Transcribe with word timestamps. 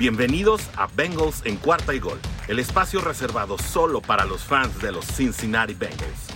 Bienvenidos 0.00 0.62
a 0.78 0.86
Bengals 0.86 1.42
en 1.44 1.56
cuarta 1.56 1.92
y 1.92 1.98
gol, 1.98 2.18
el 2.48 2.58
espacio 2.58 3.02
reservado 3.02 3.58
solo 3.58 4.00
para 4.00 4.24
los 4.24 4.42
fans 4.42 4.80
de 4.80 4.92
los 4.92 5.04
Cincinnati 5.04 5.74
Bengals. 5.74 6.28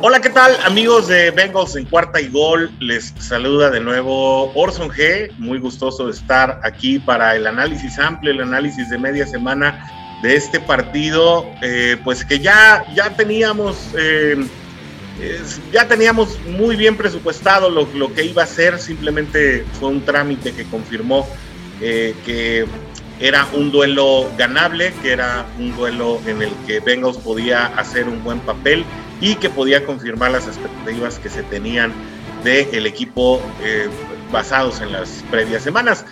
Hola, 0.00 0.20
¿qué 0.20 0.30
tal 0.30 0.54
amigos 0.64 1.08
de 1.08 1.32
Bengals 1.32 1.74
en 1.74 1.86
cuarta 1.86 2.20
y 2.20 2.28
gol? 2.28 2.70
Les 2.78 3.12
saluda 3.18 3.68
de 3.70 3.80
nuevo 3.80 4.52
Orson 4.54 4.90
G. 4.90 5.32
Muy 5.38 5.58
gustoso 5.58 6.06
de 6.06 6.12
estar 6.12 6.60
aquí 6.62 7.00
para 7.00 7.34
el 7.34 7.48
análisis 7.48 7.98
amplio, 7.98 8.30
el 8.30 8.40
análisis 8.40 8.88
de 8.88 8.96
media 8.96 9.26
semana 9.26 9.84
de 10.22 10.36
este 10.36 10.60
partido, 10.60 11.44
eh, 11.62 11.96
pues 12.04 12.24
que 12.24 12.38
ya, 12.38 12.86
ya 12.94 13.10
teníamos... 13.16 13.76
Eh, 13.98 14.36
ya 15.72 15.86
teníamos 15.86 16.38
muy 16.46 16.76
bien 16.76 16.96
presupuestado 16.96 17.70
lo, 17.70 18.14
que 18.14 18.24
iba 18.24 18.42
a 18.42 18.46
ser, 18.46 18.78
simplemente 18.78 19.64
fue 19.78 19.88
un 19.88 20.04
trámite 20.04 20.52
que 20.52 20.64
confirmó 20.64 21.28
eh, 21.80 22.14
que 22.24 22.66
era 23.20 23.46
un 23.52 23.70
duelo 23.70 24.28
ganable, 24.36 24.92
que 25.02 25.12
era 25.12 25.46
un 25.58 25.76
duelo 25.76 26.20
en 26.26 26.42
el 26.42 26.50
que 26.66 26.80
Bengals 26.80 27.18
podía 27.18 27.66
hacer 27.66 28.08
un 28.08 28.24
buen 28.24 28.40
papel 28.40 28.84
y 29.20 29.36
que 29.36 29.48
podía 29.48 29.84
confirmar 29.86 30.32
las 30.32 30.48
expectativas 30.48 31.18
que 31.18 31.28
se 31.28 31.42
tenían 31.44 31.92
del 32.42 32.86
equipo 32.86 33.40
eh, 33.62 33.88
basados 34.32 34.80
en 34.80 34.90
las 34.90 35.24
previas 35.30 35.62
semanas. 35.62 36.04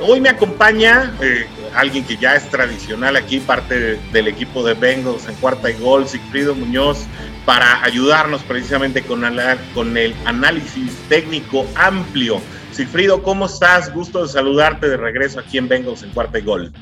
Hoy 0.00 0.20
me 0.20 0.28
acompaña 0.28 1.12
eh, 1.20 1.46
alguien 1.74 2.04
que 2.04 2.16
ya 2.16 2.36
es 2.36 2.48
tradicional 2.50 3.16
aquí, 3.16 3.40
parte 3.40 3.98
del 4.12 4.28
equipo 4.28 4.62
de 4.62 4.74
Bengals 4.74 5.28
en 5.28 5.34
cuarta 5.36 5.70
y 5.70 5.74
gol, 5.74 6.06
Sigfrido 6.06 6.54
Muñoz, 6.54 7.04
para 7.44 7.82
ayudarnos 7.82 8.42
precisamente 8.42 9.02
con, 9.02 9.24
el 9.24 10.14
análisis 10.24 10.96
técnico 11.08 11.66
amplio. 11.74 12.40
Sigfrido, 12.70 13.24
¿cómo 13.24 13.46
estás? 13.46 13.92
Gusto 13.92 14.22
de 14.22 14.28
saludarte 14.28 14.88
de 14.88 14.96
regreso 14.96 15.40
aquí 15.40 15.58
en 15.58 15.66
Bengals 15.66 16.04
en 16.04 16.10
cuarta 16.10 16.38
y 16.38 16.42
gol. 16.42 16.72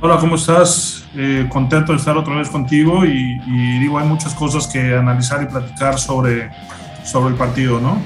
Hola, 0.00 0.18
¿cómo 0.18 0.36
estás? 0.36 1.04
Eh, 1.16 1.48
contento 1.50 1.90
de 1.90 1.98
estar 1.98 2.16
otra 2.16 2.36
vez 2.36 2.48
contigo 2.48 3.04
y, 3.04 3.36
y, 3.46 3.78
digo, 3.80 3.98
hay 3.98 4.06
muchas 4.06 4.32
cosas 4.34 4.68
que 4.68 4.94
analizar 4.94 5.42
y 5.42 5.46
platicar 5.46 5.98
sobre, 5.98 6.50
sobre 7.04 7.30
el 7.30 7.34
partido, 7.34 7.80
¿no? 7.80 8.00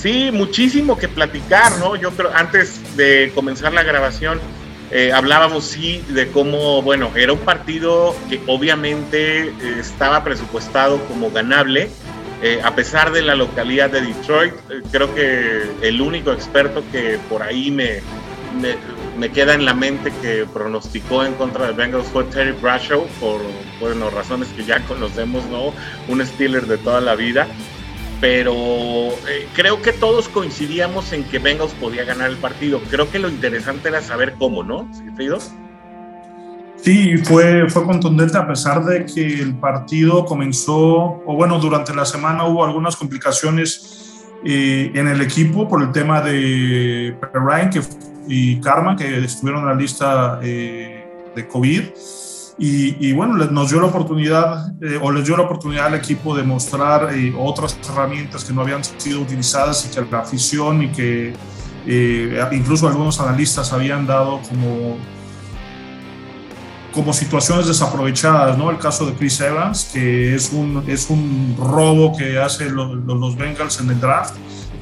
Sí, 0.00 0.30
muchísimo 0.32 0.96
que 0.96 1.08
platicar, 1.08 1.76
¿no? 1.78 1.94
Yo 1.94 2.10
creo, 2.12 2.30
antes 2.34 2.96
de 2.96 3.32
comenzar 3.34 3.74
la 3.74 3.82
grabación, 3.82 4.40
eh, 4.90 5.12
hablábamos 5.12 5.64
sí 5.64 6.02
de 6.08 6.28
cómo, 6.28 6.80
bueno, 6.80 7.10
era 7.14 7.34
un 7.34 7.40
partido 7.40 8.16
que 8.30 8.40
obviamente 8.46 9.48
eh, 9.48 9.52
estaba 9.78 10.24
presupuestado 10.24 10.98
como 11.04 11.30
ganable, 11.30 11.90
eh, 12.42 12.62
a 12.64 12.74
pesar 12.74 13.12
de 13.12 13.20
la 13.20 13.34
localidad 13.34 13.90
de 13.90 14.00
Detroit. 14.00 14.54
creo 14.90 15.14
que 15.14 15.64
el 15.82 16.00
único 16.00 16.32
experto 16.32 16.82
que 16.90 17.18
por 17.28 17.42
ahí 17.42 17.70
me, 17.70 18.00
me, 19.18 19.30
queda 19.30 19.52
en 19.52 19.66
la 19.66 19.74
mente 19.74 20.10
que 20.22 20.46
pronosticó 20.50 21.24
en 21.26 21.34
contra 21.34 21.66
de 21.66 21.72
Bengals 21.74 22.08
fue 22.08 22.24
Terry 22.24 22.52
Bradshaw, 22.52 23.06
por 23.20 23.42
bueno, 23.78 24.08
razones 24.08 24.48
que 24.56 24.64
ya 24.64 24.80
conocemos, 24.86 25.44
¿no? 25.50 25.74
Un 26.08 26.24
Steeler 26.24 26.66
de 26.66 26.78
toda 26.78 27.02
la 27.02 27.14
vida 27.16 27.46
pero 28.20 28.54
eh, 29.28 29.48
creo 29.54 29.80
que 29.80 29.92
todos 29.92 30.28
coincidíamos 30.28 31.12
en 31.12 31.24
que 31.24 31.38
Bengals 31.38 31.72
podía 31.72 32.04
ganar 32.04 32.30
el 32.30 32.36
partido. 32.36 32.80
Creo 32.90 33.10
que 33.10 33.18
lo 33.18 33.28
interesante 33.28 33.88
era 33.88 34.02
saber 34.02 34.34
cómo, 34.38 34.62
¿no, 34.62 34.88
Sí, 36.76 37.18
fue, 37.18 37.68
fue 37.68 37.84
contundente 37.84 38.38
a 38.38 38.46
pesar 38.46 38.84
de 38.84 39.04
que 39.04 39.40
el 39.40 39.54
partido 39.54 40.24
comenzó, 40.24 41.22
o 41.26 41.34
bueno, 41.36 41.58
durante 41.58 41.94
la 41.94 42.06
semana 42.06 42.44
hubo 42.44 42.64
algunas 42.64 42.96
complicaciones 42.96 44.24
eh, 44.44 44.90
en 44.94 45.06
el 45.06 45.20
equipo 45.20 45.68
por 45.68 45.82
el 45.82 45.92
tema 45.92 46.22
de 46.22 47.14
Ryan 47.34 47.70
y 48.26 48.60
Karma, 48.60 48.96
que 48.96 49.24
estuvieron 49.24 49.62
en 49.62 49.68
la 49.68 49.74
lista 49.74 50.40
eh, 50.42 51.04
de 51.36 51.48
COVID. 51.48 51.82
Y, 52.62 53.14
bueno, 53.14 53.36
nos 53.36 53.70
dio 53.70 53.80
la 53.80 53.86
oportunidad, 53.86 54.74
eh, 54.82 54.98
o 55.00 55.10
les 55.10 55.24
dio 55.24 55.34
la 55.34 55.44
oportunidad 55.44 55.86
al 55.86 55.94
equipo 55.94 56.36
de 56.36 56.42
mostrar 56.42 57.08
eh, 57.14 57.34
otras 57.38 57.78
herramientas 57.88 58.44
que 58.44 58.52
no 58.52 58.60
habían 58.60 58.84
sido 58.84 59.22
utilizadas 59.22 59.86
y 59.86 59.94
que 59.94 60.10
la 60.10 60.18
afición 60.18 60.82
y 60.82 60.92
que 60.92 61.32
eh, 61.86 62.48
incluso 62.52 62.86
algunos 62.86 63.18
analistas 63.18 63.72
habían 63.72 64.06
dado 64.06 64.42
como, 64.46 64.98
como 66.92 67.14
situaciones 67.14 67.66
desaprovechadas, 67.66 68.58
¿no? 68.58 68.70
El 68.70 68.76
caso 68.76 69.06
de 69.06 69.14
Chris 69.14 69.40
Evans, 69.40 69.88
que 69.94 70.34
es 70.34 70.52
un, 70.52 70.84
es 70.86 71.08
un 71.08 71.56
robo 71.58 72.14
que 72.14 72.38
hace 72.38 72.68
los, 72.68 72.92
los 72.92 73.36
Bengals 73.38 73.80
en 73.80 73.88
el 73.88 73.98
draft, 73.98 74.34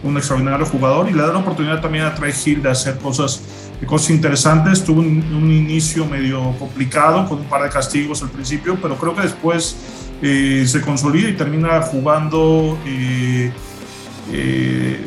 un 0.03 0.17
extraordinario 0.17 0.67
jugador, 0.67 1.09
y 1.09 1.12
le 1.12 1.22
da 1.22 1.28
la 1.28 1.38
oportunidad 1.38 1.81
también 1.81 2.06
a 2.06 2.15
Trey 2.17 2.33
Hill 2.44 2.61
de 2.61 2.71
hacer 2.71 2.99
cosas 2.99 3.68
cosas 3.87 4.11
interesantes. 4.11 4.84
Tuvo 4.84 5.00
un, 5.00 5.50
inicio 5.50 6.06
medio 6.06 6.53
complicado 6.59 7.28
con 7.28 7.39
un 7.39 7.44
par 7.44 7.62
de 7.62 7.71
castigos 7.71 8.22
al 8.22 8.31
principio, 8.31 8.78
pero 8.81 8.97
creo 8.97 9.15
que 9.15 9.22
después 9.22 9.77
eh, 10.22 10.65
se 10.66 10.81
consolida 10.81 11.28
y 11.28 11.34
termina 11.34 11.81
jugando 11.83 12.78
eh, 12.87 13.53
eh, 14.33 15.00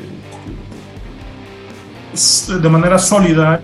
de 2.48 2.70
manera 2.70 3.00
sólida, 3.00 3.62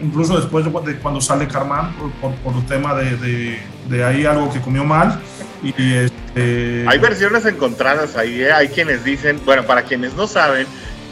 incluso 0.00 0.36
después 0.36 0.64
de, 0.64 0.96
cuando 0.98 1.20
sale 1.20 1.48
Carman 1.48 1.92
por, 2.20 2.32
por, 2.36 2.54
el 2.54 2.64
tema 2.66 2.94
de, 2.94 3.58
de, 3.88 4.04
ahí 4.04 4.24
algo 4.24 4.52
que 4.52 4.60
comió 4.60 4.84
mal. 4.84 5.20
Y, 5.62 5.94
este, 5.94 6.84
Hay 6.86 6.98
versiones 7.00 7.44
encontradas 7.44 8.16
ahí, 8.16 8.44
hay 8.44 8.68
quienes 8.68 9.02
dicen, 9.02 9.40
bueno, 9.44 9.64
para 9.64 9.82
quienes 9.82 10.14
no 10.14 10.28
saben, 10.28 10.66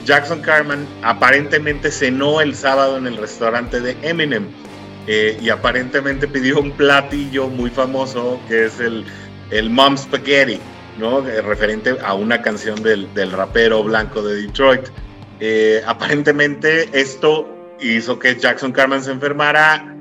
Jackson 0.06 0.41
Carman 0.41 0.87
aparentemente 1.03 1.91
cenó 1.91 2.41
el 2.41 2.55
sábado 2.55 2.97
en 2.97 3.09
el 3.09 3.17
restaurante 3.17 3.81
de 3.81 3.97
Eminem 4.03 4.47
eh, 5.09 5.37
y 5.43 5.50
aparentemente 5.50 6.28
pidió 6.28 6.61
un 6.61 6.71
platillo 6.71 7.49
muy 7.49 7.71
famoso 7.71 8.41
que 8.49 8.67
es 8.67 8.78
el, 8.78 9.05
el 9.50 9.69
Mom 9.69 9.97
Spaghetti, 9.97 10.61
¿no? 10.99 11.27
Eh, 11.28 11.43
referente 11.43 11.97
a 12.05 12.15
una 12.15 12.41
canción 12.41 12.81
del, 12.83 13.12
del 13.15 13.33
rapero 13.33 13.83
blanco 13.83 14.22
de 14.22 14.43
Detroit. 14.43 14.89
Eh, 15.41 15.83
aparentemente 15.87 16.88
esto 16.93 17.49
hizo 17.81 18.19
que 18.19 18.37
Jackson 18.37 18.73
Carman 18.73 19.03
se 19.03 19.11
enfermara 19.11 19.93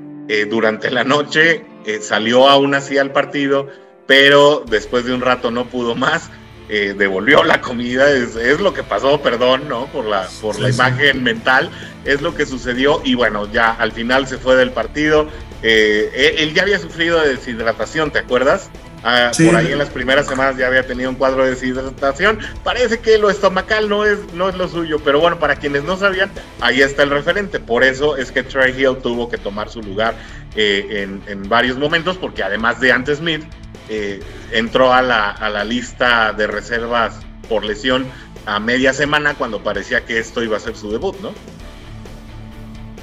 durante 0.50 0.90
la 0.90 1.04
noche, 1.04 1.64
salió 2.00 2.48
aún 2.48 2.74
así 2.74 2.98
al 2.98 3.12
partido, 3.12 3.68
pero 4.08 4.64
después 4.68 5.04
de 5.04 5.14
un 5.14 5.20
rato 5.20 5.52
no 5.52 5.66
pudo 5.66 5.94
más 5.94 6.30
eh, 6.68 6.94
devolvió 6.96 7.44
la 7.44 7.60
comida, 7.60 8.10
es, 8.10 8.34
lo 8.60 8.74
que 8.74 8.82
pasó, 8.82 9.20
perdón, 9.20 9.68
¿no? 9.68 9.86
Por 9.86 10.04
la, 10.04 10.28
por 10.40 10.58
la 10.58 10.70
imagen 10.70 11.22
mental, 11.22 11.70
es 12.04 12.22
lo 12.22 12.34
que 12.34 12.46
sucedió 12.46 13.00
y 13.04 13.14
bueno, 13.14 13.50
ya 13.52 13.72
al 13.72 13.92
final 13.92 14.26
se 14.26 14.38
fue 14.38 14.56
del 14.56 14.70
partido. 14.70 15.28
Eh, 15.62 16.36
él 16.38 16.54
ya 16.54 16.62
había 16.62 16.78
sufrido 16.78 17.20
de 17.20 17.36
deshidratación, 17.36 18.10
¿te 18.10 18.18
acuerdas? 18.18 18.70
Ah, 19.08 19.30
por 19.36 19.54
ahí 19.54 19.70
en 19.70 19.78
las 19.78 19.90
primeras 19.90 20.26
semanas 20.26 20.56
ya 20.56 20.66
había 20.66 20.84
tenido 20.84 21.08
un 21.08 21.14
cuadro 21.14 21.44
de 21.44 21.50
deshidratación. 21.50 22.40
Parece 22.64 22.98
que 22.98 23.18
lo 23.18 23.30
estomacal 23.30 23.88
no 23.88 24.04
es, 24.04 24.18
no 24.34 24.48
es 24.48 24.56
lo 24.56 24.66
suyo, 24.66 24.98
pero 25.04 25.20
bueno, 25.20 25.38
para 25.38 25.56
quienes 25.56 25.84
no 25.84 25.96
sabían, 25.96 26.30
ahí 26.60 26.82
está 26.82 27.04
el 27.04 27.10
referente. 27.10 27.60
Por 27.60 27.84
eso 27.84 28.16
es 28.16 28.32
que 28.32 28.42
Trey 28.42 28.74
Hill 28.76 28.96
tuvo 29.02 29.28
que 29.28 29.38
tomar 29.38 29.68
su 29.68 29.80
lugar 29.80 30.16
eh, 30.56 31.04
en, 31.04 31.22
en 31.28 31.48
varios 31.48 31.78
momentos, 31.78 32.16
porque 32.16 32.42
además 32.42 32.80
de 32.80 32.90
Ante 32.90 33.14
Smith, 33.14 33.44
eh, 33.88 34.20
entró 34.52 34.92
a 34.92 35.02
la, 35.02 35.30
a 35.30 35.48
la 35.48 35.64
lista 35.64 36.32
de 36.32 36.46
reservas 36.46 37.20
por 37.48 37.64
lesión 37.64 38.06
a 38.46 38.60
media 38.60 38.92
semana 38.92 39.34
cuando 39.34 39.62
parecía 39.62 40.04
que 40.04 40.18
esto 40.18 40.42
iba 40.42 40.56
a 40.56 40.60
ser 40.60 40.76
su 40.76 40.90
debut, 40.90 41.16
¿no? 41.20 41.32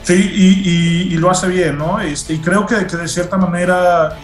Sí, 0.03 0.31
y, 0.33 1.13
y, 1.13 1.17
lo 1.17 1.29
hace 1.29 1.47
bien, 1.47 1.77
¿no? 1.77 2.01
Este, 2.01 2.33
y 2.33 2.39
creo 2.39 2.65
que, 2.65 2.85
que 2.85 2.97
de 2.97 3.07
cierta 3.07 3.37
manera, 3.37 4.19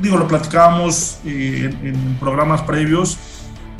digo, 0.00 0.16
lo 0.16 0.26
platicábamos 0.26 1.18
en, 1.26 1.86
en, 1.86 2.16
programas 2.18 2.62
previos, 2.62 3.18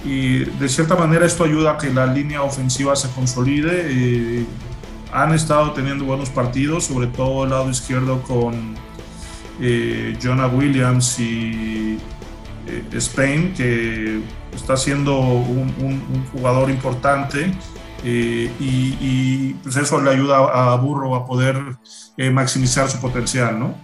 y 0.05 0.41
de 0.45 0.69
cierta 0.69 0.95
manera 0.95 1.25
esto 1.25 1.45
ayuda 1.45 1.73
a 1.73 1.79
que 1.79 1.91
la 1.91 2.07
línea 2.07 2.43
ofensiva 2.43 2.95
se 2.97 3.09
consolide. 3.11 3.87
Eh, 3.89 4.47
han 5.13 5.33
estado 5.33 5.73
teniendo 5.73 6.05
buenos 6.05 6.29
partidos, 6.29 6.85
sobre 6.85 7.07
todo 7.07 7.45
el 7.45 7.51
lado 7.51 7.71
izquierdo 7.71 8.21
con, 8.23 8.75
eh, 9.61 10.17
Jonah 10.23 10.47
Williams 10.49 11.19
y 11.19 11.99
eh, 12.67 12.83
Spain, 12.93 13.55
que 13.55 14.21
está 14.55 14.77
siendo 14.77 15.19
un, 15.19 16.27
jugador 16.33 16.71
importante. 16.71 17.53
Eh, 18.07 18.51
y, 18.61 19.55
pues 19.63 19.77
eso 19.77 20.01
le 20.01 20.11
ayuda 20.11 20.37
a 20.37 20.77
Burro 20.77 21.15
a 21.15 21.27
poder 21.27 21.57
maximizar 22.33 22.91
su 22.91 23.01
potencial, 23.01 23.59
¿no? 23.59 23.75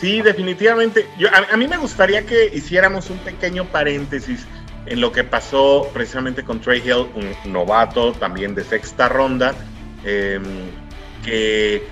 Sí, 0.00 0.20
definitivamente. 0.20 1.06
Yo, 1.18 1.28
a, 1.28 1.56
mí 1.56 1.68
me 1.68 1.76
gustaría 1.76 2.26
que 2.26 2.50
hiciéramos 2.52 3.08
un 3.10 3.18
pequeño 3.18 3.66
paréntesis 3.66 4.46
en 4.86 5.00
lo 5.00 5.12
que 5.12 5.22
pasó 5.22 5.88
precisamente 5.92 6.42
con 6.42 6.60
Trey 6.60 6.82
Hill, 6.84 7.06
un 7.14 7.52
novato 7.52 8.12
también 8.12 8.54
de 8.54 8.64
sexta 8.64 9.08
ronda, 9.08 9.54
em, 10.04 10.42
que 11.24 11.86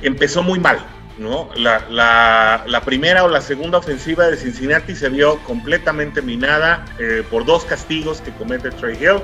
empezó 0.00 0.42
muy 0.42 0.58
mal, 0.58 0.78
¿no? 1.18 1.50
La, 1.56 2.82
primera 2.84 3.24
o 3.24 3.28
la 3.28 3.40
segunda 3.40 3.78
ofensiva 3.78 4.26
de 4.28 4.36
Cincinnati 4.36 4.94
se 4.94 5.08
vio 5.08 5.38
completamente 5.44 6.22
minada 6.22 6.84
eh, 6.98 7.22
por 7.30 7.44
dos 7.44 7.64
castigos 7.64 8.20
que 8.20 8.32
comete 8.32 8.70
Trey 8.70 8.96
Hill. 9.00 9.22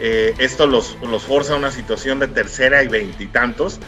Eh, 0.00 0.34
esto 0.38 0.66
los, 0.66 0.96
los 1.02 1.24
forza 1.24 1.54
a 1.54 1.56
una 1.56 1.70
situación 1.70 2.18
de 2.18 2.28
tercera 2.28 2.82
y 2.82 2.88
veintitantos. 2.88 3.78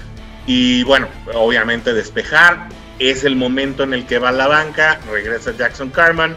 Y, 0.46 0.82
bueno, 0.84 1.08
obviamente 1.34 1.92
despejar. 1.92 2.68
Es 2.98 3.24
el 3.24 3.36
momento 3.36 3.82
en 3.82 3.94
el 3.94 4.06
que 4.06 4.18
va 4.18 4.30
la 4.32 4.46
banca, 4.46 5.00
regresa 5.10 5.52
Jackson 5.56 5.90
Carman 5.90 6.36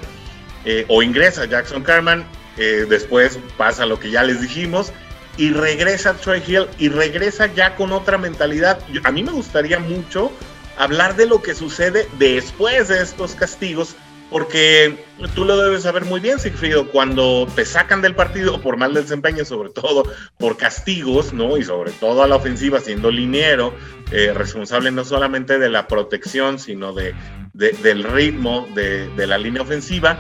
eh, 0.64 0.86
o 0.88 1.04
ingresa 1.04 1.46
Jackson 1.46 1.84
Carman. 1.84 2.26
Después 2.56 3.38
pasa 3.58 3.86
lo 3.86 4.00
que 4.00 4.10
ya 4.12 4.24
les 4.24 4.40
dijimos 4.40 4.94
y 5.38 5.52
regresa 5.52 6.14
Troy 6.14 6.42
Hill 6.48 6.68
y 6.80 6.88
regresa 6.88 7.54
ya 7.54 7.76
con 7.76 7.92
otra 7.92 8.18
mentalidad. 8.18 8.80
a 9.04 9.12
mí 9.12 9.24
me 9.24 9.34
gustaría 9.34 9.78
mucho 9.78 10.32
hablar 10.78 11.16
de 11.16 11.26
lo 11.26 11.42
que 11.42 11.56
sucede 11.56 12.08
después 12.18 12.88
de 12.88 13.02
estos 13.02 13.36
castigos 13.36 13.96
porque 14.30 14.98
tú 15.34 15.46
lo 15.46 15.58
debes 15.58 15.84
saber 15.84 16.06
muy 16.06 16.20
bien, 16.20 16.40
Sigfrido, 16.40 16.90
cuando 16.92 17.48
te 17.56 17.64
sacan 17.64 18.02
del 18.02 18.16
partido 18.16 18.60
por 18.60 18.76
mal 18.76 18.94
desempeño, 18.94 19.46
sobre 19.46 19.70
todo 19.70 20.04
por 20.38 20.58
castigos, 20.58 21.32
¿no? 21.32 21.58
Y 21.58 21.64
sobre 21.64 21.92
todo 21.92 22.24
a 22.24 22.28
la 22.28 22.36
ofensiva, 22.36 22.80
siendo 22.80 23.12
liniero, 23.12 23.74
eh, 24.12 24.34
responsable 24.34 24.92
no 24.92 25.06
solamente 25.06 25.60
de 25.60 25.70
la 25.70 25.88
protección, 25.88 26.60
sino 26.60 26.94
de, 26.94 27.14
del 27.54 28.04
ritmo 28.04 28.68
de, 28.74 29.10
la 29.28 29.38
línea 29.38 29.62
ofensiva, 29.62 30.18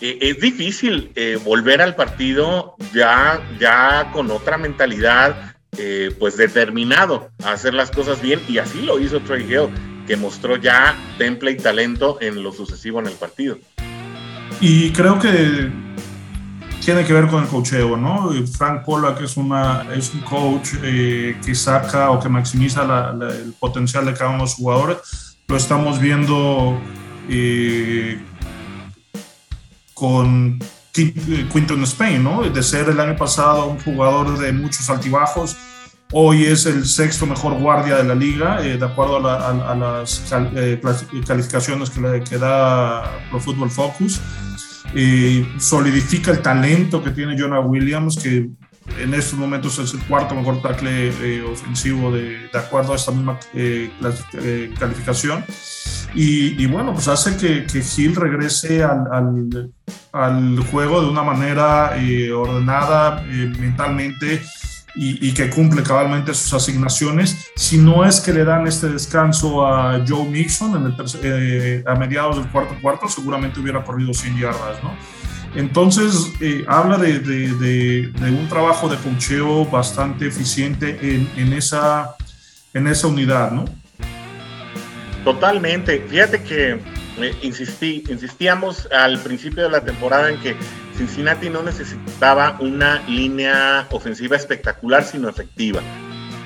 eh, 0.00 0.18
es 0.20 0.40
difícil 0.40 1.10
eh, 1.14 1.38
volver 1.42 1.80
al 1.80 1.96
partido 1.96 2.76
ya, 2.92 3.42
ya 3.58 4.10
con 4.12 4.30
otra 4.30 4.58
mentalidad, 4.58 5.56
pues 6.18 6.36
determinado 6.36 7.30
a 7.44 7.52
hacer 7.52 7.74
las 7.74 7.90
cosas 7.90 8.20
bien, 8.20 8.40
y 8.48 8.58
así 8.58 8.82
lo 8.82 8.98
hizo 8.98 9.20
Trey 9.20 9.42
Hill 9.42 9.68
que 10.06 10.16
mostró 10.16 10.56
ya 10.56 10.96
temple 11.18 11.52
y 11.52 11.56
talento 11.58 12.18
en 12.20 12.42
lo 12.42 12.50
sucesivo 12.52 12.98
en 13.00 13.08
el 13.08 13.12
partido. 13.12 13.58
Y 14.60 14.90
creo 14.92 15.18
que 15.18 15.70
tiene 16.82 17.04
que 17.04 17.12
ver 17.12 17.26
con 17.28 17.42
el 17.42 17.48
cocheo, 17.48 17.98
¿no? 17.98 18.30
Frank 18.56 18.84
Pollack 18.84 19.20
es, 19.20 19.36
una, 19.36 19.86
es 19.94 20.14
un 20.14 20.20
coach 20.20 20.70
eh, 20.82 21.36
que 21.44 21.54
saca 21.54 22.10
o 22.10 22.18
que 22.18 22.30
maximiza 22.30 23.12
el 23.20 23.52
potencial 23.60 24.06
de 24.06 24.14
cada 24.14 24.30
uno 24.30 24.38
de 24.38 24.44
los 24.44 24.54
jugadores. 24.54 25.36
Lo 25.46 25.56
estamos 25.56 26.00
viendo 26.00 26.80
eh, 27.28 28.18
con 29.92 30.58
Quinton 31.52 31.82
Spain, 31.84 32.22
¿no? 32.22 32.42
De 32.42 32.62
ser 32.62 32.88
el 32.88 33.00
año 33.00 33.16
pasado 33.16 33.66
un 33.66 33.78
jugador 33.80 34.38
de 34.38 34.52
muchos 34.52 34.88
altibajos, 34.90 35.56
Hoy 36.10 36.46
es 36.46 36.64
el 36.64 36.86
sexto 36.86 37.26
mejor 37.26 37.58
guardia 37.58 37.96
de 37.96 38.04
la 38.04 38.14
liga, 38.14 38.64
eh, 38.64 38.78
de 38.78 38.84
acuerdo 38.84 39.18
a, 39.28 39.74
las 39.74 40.24
eh, 40.56 40.80
calificaciones 41.26 41.90
que, 41.90 42.00
le, 42.00 42.24
que 42.24 42.38
da 42.38 43.28
Pro 43.28 43.38
Football 43.38 43.70
Focus. 43.70 44.18
solidifica 45.58 46.30
el 46.30 46.40
talento 46.40 47.04
que 47.04 47.10
tiene 47.10 47.38
Jonah 47.38 47.60
Williams, 47.60 48.16
que 48.16 48.48
en 48.98 49.14
estos 49.14 49.38
momentos 49.38 49.78
es 49.78 49.94
el 49.94 50.00
cuarto 50.00 50.34
mejor 50.34 50.62
tackle 50.62 51.08
eh, 51.08 51.42
ofensivo 51.42 52.10
de, 52.10 52.48
de, 52.52 52.58
acuerdo 52.58 52.92
a 52.92 52.96
esta 52.96 53.12
misma 53.12 53.38
calificación. 54.78 55.44
Y, 56.14 56.66
bueno, 56.66 56.94
pues 56.94 57.06
hace 57.06 57.36
que, 57.36 57.66
que 57.66 57.78
Hill 57.78 58.16
regrese 58.16 58.82
al, 58.82 59.04
al, 59.12 59.72
al, 60.12 60.58
juego 60.70 61.02
de 61.02 61.08
una 61.10 61.22
manera 61.22 61.94
ordenada 62.34 63.22
mentalmente 63.22 64.40
y, 65.00 65.32
que 65.32 65.48
cumple 65.48 65.82
cabalmente 65.82 66.34
sus 66.34 66.52
asignaciones. 66.52 67.50
Si 67.54 67.78
no 67.78 68.04
es 68.04 68.20
que 68.20 68.32
le 68.32 68.44
dan 68.44 68.66
este 68.66 68.88
descanso 68.88 69.66
a 69.66 70.04
Joe 70.06 70.28
Mixon 70.28 70.76
en 70.76 70.86
el 70.86 70.94
eh, 71.22 71.84
a 71.86 71.94
mediados 71.94 72.36
del 72.36 72.48
cuarto 72.50 72.74
cuarto, 72.82 73.08
seguramente 73.08 73.60
hubiera 73.60 73.84
corrido 73.84 74.12
100 74.12 74.38
yardas, 74.38 74.82
¿no? 74.82 74.94
Entonces, 75.54 76.32
eh, 76.40 76.64
habla 76.68 76.98
de, 76.98 77.18
de, 77.20 78.12
un 78.20 78.48
trabajo 78.48 78.88
de 78.88 78.96
concheo 78.98 79.64
bastante 79.66 80.26
eficiente 80.26 80.98
en, 81.00 81.28
en, 81.36 81.52
esa, 81.52 82.16
en 82.74 82.86
esa 82.86 83.06
unidad, 83.06 83.50
¿no? 83.50 83.64
Totalmente. 85.24 86.04
Fíjate 86.08 86.42
que 86.42 86.78
eh, 87.20 87.34
insistí, 87.42 88.04
insistíamos 88.08 88.88
al 88.92 89.18
principio 89.18 89.64
de 89.64 89.70
la 89.70 89.84
temporada 89.84 90.30
en 90.30 90.38
que 90.40 90.56
Cincinnati 90.96 91.50
no 91.50 91.62
necesitaba 91.62 92.56
una 92.60 93.02
línea 93.08 93.86
ofensiva 93.90 94.36
espectacular, 94.36 95.04
sino 95.04 95.28
efectiva. 95.28 95.80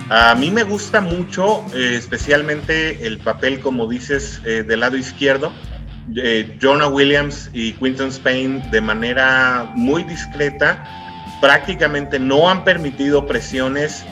A 0.09 0.35
mí 0.35 0.51
me 0.51 0.63
gusta 0.63 1.01
mucho, 1.01 1.65
eh, 1.75 1.95
especialmente 1.97 3.07
el 3.07 3.19
papel, 3.19 3.61
como 3.61 3.87
dices, 3.87 4.41
eh, 4.45 4.63
del 4.63 4.81
lado 4.81 4.97
izquierdo. 4.97 5.53
Eh, 6.17 6.59
Jonah 6.61 6.89
Williams 6.89 7.51
y 7.53 7.73
Quinton 7.75 8.09
Spain 8.09 8.63
de 8.71 8.81
manera 8.81 9.73
muy 9.75 10.03
discreta 10.05 10.85
prácticamente 11.41 12.19
no 12.19 12.49
han 12.49 12.65
permitido 12.65 13.27
presiones 13.27 14.05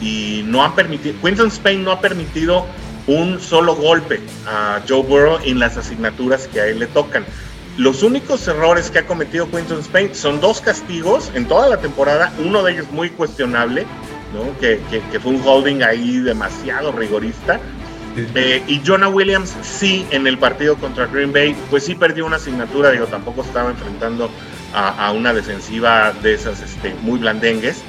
y 0.00 0.42
no 0.46 0.64
han 0.64 0.74
permitido, 0.74 1.14
Quinton 1.22 1.48
Spain 1.48 1.84
no 1.84 1.92
ha 1.92 2.00
permitido 2.00 2.64
un 3.06 3.40
solo 3.40 3.74
golpe 3.74 4.20
a 4.46 4.80
Joe 4.88 5.02
Burrow 5.02 5.38
en 5.44 5.58
las 5.58 5.76
asignaturas 5.76 6.48
que 6.48 6.60
a 6.60 6.66
él 6.66 6.78
le 6.78 6.86
tocan. 6.86 7.24
Los 7.76 8.02
únicos 8.02 8.48
errores 8.48 8.90
que 8.90 9.00
ha 9.00 9.06
cometido 9.06 9.50
Quinton 9.50 9.80
Spain 9.80 10.14
son 10.14 10.40
dos 10.40 10.60
castigos 10.62 11.30
en 11.34 11.46
toda 11.46 11.68
la 11.68 11.76
temporada, 11.76 12.32
uno 12.38 12.62
de 12.62 12.72
ellos 12.72 12.90
muy 12.90 13.10
cuestionable, 13.10 13.86
que, 14.60 14.80
que, 14.90 15.20
fue 15.20 15.32
un 15.32 15.42
holding 15.44 15.82
ahí 15.82 16.18
demasiado 16.18 16.92
rigorista. 16.92 17.60
Eh, 18.34 18.62
y 18.66 18.80
Jonah 18.84 19.08
Williams 19.08 19.54
sí 19.62 20.06
en 20.10 20.26
el 20.26 20.38
partido 20.38 20.76
contra 20.76 21.06
Green 21.06 21.32
Bay, 21.32 21.54
pues 21.70 21.84
sí 21.84 21.94
perdió 21.94 22.24
una 22.24 22.36
asignatura, 22.36 22.90
digo, 22.90 23.06
tampoco 23.06 23.42
estaba 23.42 23.70
enfrentando 23.70 24.30
a, 24.72 25.10
una 25.12 25.32
defensiva 25.32 26.12
de 26.22 26.34
esas 26.34 26.60
este, 26.60 26.94
muy 27.02 27.18
blandengues. 27.18 27.82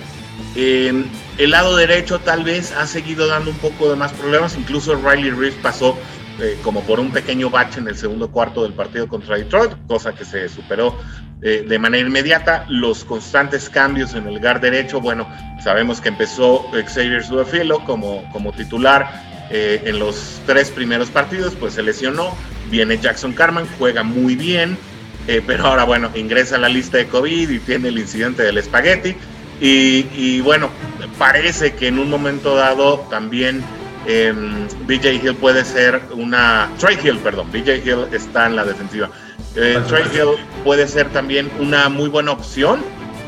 El 0.56 1.52
lado 1.52 1.76
derecho 1.76 2.20
tal 2.20 2.44
vez 2.44 2.72
ha 2.72 2.88
seguido 2.88 3.28
dando 3.28 3.52
un 3.52 3.58
poco 3.58 3.90
de 3.90 3.96
más 3.96 4.12
problemas, 4.14 4.58
incluso 4.58 4.96
Riley 4.96 5.32
Reeves 5.32 5.60
pasó 5.62 5.98
eh, 6.40 6.58
como 6.62 6.82
por 6.84 7.00
un 7.00 7.12
pequeño 7.12 7.50
bache 7.50 7.80
en 7.80 7.88
el 7.88 7.98
segundo 7.98 8.30
cuarto 8.30 8.64
del 8.64 8.74
partido 8.74 9.08
contra 9.08 9.38
Detroit, 9.38 9.72
cosa 9.88 10.14
que 10.14 10.24
se 10.24 10.48
superó 10.50 10.96
eh, 11.42 11.66
de 11.68 11.80
manera 11.80 12.08
inmediata. 12.08 12.66
Los 12.70 13.04
constantes 13.04 13.70
cambios 13.70 14.14
en 14.14 14.28
el 14.28 14.40
guard 14.40 14.62
derecho, 14.62 15.02
bueno, 15.02 15.28
sabemos 15.64 16.00
que 16.00 16.10
empezó 16.10 16.66
Xavier 16.72 17.24
Suafilo 17.24 17.84
como, 17.86 18.24
como 18.32 18.52
titular 18.52 19.37
eh, 19.50 19.82
en 19.86 20.00
los 20.00 20.42
tres 20.46 20.72
primeros 20.72 21.10
partidos, 21.10 21.56
pues 21.56 21.74
se 21.74 21.84
lesionó. 21.84 22.36
Viene 22.70 22.98
Jackson 22.98 23.34
Carman, 23.34 23.66
juega 23.78 24.04
muy 24.04 24.36
bien, 24.36 24.78
pero 25.46 25.68
ahora, 25.68 25.84
bueno, 25.84 26.10
ingresa 26.16 26.56
a 26.56 26.60
la 26.60 26.70
lista 26.70 26.98
de 26.98 27.08
COVID 27.08 27.50
y 27.50 27.60
tiene 27.60 27.90
el 27.90 27.98
incidente 27.98 28.44
del 28.44 28.58
espagueti. 28.58 29.16
Y, 29.60 30.06
y 30.16 30.42
bueno, 30.42 30.70
parece 31.18 31.74
que 31.76 31.88
en 31.88 32.00
un 32.00 32.10
momento 32.10 32.56
dado 32.56 33.00
también 33.10 33.64
eh, 34.10 34.33
BJ 34.88 35.16
Hill 35.16 35.36
puede 35.36 35.66
ser 35.66 36.02
una. 36.14 36.69
Trey 36.80 36.98
Hill, 37.04 37.19
perdón. 37.19 37.52
BJ 37.52 37.86
Hill 37.86 38.07
está 38.14 38.45
en 38.45 38.56
la 38.56 38.64
defensiva. 38.64 39.10
Eh, 39.56 39.80
Trey 39.88 40.06
Hill 40.14 40.38
puede 40.64 40.88
ser 40.88 41.10
también 41.10 41.52
una 41.60 41.90
muy 41.90 42.07
buena 42.07 42.31
opción 42.31 42.80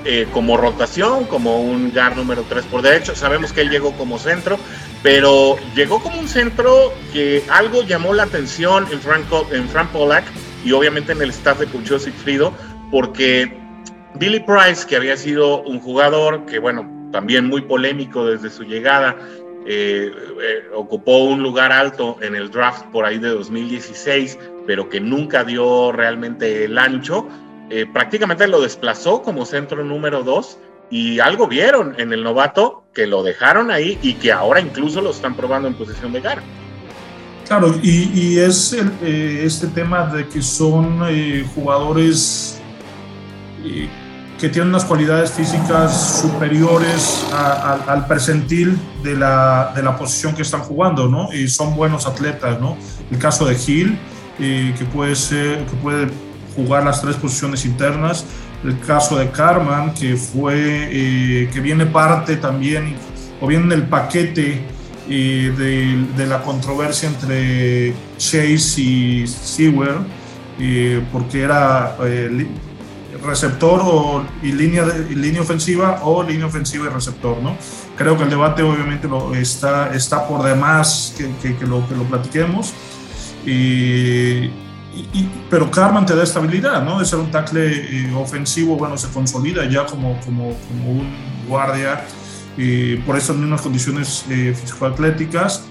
eh, 0.05 0.25
como 0.32 0.55
rotación, 0.55 1.25
como 1.25 1.62
un 1.62 1.91
guard 1.91 2.15
número 2.15 2.46
3 2.48 2.63
por 2.65 2.82
derecho. 2.82 3.13
Sabemos 3.13 3.51
que 3.51 3.62
él 3.62 3.70
llegó 3.70 3.91
como 3.93 4.17
centro, 4.17 4.58
pero 5.01 5.56
llegó 5.75 6.01
como 6.01 6.20
un 6.20 6.27
centro 6.27 6.94
que 7.13 7.44
algo 7.50 7.84
llamó 7.84 8.13
la 8.13 8.24
atención 8.24 8.86
en 8.91 9.00
Frank, 9.00 9.25
en 9.51 9.68
Frank 9.70 9.89
Pollack 9.89 10.25
y 10.65 10.72
obviamente 10.72 11.13
en 11.13 11.22
el 11.22 11.29
staff 11.29 11.60
de 11.60 11.68
Cucho 11.68 12.00
Sigfrido, 12.00 12.53
porque 12.91 13.58
Billy 14.15 14.39
Price, 14.41 14.86
que 14.86 14.96
había 14.96 15.15
sido 15.15 15.62
un 15.62 15.79
jugador 15.79 16.46
que, 16.46 16.60
bueno, 16.60 16.89
también 17.12 17.48
muy 17.48 17.62
polémico 17.62 18.25
desde 18.25 18.50
su 18.50 18.63
llegada 18.63 19.15
eh, 19.65 20.12
eh, 20.41 20.70
ocupó 20.74 21.25
un 21.25 21.44
lugar 21.44 21.72
alto 21.72 22.18
en 22.22 22.36
el 22.36 22.50
draft 22.50 22.86
por 22.88 23.06
ahí 23.06 23.18
de 23.18 23.29
2016, 23.29 24.39
pero 24.65 24.89
que 24.89 25.00
nunca 25.00 25.44
dio 25.44 25.91
realmente 25.91 26.65
el 26.65 26.77
ancho, 26.77 27.27
eh, 27.70 27.86
prácticamente 27.91 28.48
lo 28.48 28.62
desplazó 28.62 29.22
como 29.22 29.46
centro 29.46 29.84
número 29.84 30.24
dos 30.24 30.58
y 30.89 31.19
algo 31.19 31.48
vieron 31.48 31.96
en 32.00 32.13
el 32.13 32.24
novato 32.24 32.84
que 32.93 33.08
lo 33.08 33.24
dejaron 33.24 33.72
ahí 33.72 34.00
y 34.01 34.13
que 34.15 34.31
ahora 34.31 34.60
incluso 34.60 35.01
lo 35.01 35.12
están 35.12 35.36
probando 35.36 35.67
en 35.67 35.75
posición 35.75 36.12
de 36.12 36.22
gar. 36.22 36.41
Claro, 37.48 37.74
y, 37.81 38.38
es 38.38 38.74
este 39.01 39.67
tema 39.67 40.05
de 40.05 40.27
que 40.27 40.41
son 40.41 41.00
jugadores 41.55 42.62
que 44.39 44.48
tienen 44.48 44.69
unas 44.69 44.86
cualidades 44.86 45.31
físicas 45.31 46.22
superiores 46.22 47.25
al 47.34 48.08
percentil 48.08 48.77
de 49.03 49.15
la, 49.15 49.74
de 49.75 49.84
la, 49.84 49.98
posición 49.98 50.34
que 50.34 50.43
están 50.43 50.62
jugando, 50.62 51.08
¿no? 51.08 51.34
Y 51.34 51.50
son 51.50 51.75
buenos 51.75 52.08
atletas, 52.08 52.60
¿no? 52.60 52.77
El 53.12 53.17
caso 53.17 53.46
de 53.46 53.55
Gil, 53.55 53.98
eh, 54.39 54.74
que, 54.77 54.86
puede 54.86 55.15
ser, 55.15 55.65
que 55.65 55.75
puede 55.77 56.08
jugar 56.55 56.86
las 56.86 57.01
tres 57.01 57.17
posiciones 57.17 57.65
internas. 57.65 58.25
El 58.63 58.80
caso 58.80 59.18
de 59.18 59.30
Carman, 59.30 59.94
que, 59.94 60.16
fue, 60.18 60.89
eh, 60.92 61.50
que 61.51 61.60
viene 61.62 61.86
parte 61.86 62.36
también, 62.38 62.96
o 63.39 63.48
viene 63.48 63.66
en 63.66 63.72
el 63.72 63.84
paquete 63.84 64.62
eh, 65.10 65.54
de, 65.58 66.06
de, 66.18 66.28
la 66.28 66.42
controversia 66.42 67.10
entre 67.10 67.94
Chase 68.18 68.82
y 68.82 69.28
Sewer, 69.28 69.96
porque 71.12 71.42
era 71.42 71.96
receptor 73.24 73.82
o, 73.84 74.25
y, 74.42 74.51
línea 74.51 74.86
de, 74.86 75.16
línea 75.16 75.42
ofensiva 75.42 76.01
o 76.04 76.24
línea 76.24 76.46
ofensiva 76.46 76.88
y 76.88 76.89
receptor, 76.89 77.42
¿no? 77.42 77.56
Creo 77.98 78.18
que 78.18 78.24
el 78.24 78.30
debate 78.30 78.63
obviamente 78.63 79.08
lo, 79.08 79.34
está, 79.36 79.94
está 79.94 80.28
por 80.28 80.44
demás 80.44 81.16
que, 81.18 81.56
que, 81.56 81.66
lo, 81.66 81.88
que 81.88 81.96
lo 81.96 82.04
platiquemos. 82.04 82.74
Y, 83.46 84.50
pero 85.50 85.69
Carman 85.72 86.05
te 86.05 86.15
da 86.15 86.24
estabilidad, 86.24 86.84
¿no? 86.84 87.00
De 87.00 87.05
ser 87.05 87.19
un 87.19 87.31
tackle 87.31 87.67
eh, 87.67 88.13
ofensivo, 88.15 88.75
bueno, 88.75 88.98
se 88.98 89.10
consolida 89.10 89.65
ya 89.65 89.86
como, 89.86 90.19
como, 90.22 90.50
un 90.50 91.08
guardia 91.48 92.05
y 92.58 92.98
por 92.98 93.17
esas 93.17 93.36
mismas 93.36 93.62
condiciones 93.62 94.25
eh, 94.29 94.53
físico-atléticas. 94.60 95.65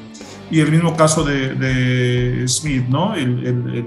Y 0.51 0.61
el 0.61 0.71
mismo 0.71 0.97
caso 0.97 1.25
de, 1.25 2.45
Smith, 2.49 2.87
¿no? 2.89 3.15
El, 3.15 3.87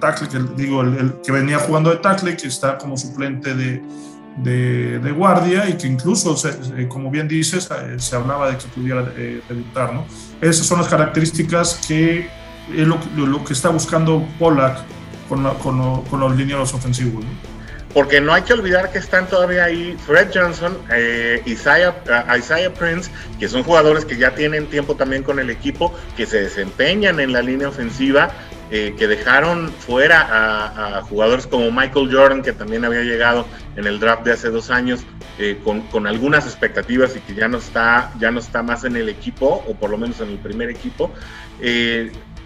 tackle, 0.00 0.28
que, 0.28 0.38
digo, 0.56 0.82
el, 0.82 1.14
que 1.22 1.30
venía 1.30 1.58
jugando 1.58 1.90
de 1.90 1.96
tackle, 1.96 2.36
que 2.36 2.48
está 2.48 2.76
como 2.78 2.96
suplente 2.96 3.54
de, 3.54 3.82
de, 4.38 4.98
de 4.98 5.12
guardia 5.12 5.68
y 5.68 5.74
que 5.74 5.86
incluso, 5.86 6.36
eh, 6.76 6.88
como 6.88 7.10
bien 7.10 7.28
dices, 7.28 7.68
se 7.98 8.16
hablaba 8.16 8.50
de 8.50 8.56
que 8.56 8.66
pudiera 8.68 9.02
debutar, 9.02 9.92
¿no? 9.92 10.04
Esas 10.40 10.66
son 10.66 10.78
las 10.78 10.88
características 10.88 11.80
que 11.86 12.28
es 12.74 12.86
lo, 12.86 12.98
lo, 13.16 13.44
que 13.44 13.52
está 13.52 13.68
buscando 13.68 14.26
Pollack 14.38 14.84
con, 15.28 16.20
los 16.20 16.36
lineros 16.36 16.74
ofensivos. 16.74 17.24
Porque 17.94 18.20
no 18.20 18.32
hay 18.32 18.42
que 18.42 18.52
olvidar 18.52 18.92
que 18.92 18.98
están 18.98 19.28
todavía 19.28 19.64
ahí 19.64 19.96
Fred 20.06 20.28
Johnson, 20.32 20.78
eh, 20.92 21.42
Isaiah, 21.44 21.96
uh, 22.06 22.36
Isaiah, 22.36 22.72
Prince, 22.72 23.10
que 23.38 23.48
son 23.48 23.64
jugadores 23.64 24.04
que 24.04 24.16
ya 24.16 24.34
tienen 24.34 24.66
tiempo 24.66 24.94
también 24.94 25.24
con 25.24 25.40
el 25.40 25.50
equipo, 25.50 25.92
que 26.16 26.24
se 26.24 26.42
desempeñan 26.42 27.18
en 27.18 27.32
la 27.32 27.42
línea 27.42 27.68
ofensiva, 27.68 28.30
eh, 28.70 28.94
que 28.96 29.08
dejaron 29.08 29.72
fuera 29.72 30.20
a, 30.20 30.98
a, 30.98 31.02
jugadores 31.02 31.48
como 31.48 31.72
Michael 31.72 32.08
Jordan, 32.12 32.42
que 32.42 32.52
también 32.52 32.84
había 32.84 33.02
llegado 33.02 33.44
en 33.74 33.88
el 33.88 33.98
draft 33.98 34.22
de 34.22 34.32
hace 34.32 34.50
dos 34.50 34.70
años, 34.70 35.00
eh, 35.42 35.58
con, 35.64 35.80
con, 35.88 36.06
algunas 36.06 36.44
expectativas 36.44 37.16
y 37.16 37.20
que 37.20 37.34
ya 37.34 37.48
no, 37.48 37.58
está, 37.58 38.12
ya 38.20 38.30
no 38.30 38.40
está 38.40 38.62
más 38.62 38.84
en 38.84 38.94
el 38.94 39.08
equipo, 39.08 39.64
o 39.66 39.74
por 39.74 39.88
lo 39.88 39.96
menos 39.96 40.20
en 40.20 40.28
el 40.28 40.38
primer 40.38 40.68
equipo. 40.68 41.10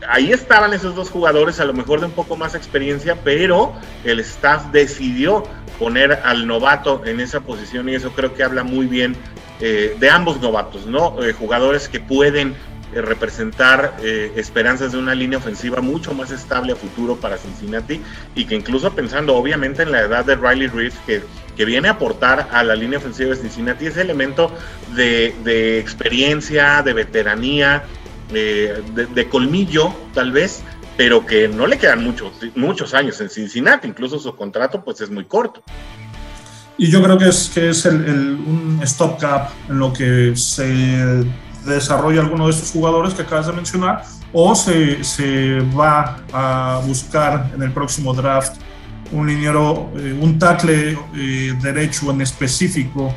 Ahí 0.09 0.33
estaban 0.33 0.73
esos 0.73 0.95
dos 0.95 1.11
jugadores, 1.11 1.61
a 1.61 1.65
lo 1.65 1.73
mejor 1.73 2.01
de 2.01 2.07
un 2.07 2.13
poco 2.13 2.37
más 2.37 2.55
experiencia, 2.55 3.17
pero 3.23 3.75
el 4.05 4.21
staff 4.21 4.67
decidió 4.73 5.45
poner 5.79 6.21
al 6.25 6.47
novato 6.47 7.03
en 7.05 7.21
esa 7.21 7.41
posición 7.41 7.89
y 7.89 7.95
eso 7.95 8.13
creo 8.13 8.35
que 8.35 8.43
habla 8.43 8.65
muy 8.65 8.87
bien 8.87 9.17
eh, 9.61 9.97
de 9.99 10.11
ambos 10.11 10.41
novatos, 10.41 10.87
¿no? 10.87 11.23
Eh, 11.23 11.33
jugadores 11.33 11.89
que 11.89 12.01
pueden 12.01 12.55
eh, 12.93 13.01
representar 13.01 13.97
esperanzas 14.37 14.93
de 14.93 14.99
una 14.99 15.15
línea 15.15 15.39
ofensiva 15.39 15.81
mucho 15.81 16.13
más 16.13 16.31
estable 16.31 16.73
a 16.73 16.77
futuro 16.77 17.17
para 17.17 17.39
Cincinnati 17.39 18.01
y 18.35 18.45
que 18.45 18.55
incluso 18.55 18.93
pensando 18.95 19.35
obviamente 19.35 19.83
en 19.83 19.93
la 19.93 20.01
edad 20.01 20.25
de 20.25 20.37
Riley 20.37 20.69
Reeves 20.69 20.99
que, 21.07 21.23
que 21.57 21.65
viene 21.65 21.89
a 21.89 21.93
aportar 21.93 22.49
a 22.53 22.63
la 22.63 22.75
línea 22.75 22.99
ofensiva 22.99 23.31
de 23.31 23.37
Cincinnati 23.37 23.87
ese 23.87 24.03
elemento 24.03 24.53
de, 24.95 25.35
de 25.45 25.79
experiencia, 25.79 26.83
de 26.83 26.93
veteranía, 26.93 27.85
de, 28.35 29.29
colmillo, 29.31 29.93
tal 30.13 30.33
vez, 30.33 30.63
pero 30.97 31.25
que 31.25 31.49
no 31.49 31.67
le 31.67 31.79
quedan 31.79 32.05
muchos, 32.05 32.33
muchos 32.55 32.95
años 32.95 33.21
en 33.21 33.31
Cincinnati, 33.31 33.89
incluso 33.89 34.19
su 34.19 34.35
contrato 34.35 34.85
pues 34.85 35.01
es 35.01 35.11
muy 35.11 35.25
corto. 35.25 35.63
Y 36.77 36.91
yo 36.91 37.03
creo 37.03 37.17
que 37.17 37.29
es, 37.29 37.51
que 37.55 37.71
es 37.71 37.87
el, 37.87 37.95
un 37.95 38.81
stopgap 38.85 39.51
en 39.69 39.79
lo 39.79 39.93
que 39.93 40.35
se 40.35 41.25
desarrolla 41.65 42.21
alguno 42.21 42.47
de 42.47 42.51
estos 42.51 42.71
jugadores 42.71 43.15
que 43.15 43.23
acabas 43.23 43.47
de 43.47 43.53
mencionar 43.53 44.03
o 44.33 44.55
se, 44.55 45.03
se 45.05 45.61
va 45.79 46.19
a 46.33 46.83
buscar 46.85 47.53
en 47.55 47.63
el 47.63 47.73
próximo 47.73 48.13
draft 48.13 48.57
un 49.13 49.29
liniero, 49.29 49.91
eh, 49.97 50.17
un 50.21 50.39
tackle 50.39 50.99
eh, 51.15 51.55
derecho 51.63 52.11
en 52.11 52.21
específico 52.21 53.15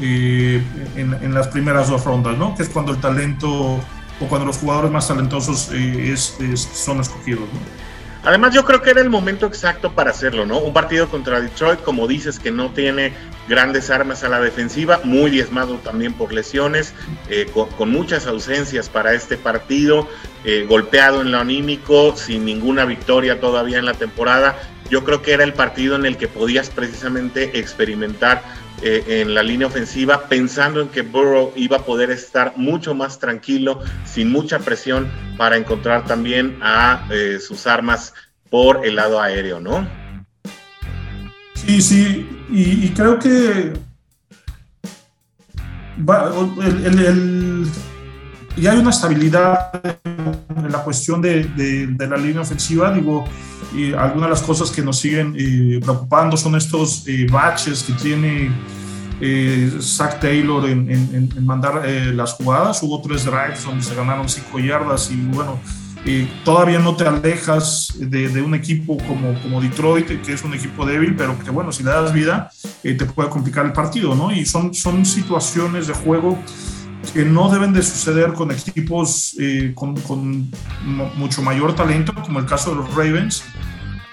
eh, 0.00 0.62
en, 0.96 1.14
en, 1.14 1.34
las 1.34 1.48
primeras 1.48 1.88
dos 1.88 2.04
rondas, 2.04 2.36
¿no? 2.36 2.54
Que 2.54 2.62
es 2.62 2.68
cuando 2.68 2.92
el 2.92 2.98
talento 2.98 3.80
o 4.20 4.26
cuando 4.26 4.46
los 4.46 4.58
jugadores 4.58 4.90
más 4.90 5.08
talentosos 5.08 5.70
eh, 5.72 6.14
son 6.16 7.00
escogidos. 7.00 7.48
¿no? 7.52 7.90
Además, 8.22 8.54
yo 8.54 8.66
creo 8.66 8.82
que 8.82 8.90
era 8.90 9.00
el 9.00 9.08
momento 9.08 9.46
exacto 9.46 9.92
para 9.92 10.10
hacerlo, 10.10 10.44
¿no? 10.44 10.58
Un 10.58 10.74
partido 10.74 11.08
contra 11.08 11.40
Detroit, 11.40 11.80
como 11.80 12.06
dices, 12.06 12.38
que 12.38 12.50
no 12.50 12.70
tiene 12.70 13.14
grandes 13.48 13.88
armas 13.88 14.22
a 14.24 14.28
la 14.28 14.40
defensiva, 14.40 15.00
muy 15.04 15.30
diezmado 15.30 15.76
también 15.76 16.12
por 16.12 16.30
lesiones, 16.30 16.92
eh, 17.30 17.46
con, 17.54 17.70
con, 17.70 17.90
muchas 17.90 18.26
ausencias 18.26 18.90
para 18.90 19.14
este 19.14 19.38
partido, 19.38 20.06
eh, 20.44 20.66
golpeado 20.68 21.22
en 21.22 21.32
lo 21.32 21.38
anímico, 21.38 22.14
sin 22.14 22.44
ninguna 22.44 22.84
victoria 22.84 23.40
todavía 23.40 23.78
en 23.78 23.86
la 23.86 23.94
temporada. 23.94 24.58
Yo 24.90 25.02
creo 25.02 25.22
que 25.22 25.32
era 25.32 25.44
el 25.44 25.54
partido 25.54 25.96
en 25.96 26.04
el 26.04 26.18
que 26.18 26.28
podías 26.28 26.68
precisamente 26.68 27.58
experimentar 27.58 28.42
eh, 28.82 29.20
en 29.20 29.34
la 29.34 29.42
línea 29.42 29.66
ofensiva, 29.66 30.26
pensando 30.28 30.80
en 30.80 30.88
que 30.88 31.02
Burrow 31.02 31.52
iba 31.54 31.78
a 31.78 31.84
poder 31.84 32.10
estar 32.10 32.54
mucho 32.56 32.94
más 32.94 33.18
tranquilo, 33.18 33.80
sin 34.04 34.30
mucha 34.30 34.58
presión, 34.58 35.08
para 35.36 35.56
encontrar 35.56 36.06
también 36.06 36.58
a 36.62 37.06
eh, 37.10 37.38
sus 37.40 37.66
armas 37.66 38.14
por 38.48 38.86
el 38.86 38.96
lado 38.96 39.20
aéreo, 39.20 39.60
¿no? 39.60 39.86
Sí, 41.54 41.82
sí, 41.82 42.28
y, 42.50 42.88
creo 42.90 43.18
que 43.18 43.72
va, 46.08 46.32
hay 48.56 48.78
una 48.78 48.90
estabilidad 48.90 49.70
en 50.04 50.72
la 50.72 50.82
cuestión 50.82 51.20
de 51.20 51.94
la 51.98 52.16
línea 52.16 52.40
ofensiva, 52.40 52.92
digo, 52.92 53.26
y 53.74 53.92
algunas 53.92 54.28
de 54.28 54.30
las 54.30 54.42
cosas 54.42 54.70
que 54.70 54.82
nos 54.82 54.98
siguen 54.98 55.34
eh, 55.38 55.80
preocupando 55.82 56.36
son 56.36 56.56
estos 56.56 57.04
eh, 57.06 57.26
baches 57.30 57.82
que 57.82 57.92
tiene 57.94 58.50
eh, 59.20 59.70
Zach 59.80 60.20
Taylor 60.20 60.68
en, 60.68 61.30
mandar 61.44 61.82
eh, 61.84 62.12
las 62.12 62.32
jugadas. 62.34 62.82
Hubo 62.82 63.00
tres 63.00 63.24
drives 63.24 63.64
donde 63.64 63.84
se 63.84 63.94
ganaron 63.94 64.28
cinco 64.28 64.58
yardas 64.58 65.10
y 65.10 65.16
bueno, 65.16 65.58
todavía 66.44 66.78
no 66.78 66.96
te 66.96 67.04
alejas 67.06 67.94
de, 67.98 68.28
de, 68.28 68.42
un 68.42 68.54
equipo 68.54 68.96
como, 68.96 69.38
como 69.42 69.60
Detroit, 69.60 70.22
que 70.22 70.32
es 70.32 70.42
un 70.42 70.54
equipo 70.54 70.86
débil, 70.86 71.14
pero 71.14 71.38
que 71.38 71.50
bueno, 71.50 71.70
si 71.70 71.82
le 71.82 71.90
das 71.90 72.12
vida, 72.12 72.50
te 72.82 73.04
puede 73.04 73.28
complicar 73.28 73.66
el 73.66 73.72
partido, 73.72 74.14
¿no? 74.14 74.32
Y 74.32 74.46
son, 74.46 74.72
son 74.72 75.04
situaciones 75.04 75.86
de 75.86 75.94
juego 75.94 76.38
que 77.12 77.24
no 77.24 77.50
deben 77.50 77.72
de 77.72 77.82
suceder 77.82 78.32
con 78.32 78.50
equipos 78.50 79.34
eh, 79.38 79.72
con, 79.74 79.96
con, 80.00 80.50
mucho 81.16 81.42
mayor 81.42 81.74
talento, 81.74 82.12
como 82.14 82.38
el 82.38 82.46
caso 82.46 82.70
de 82.70 82.76
los 82.76 82.94
Ravens, 82.94 83.44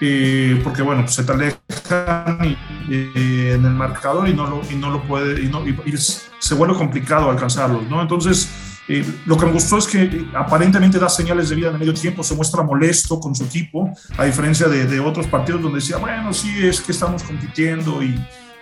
eh, 0.00 0.60
porque 0.62 0.82
bueno, 0.82 1.02
pues 1.02 1.14
se 1.14 1.24
te 1.24 1.32
alejan 1.32 2.38
y, 2.44 2.94
eh, 2.94 3.52
en 3.54 3.64
el 3.64 3.72
marcador 3.72 4.28
y 4.28 4.34
no 4.34 4.46
lo, 4.46 4.62
y 4.70 4.76
no 4.76 4.90
lo 4.90 5.02
puede, 5.02 5.42
y, 5.42 5.48
no, 5.48 5.66
y, 5.66 5.70
y 5.86 5.94
se 5.96 6.54
vuelve 6.54 6.74
complicado 6.74 7.30
alcanzarlos, 7.30 7.88
¿no? 7.88 8.00
Entonces, 8.00 8.48
eh, 8.88 9.04
lo 9.26 9.36
que 9.36 9.44
me 9.44 9.52
gustó 9.52 9.76
es 9.76 9.86
que 9.86 10.26
aparentemente 10.34 10.98
da 10.98 11.10
señales 11.10 11.50
de 11.50 11.56
vida 11.56 11.68
en 11.68 11.74
el 11.74 11.80
medio 11.80 11.94
tiempo, 11.94 12.22
se 12.22 12.34
muestra 12.34 12.62
molesto 12.62 13.20
con 13.20 13.34
su 13.34 13.44
equipo, 13.44 13.92
a 14.16 14.24
diferencia 14.24 14.66
de, 14.66 14.86
de 14.86 14.98
otros 14.98 15.26
partidos 15.26 15.60
donde 15.60 15.80
decía, 15.80 15.98
bueno, 15.98 16.32
sí, 16.32 16.66
es 16.66 16.80
que 16.80 16.92
estamos 16.92 17.22
compitiendo 17.22 18.02
y, 18.02 18.18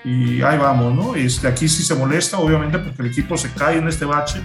y 0.07 0.41
ahí 0.41 0.57
vamos, 0.57 0.95
¿no? 0.95 1.17
Este, 1.17 1.49
aquí 1.49 1.69
sí 1.69 1.83
se 1.83 1.97
molesta, 1.97 2.39
obviamente, 2.39 2.79
porque 2.79 3.03
el 3.03 3.09
equipo 3.09 3.37
se 3.37 3.51
cae 3.51 3.79
en 3.79 3.89
este 3.89 4.05
bache 4.05 4.41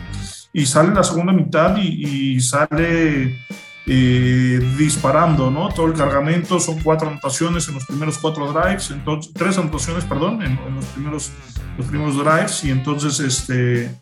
y 0.51 0.65
sale 0.65 0.91
la 0.91 1.03
segunda 1.03 1.32
mitad 1.32 1.77
y, 1.77 2.34
y 2.34 2.41
sale 2.41 3.39
eh, 3.86 4.75
disparando, 4.75 5.51
¿no? 5.51 5.70
Todo 5.70 5.86
el 5.86 5.94
cargamento, 5.94 6.60
son 6.60 6.80
cuatro 6.80 7.10
anotaciones 7.10 7.68
en 7.68 7.75
los 7.75 7.86
primeros 7.86 8.18
cuatro 8.18 8.51
drives, 8.51 8.89
entonces, 8.89 9.32
tres 9.36 9.56
anotaciones, 9.60 10.03
perdón, 10.06 10.41
en, 10.41 10.58
en 10.65 10.75
los, 10.75 10.86
primeros, 10.86 11.32
los 11.77 11.86
primeros 11.86 12.18
drives 12.18 12.63
y 12.63 12.72
entonces 12.72 13.20
este... 13.20 13.96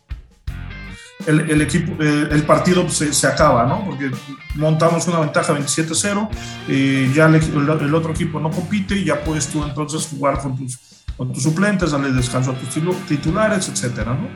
El, 1.26 1.50
el, 1.50 1.60
equipo, 1.60 2.02
el, 2.02 2.32
el 2.32 2.42
partido 2.44 2.88
se, 2.88 3.12
se, 3.12 3.26
acaba, 3.26 3.66
¿no? 3.66 3.84
Porque 3.84 4.10
montamos 4.54 5.06
una 5.06 5.20
ventaja 5.20 5.52
27-0, 5.52 6.28
eh, 6.66 7.12
ya 7.14 7.26
el, 7.26 7.34
el, 7.34 7.94
otro 7.94 8.12
equipo 8.12 8.40
no 8.40 8.50
compite 8.50 8.96
y 8.96 9.04
ya 9.04 9.22
puedes 9.22 9.48
tú 9.48 9.62
entonces 9.62 10.08
jugar 10.10 10.38
con 10.38 10.56
tus, 10.56 10.78
con 11.20 11.34
tus 11.34 11.42
suplentes, 11.42 11.90
darle 11.90 12.12
descanso 12.12 12.52
a 12.52 12.54
tus 12.54 12.70
titulares, 13.06 13.68
etcétera, 13.68 14.14
¿no? 14.14 14.30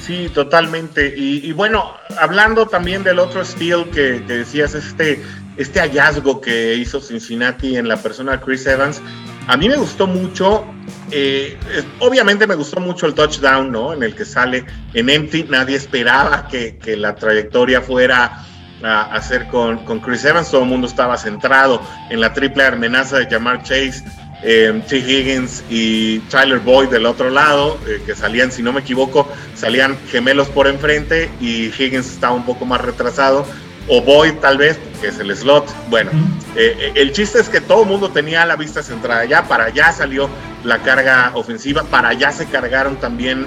Sí, 0.00 0.30
totalmente. 0.32 1.12
Y, 1.14 1.52
bueno, 1.52 1.92
hablando 2.18 2.64
también 2.64 3.02
del 3.02 3.18
otro 3.18 3.44
steal 3.44 3.84
que, 3.90 4.20
decías, 4.20 4.74
este, 4.74 5.22
este 5.58 5.78
hallazgo 5.78 6.40
que 6.40 6.74
hizo 6.76 7.02
Cincinnati 7.02 7.76
en 7.76 7.86
la 7.86 7.98
persona 7.98 8.32
de 8.32 8.40
Chris 8.40 8.66
Evans, 8.66 9.02
a 9.46 9.58
mí 9.58 9.68
me 9.68 9.76
gustó 9.76 10.06
mucho. 10.06 10.64
Eh, 11.10 11.58
obviamente 11.98 12.46
me 12.46 12.54
gustó 12.54 12.80
mucho 12.80 13.04
el 13.04 13.12
touchdown, 13.12 13.70
¿no? 13.70 13.92
En 13.92 14.02
el 14.02 14.14
que 14.14 14.24
sale 14.24 14.64
en 14.94 15.10
empty. 15.10 15.44
Nadie 15.50 15.76
esperaba 15.76 16.48
que, 16.48 16.78
que 16.78 16.96
la 16.96 17.14
trayectoria 17.14 17.82
fuera 17.82 18.46
a 18.82 19.14
hacer 19.14 19.48
con, 19.48 19.84
con 19.84 20.00
Chris 20.00 20.24
Evans. 20.24 20.50
Todo 20.50 20.62
el 20.62 20.68
mundo 20.70 20.86
estaba 20.86 21.18
centrado 21.18 21.82
en 22.08 22.22
la 22.22 22.32
triple 22.32 22.64
amenaza 22.64 23.18
de 23.18 23.26
Jamar 23.26 23.62
Chase 23.64 24.02
eh, 24.42 24.82
T. 24.88 24.98
Higgins 24.98 25.62
y 25.68 26.20
Tyler 26.20 26.60
Boyd 26.60 26.88
del 26.88 27.04
otro 27.06 27.30
lado, 27.30 27.78
eh, 27.86 28.00
que 28.06 28.14
salían, 28.14 28.50
si 28.50 28.62
no 28.62 28.72
me 28.72 28.80
equivoco, 28.80 29.28
salían 29.54 29.98
gemelos 30.10 30.48
por 30.48 30.66
enfrente 30.66 31.30
y 31.40 31.66
Higgins 31.66 32.10
estaba 32.10 32.34
un 32.34 32.46
poco 32.46 32.64
más 32.64 32.80
retrasado. 32.80 33.44
o 33.88 34.00
Boyd 34.02 34.34
tal 34.34 34.56
vez, 34.56 34.78
que 35.00 35.08
es 35.08 35.18
el 35.18 35.34
slot. 35.34 35.66
Bueno, 35.88 36.10
eh, 36.54 36.92
el 36.94 37.12
chiste 37.12 37.40
es 37.40 37.48
que 37.48 37.60
todo 37.60 37.82
el 37.82 37.88
mundo 37.88 38.10
tenía 38.10 38.46
la 38.46 38.54
vista 38.54 38.82
centrada 38.82 39.22
allá, 39.22 39.48
para 39.48 39.64
allá 39.64 39.92
salió 39.92 40.28
la 40.64 40.78
carga 40.78 41.32
ofensiva, 41.34 41.82
para 41.82 42.10
allá 42.10 42.30
se 42.30 42.46
cargaron 42.46 42.96
también 42.96 43.46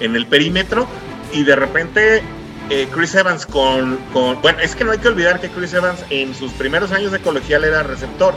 en 0.00 0.16
el 0.16 0.26
perímetro 0.26 0.88
y 1.32 1.44
de 1.44 1.54
repente 1.54 2.22
Chris 2.92 3.14
Evans 3.14 3.46
con, 3.46 3.98
con, 4.12 4.40
Bueno, 4.42 4.58
es 4.60 4.74
que 4.74 4.84
no 4.84 4.90
hay 4.90 4.98
que 4.98 5.08
olvidar 5.08 5.40
que 5.40 5.48
Chris 5.50 5.74
Evans 5.74 6.00
en 6.08 6.34
sus 6.34 6.52
primeros 6.52 6.90
años 6.90 7.12
de 7.12 7.20
colegial 7.20 7.62
era 7.62 7.82
receptor. 7.84 8.34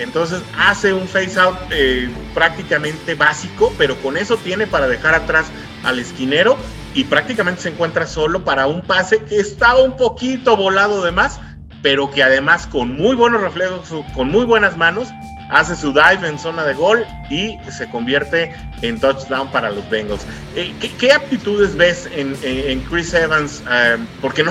Entonces 0.00 0.42
hace 0.58 0.92
un 0.92 1.06
face 1.06 1.38
out 1.38 1.56
eh, 1.70 2.08
prácticamente 2.34 3.14
básico, 3.14 3.72
pero 3.76 3.96
con 4.00 4.16
eso 4.16 4.36
tiene 4.38 4.66
para 4.66 4.88
dejar 4.88 5.14
atrás 5.14 5.46
al 5.84 5.98
esquinero 5.98 6.56
y 6.94 7.04
prácticamente 7.04 7.62
se 7.62 7.68
encuentra 7.68 8.06
solo 8.06 8.44
para 8.44 8.66
un 8.66 8.80
pase 8.82 9.22
que 9.24 9.38
estaba 9.38 9.82
un 9.82 9.96
poquito 9.96 10.56
volado 10.56 11.04
de 11.04 11.12
más, 11.12 11.40
pero 11.82 12.10
que 12.10 12.22
además 12.22 12.66
con 12.66 12.96
muy 12.96 13.14
buenos 13.14 13.40
reflejos, 13.40 13.88
con 14.14 14.30
muy 14.30 14.44
buenas 14.44 14.76
manos, 14.76 15.08
hace 15.50 15.76
su 15.76 15.92
dive 15.92 16.28
en 16.28 16.38
zona 16.38 16.64
de 16.64 16.74
gol 16.74 17.04
y 17.28 17.58
se 17.70 17.88
convierte 17.90 18.54
en 18.82 18.98
touchdown 18.98 19.50
para 19.50 19.70
los 19.70 19.88
Bengals. 19.90 20.24
Eh, 20.54 20.72
¿qué, 20.98 21.12
aptitudes 21.12 21.76
ves 21.76 22.08
en, 22.12 22.80
Chris 22.88 23.12
Evans? 23.14 23.62
Eh, 23.70 23.98
porque 24.20 24.44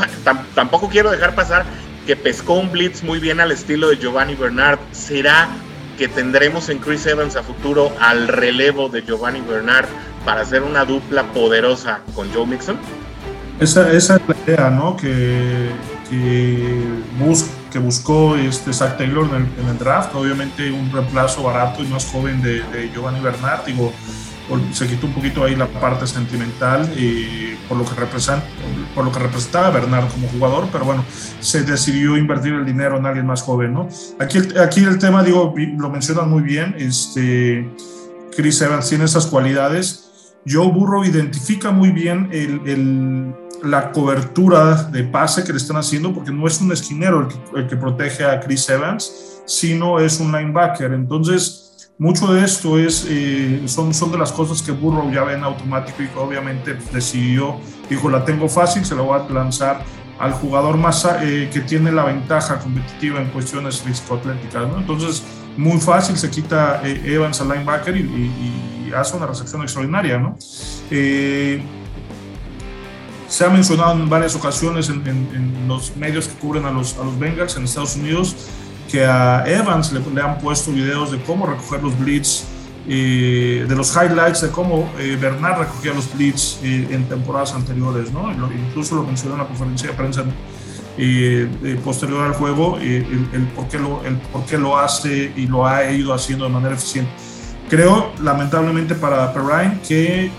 tampoco 0.54 0.90
quiero 0.90 1.10
dejar 1.12 1.36
pasar 1.36 1.66
que 2.10 2.16
pescó 2.16 2.56
un 2.56 2.72
blitz 2.72 3.04
muy 3.04 3.20
bien 3.20 3.40
al 3.40 3.52
estilo 3.52 3.90
de 3.90 3.98
Giovanni 3.98 4.34
Bernard. 4.34 4.80
¿Será 4.92 5.48
que 5.96 6.08
tendremos 6.08 6.68
en 6.70 6.80
Chris 6.80 7.06
Evans 7.06 7.36
a 7.36 7.44
futuro 7.44 7.92
al 8.00 8.28
relevo 8.28 8.90
de 8.90 9.04
Giovanni 9.04 9.42
Bernard 9.42 9.86
para 10.26 10.42
hacer 10.42 10.64
una 10.64 10.86
dupla 10.86 11.32
poderosa 11.34 12.00
con 12.16 12.34
Joe 12.34 12.48
Mixon? 12.48 12.80
Esa, 13.60 13.94
esa 13.94 14.16
es 14.16 14.22
la 14.28 14.36
idea, 14.44 14.70
¿no? 14.72 14.98
Que, 14.98 15.70
que, 16.10 16.82
que 17.72 17.78
buscó 17.78 18.36
este 18.36 18.74
Zach 18.74 18.98
Taylor 18.98 19.28
en 19.28 19.36
el, 19.36 19.48
en 19.64 19.70
el, 19.70 19.78
draft. 19.78 20.16
Obviamente 20.16 20.72
un 20.72 20.92
reemplazo 20.92 21.44
barato 21.44 21.84
y 21.84 21.88
más 21.90 22.08
joven 22.08 22.42
de, 22.42 22.64
de 22.74 22.90
Giovanni 22.92 23.20
Bernard. 23.20 23.66
Digo, 23.68 23.94
se 24.74 24.88
quitó 24.88 25.08
un 25.08 25.14
poquito 25.14 25.44
ahí 25.44 25.56
la 25.56 25.68
parte 25.68 26.08
sentimental 26.08 26.90
y 26.98 27.56
por 27.68 27.78
lo 27.78 27.86
que 27.86 27.94
representa, 27.96 28.44
por 28.96 29.06
lo 29.06 29.12
que 29.12 29.20
representaba 29.20 29.70
Bernard 29.70 30.10
como 30.10 30.28
jugador, 30.28 30.68
pero 30.72 30.86
bueno, 30.86 31.06
se 31.40 31.64
decidió 31.64 32.18
invertir 32.18 32.54
el 32.54 32.66
dinero 32.66 32.98
en 32.98 33.06
alguien 33.06 33.26
más 33.26 33.42
joven, 33.44 33.74
¿no? 33.74 33.88
Aquí, 34.20 34.40
aquí 34.60 34.84
el 34.84 34.98
tema, 34.98 35.24
digo, 35.24 35.54
lo 35.78 35.90
mencionan 35.90 36.30
muy 36.30 36.42
bien, 36.42 36.76
este, 36.78 37.70
Chris 38.36 38.62
Evans 38.62 38.90
tiene 38.90 39.06
esas 39.06 39.28
cualidades. 39.28 40.06
Joe 40.48 40.72
Burrow 40.72 41.04
identifica 41.04 41.72
muy 41.72 41.92
bien 41.92 42.30
el, 42.32 42.62
el, 42.66 43.36
la 43.64 43.92
cobertura 43.92 44.84
de 44.84 45.04
pase 45.04 45.44
que 45.44 45.52
le 45.52 45.58
están 45.58 45.78
haciendo, 45.78 46.14
porque 46.14 46.32
no 46.32 46.48
es 46.48 46.60
un 46.62 46.72
esquinero 46.72 47.22
el 47.22 47.28
que, 47.28 47.60
el 47.60 47.68
que 47.68 47.76
protege 47.76 48.26
a 48.26 48.40
Chris 48.40 48.70
Evans, 48.70 49.42
sino 49.46 50.00
es 50.00 50.20
un 50.20 50.32
linebacker. 50.32 50.94
Entonces, 50.94 51.69
mucho 52.00 52.34
de 52.34 52.46
esto 52.46 52.80
es, 52.80 53.06
eh, 53.10 53.62
son, 53.66 53.94
son 53.94 54.12
de 54.12 54.18
las 54.18 54.32
cosas 54.32 54.62
que 54.62 54.72
Burrow 54.72 55.12
ya 55.12 55.26
ve 55.26 55.34
en 55.34 55.44
automático 55.44 56.02
y 56.02 56.08
que 56.08 56.18
obviamente 56.18 56.78
decidió, 56.94 57.58
dijo, 57.90 58.10
la 58.10 58.24
tengo 58.24 58.48
fácil, 58.48 58.86
se 58.86 58.96
la 58.96 59.02
voy 59.02 59.20
a 59.20 59.30
lanzar 59.32 59.84
al 60.18 60.32
jugador 60.32 60.78
más 60.78 61.06
eh, 61.22 61.50
que 61.52 61.60
tiene 61.60 61.92
la 61.92 62.06
ventaja 62.06 62.58
competitiva 62.60 63.20
en 63.20 63.28
cuestiones 63.28 63.82
físico-atléticas. 63.82 64.66
¿no? 64.70 64.78
Entonces, 64.78 65.24
muy 65.58 65.78
fácil, 65.82 66.18
se 66.18 66.30
quita 66.30 66.82
eh, 66.86 67.02
Evans 67.04 67.42
al 67.42 67.50
linebacker 67.50 67.96
y, 67.98 68.92
hace 68.96 69.16
una 69.16 69.28
recepción 69.28 69.62
extraordinaria. 69.62 70.18
¿no? 70.18 70.36
se 70.40 71.62
ha 73.46 73.50
mencionado 73.50 73.92
en 73.92 74.10
varias 74.10 74.34
ocasiones 74.36 74.90
en, 74.90 75.06
en, 75.06 75.68
los 75.68 75.96
medios 75.96 76.28
que 76.28 76.34
cubren 76.40 76.66
a 76.66 76.72
los, 76.72 76.98
a 76.98 77.04
los 77.04 77.20
Bengals 77.20 77.56
en 77.56 77.66
Estados 77.66 77.96
Unidos 77.96 78.36
que 78.90 79.06
a 79.06 79.44
Evans 79.46 79.92
le, 79.92 80.00
le, 80.00 80.22
han 80.22 80.38
puesto 80.40 80.72
videos 80.72 81.12
de 81.12 81.22
cómo 81.22 81.46
recoger 81.46 81.84
los 81.84 81.98
blitz, 81.98 82.44
de 82.88 83.76
los 83.76 83.96
highlights 83.96 84.42
de 84.42 84.50
cómo 84.50 84.92
eh, 84.98 85.16
Bernard 85.20 85.60
recogía 85.60 85.94
los 85.94 86.12
blitz 86.12 86.58
eh, 86.64 86.88
en 86.90 87.08
temporadas 87.08 87.54
anteriores, 87.54 88.12
¿no? 88.12 88.32
incluso 88.32 88.96
lo 88.96 89.04
mencionó 89.04 89.36
en 89.36 89.42
la 89.42 89.48
conferencia 89.48 89.90
de 89.90 89.96
prensa 89.96 90.24
eh, 90.98 91.48
posterior 91.84 92.24
al 92.24 92.34
juego, 92.34 92.78
el, 92.80 93.30
el, 93.32 93.48
por 93.56 93.68
qué 93.68 93.78
lo, 93.78 94.04
el 94.06 94.18
por 94.18 94.44
qué 94.46 94.58
lo 94.58 94.78
hace 94.78 95.32
y 95.36 95.46
lo 95.46 95.68
ha 95.68 95.90
ido 95.92 96.14
haciendo 96.14 96.46
de 96.46 96.52
manera 96.52 96.74
eficiente. 96.74 97.12
Creo, 97.70 98.12
lamentablemente 98.22 98.96
para 98.96 99.32
Perrine, 99.32 99.80
que 99.88 100.32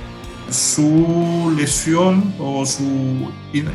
su 0.50 1.54
lesión 1.56 2.34
o 2.40 2.66
su 2.66 3.30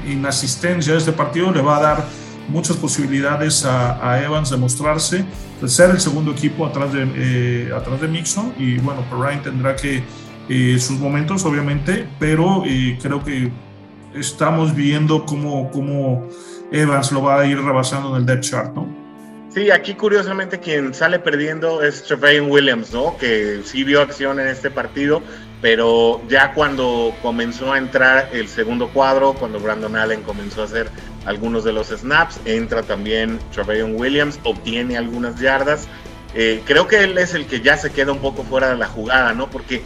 inasistencia 0.05 0.93
a 0.93 0.97
este 0.97 1.13
partido 1.13 1.51
le 1.51 1.61
va 1.61 1.77
a 1.77 1.81
dar 1.81 2.05
muchas 2.47 2.77
posibilidades 2.77 3.65
a, 3.65 4.21
Evans 4.23 4.49
de 4.49 4.57
mostrarse, 4.57 5.25
de 5.61 5.67
ser 5.67 5.89
el 5.91 5.99
segundo 5.99 6.31
equipo 6.31 6.65
atrás 6.65 6.93
de, 6.93 7.07
eh, 7.15 7.71
atrás 7.75 8.01
de 8.01 8.07
Mixon 8.07 8.53
y 8.57 8.77
bueno, 8.77 9.03
Perrine 9.09 9.41
tendrá 9.41 9.75
que 9.75 10.03
eh, 10.47 10.77
sus 10.79 10.99
momentos 10.99 11.43
obviamente, 11.45 12.07
pero 12.19 12.63
eh, 12.65 12.97
creo 13.01 13.23
que 13.23 13.51
estamos 14.13 14.75
viendo 14.75 15.25
cómo, 15.25 15.71
cómo 15.71 16.27
Evans 16.71 17.11
lo 17.11 17.23
va 17.23 17.41
a 17.41 17.45
ir 17.45 17.59
rebasando 17.59 18.09
en 18.11 18.21
el 18.21 18.25
depth 18.25 18.43
chart, 18.43 18.75
¿no? 18.75 19.05
Sí, 19.55 19.71
aquí 19.71 19.93
curiosamente 19.93 20.59
quien 20.59 20.93
sale 20.93 21.17
perdiendo 21.17 21.81
es 21.81 22.03
Trevain 22.03 22.51
Williams, 22.51 22.91
¿no? 22.91 23.17
Que 23.17 23.61
sí 23.63 23.85
vio 23.85 24.01
acción 24.01 24.37
en 24.37 24.47
este 24.47 24.69
partido, 24.69 25.21
pero 25.61 26.21
ya 26.27 26.53
cuando 26.53 27.15
comenzó 27.21 27.71
a 27.71 27.77
entrar 27.77 28.29
el 28.33 28.49
segundo 28.49 28.89
cuadro, 28.89 29.33
cuando 29.33 29.59
Brandon 29.61 29.95
Allen 29.95 30.23
comenzó 30.23 30.61
a 30.61 30.65
hacer 30.65 30.89
algunos 31.25 31.63
de 31.63 31.73
los 31.73 31.87
snaps, 31.87 32.39
entra 32.45 32.83
también 32.83 33.39
Trevain 33.53 33.95
Williams, 33.95 34.39
obtiene 34.43 34.97
algunas 34.97 35.39
yardas. 35.39 35.87
Eh, 36.33 36.61
creo 36.65 36.87
que 36.87 37.03
él 37.03 37.17
es 37.17 37.33
el 37.33 37.45
que 37.45 37.61
ya 37.61 37.77
se 37.77 37.91
queda 37.91 38.11
un 38.11 38.19
poco 38.19 38.43
fuera 38.43 38.69
de 38.69 38.77
la 38.77 38.87
jugada, 38.87 39.33
¿no? 39.33 39.49
Porque 39.49 39.81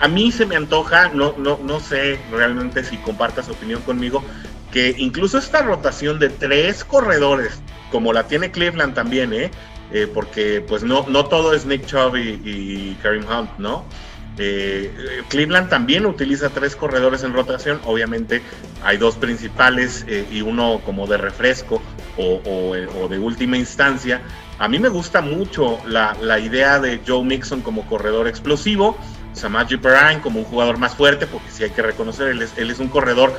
a, 0.00 0.08
mí 0.08 0.32
se 0.32 0.46
me 0.46 0.56
antoja, 0.56 1.10
no, 1.10 1.34
no, 1.36 1.58
no 1.62 1.80
sé 1.80 2.18
realmente 2.30 2.82
si 2.82 2.96
compartas 2.96 3.48
opinión 3.48 3.82
conmigo, 3.82 4.24
que 4.72 4.94
incluso 4.98 5.38
esta 5.38 5.62
rotación 5.62 6.18
de 6.18 6.30
tres 6.30 6.84
corredores 6.84 7.60
como 7.90 8.12
la 8.12 8.26
tiene 8.26 8.50
Cleveland 8.50 8.94
también, 8.94 9.32
¿eh? 9.32 9.50
¿eh? 9.92 10.06
porque 10.12 10.62
pues 10.66 10.82
no, 10.82 11.06
no 11.08 11.26
todo 11.26 11.54
es 11.54 11.64
Nick 11.64 11.86
Chubb 11.86 12.16
y, 12.16 12.96
Karim 13.02 13.24
Hunt, 13.28 13.50
¿no? 13.58 13.84
Eh, 14.38 15.22
Cleveland 15.28 15.68
también 15.68 16.06
utiliza 16.06 16.50
tres 16.50 16.76
corredores 16.76 17.24
en 17.24 17.32
rotación, 17.32 17.80
obviamente 17.84 18.42
hay 18.84 18.96
dos 18.96 19.16
principales 19.16 20.04
eh, 20.08 20.26
y 20.30 20.42
uno 20.42 20.80
como 20.84 21.06
de 21.06 21.18
refresco 21.18 21.82
o, 22.16 23.08
de 23.08 23.18
última 23.18 23.56
instancia. 23.56 24.22
A 24.58 24.68
mí 24.68 24.78
me 24.78 24.88
gusta 24.88 25.20
mucho 25.20 25.78
la, 25.86 26.38
idea 26.38 26.80
de 26.80 27.00
Joe 27.06 27.24
Mixon 27.24 27.62
como 27.62 27.86
corredor 27.86 28.26
explosivo, 28.26 28.96
Samaji 29.34 29.76
Perrine 29.76 30.20
como 30.20 30.40
un 30.40 30.44
jugador 30.44 30.78
más 30.78 30.94
fuerte, 30.94 31.26
porque 31.26 31.50
sí 31.50 31.64
hay 31.64 31.70
que 31.70 31.82
reconocer, 31.82 32.28
él 32.28 32.42
es, 32.42 32.52
él 32.56 32.70
es 32.70 32.80
un 32.80 32.88
corredor 32.88 33.32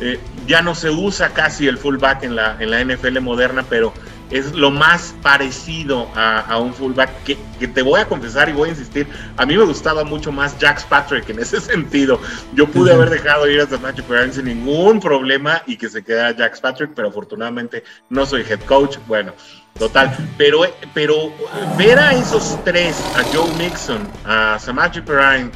eh, 0.00 0.18
ya 0.46 0.60
no 0.60 0.74
se 0.74 0.90
usa 0.90 1.30
casi 1.30 1.68
el 1.68 1.78
fullback 1.78 2.24
en 2.24 2.34
la, 2.34 2.56
en 2.58 2.70
la 2.70 2.84
NFL 2.84 3.20
moderna, 3.20 3.64
pero 3.68 3.94
es 4.30 4.52
lo 4.52 4.70
más 4.70 5.14
parecido 5.22 6.08
a, 6.14 6.58
un 6.58 6.72
fullback 6.72 7.10
que, 7.24 7.36
te 7.68 7.82
voy 7.82 8.00
a 8.00 8.06
confesar 8.06 8.48
y 8.48 8.52
voy 8.52 8.68
a 8.68 8.72
insistir. 8.72 9.06
A 9.36 9.46
mí 9.46 9.56
me 9.56 9.64
gustaba 9.64 10.04
mucho 10.04 10.32
más 10.32 10.56
Jax 10.60 10.84
Patrick 10.84 11.28
en 11.30 11.38
ese 11.38 11.60
sentido. 11.60 12.20
Yo 12.54 12.66
pude 12.66 12.92
haber 12.92 13.10
dejado 13.10 13.48
ir 13.48 13.60
a 13.60 13.66
Samaje 13.66 14.02
Perrin 14.02 14.32
sin 14.32 14.46
ningún 14.46 15.00
problema 15.00 15.62
y 15.66 15.76
que 15.76 15.88
se 15.88 16.02
quedara 16.02 16.36
Jax 16.36 16.60
Patrick, 16.60 16.90
pero 16.94 17.08
afortunadamente 17.08 17.84
no 18.10 18.26
soy 18.26 18.42
head 18.42 18.60
coach. 18.66 18.98
Bueno, 19.06 19.32
total. 19.78 20.16
Pero, 20.36 20.62
pero 20.92 21.32
ver 21.76 21.98
a 21.98 22.12
esos 22.12 22.58
tres, 22.64 22.96
a 23.16 23.22
Joe 23.34 23.52
Mixon, 23.58 24.08
a 24.24 24.58
Samaje 24.58 25.02
Perrin 25.02 25.50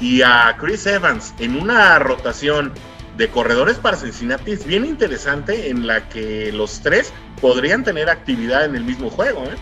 y 0.00 0.22
a 0.22 0.56
Chris 0.58 0.86
Evans 0.86 1.34
en 1.38 1.56
una 1.56 1.98
rotación 1.98 2.72
de 3.16 3.28
corredores 3.28 3.76
para 3.76 3.96
Cincinnati 3.96 4.52
es 4.52 4.66
bien 4.66 4.84
interesante 4.84 5.70
en 5.70 5.86
la 5.86 6.08
que 6.08 6.50
los 6.52 6.80
tres 6.80 7.12
podrían 7.40 7.84
tener 7.84 8.10
actividad 8.10 8.64
en 8.64 8.74
el 8.76 8.84
mismo 8.84 9.10
juego. 9.10 9.44
¿eh? 9.44 9.56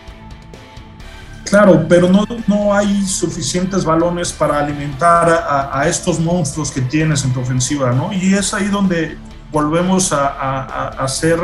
Claro, 1.45 1.85
pero 1.87 2.09
no, 2.09 2.25
no 2.47 2.73
hay 2.73 3.03
suficientes 3.03 3.85
balones 3.85 4.31
para 4.31 4.59
alimentar 4.59 5.29
a, 5.71 5.87
estos 5.87 6.19
monstruos 6.19 6.71
que 6.71 6.81
tienes 6.81 7.23
en 7.25 7.33
tu 7.33 7.41
ofensiva, 7.41 7.91
¿no? 7.91 8.11
Y 8.11 8.33
es 8.33 8.53
ahí 8.53 8.67
donde 8.69 9.17
volvemos 9.51 10.11
a, 10.13 10.87
a, 10.87 11.07
ser 11.07 11.39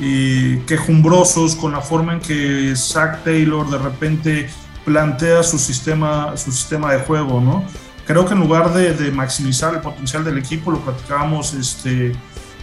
eh, 0.00 0.62
quejumbrosos 0.66 1.54
con 1.54 1.72
la 1.72 1.80
forma 1.80 2.14
en 2.14 2.20
que 2.20 2.74
Zach 2.76 3.24
Taylor 3.24 3.68
de 3.68 3.78
repente 3.78 4.48
plantea 4.86 5.42
su 5.42 5.58
sistema, 5.58 6.34
su 6.36 6.52
sistema 6.52 6.92
de 6.92 7.00
juego, 7.00 7.40
¿no? 7.40 7.64
Creo 8.06 8.24
que 8.26 8.34
en 8.34 8.40
lugar 8.40 8.72
de, 8.72 9.10
maximizar 9.10 9.74
el 9.74 9.80
potencial 9.80 10.24
del 10.24 10.38
equipo, 10.38 10.70
lo 10.70 10.80
platicábamos 10.80 11.54
este, 11.54 12.12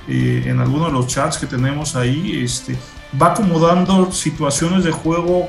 eh, 0.08 0.44
en 0.46 0.60
alguno 0.60 0.88
de 0.88 0.94
los 0.94 1.08
chats 1.08 1.38
que 1.38 1.46
tenemos 1.46 1.96
ahí, 1.96 2.42
este, 2.44 2.78
va 3.22 3.34
acomodando 3.34 4.12
situaciones 4.12 4.84
de 4.84 4.92
juego 4.92 5.48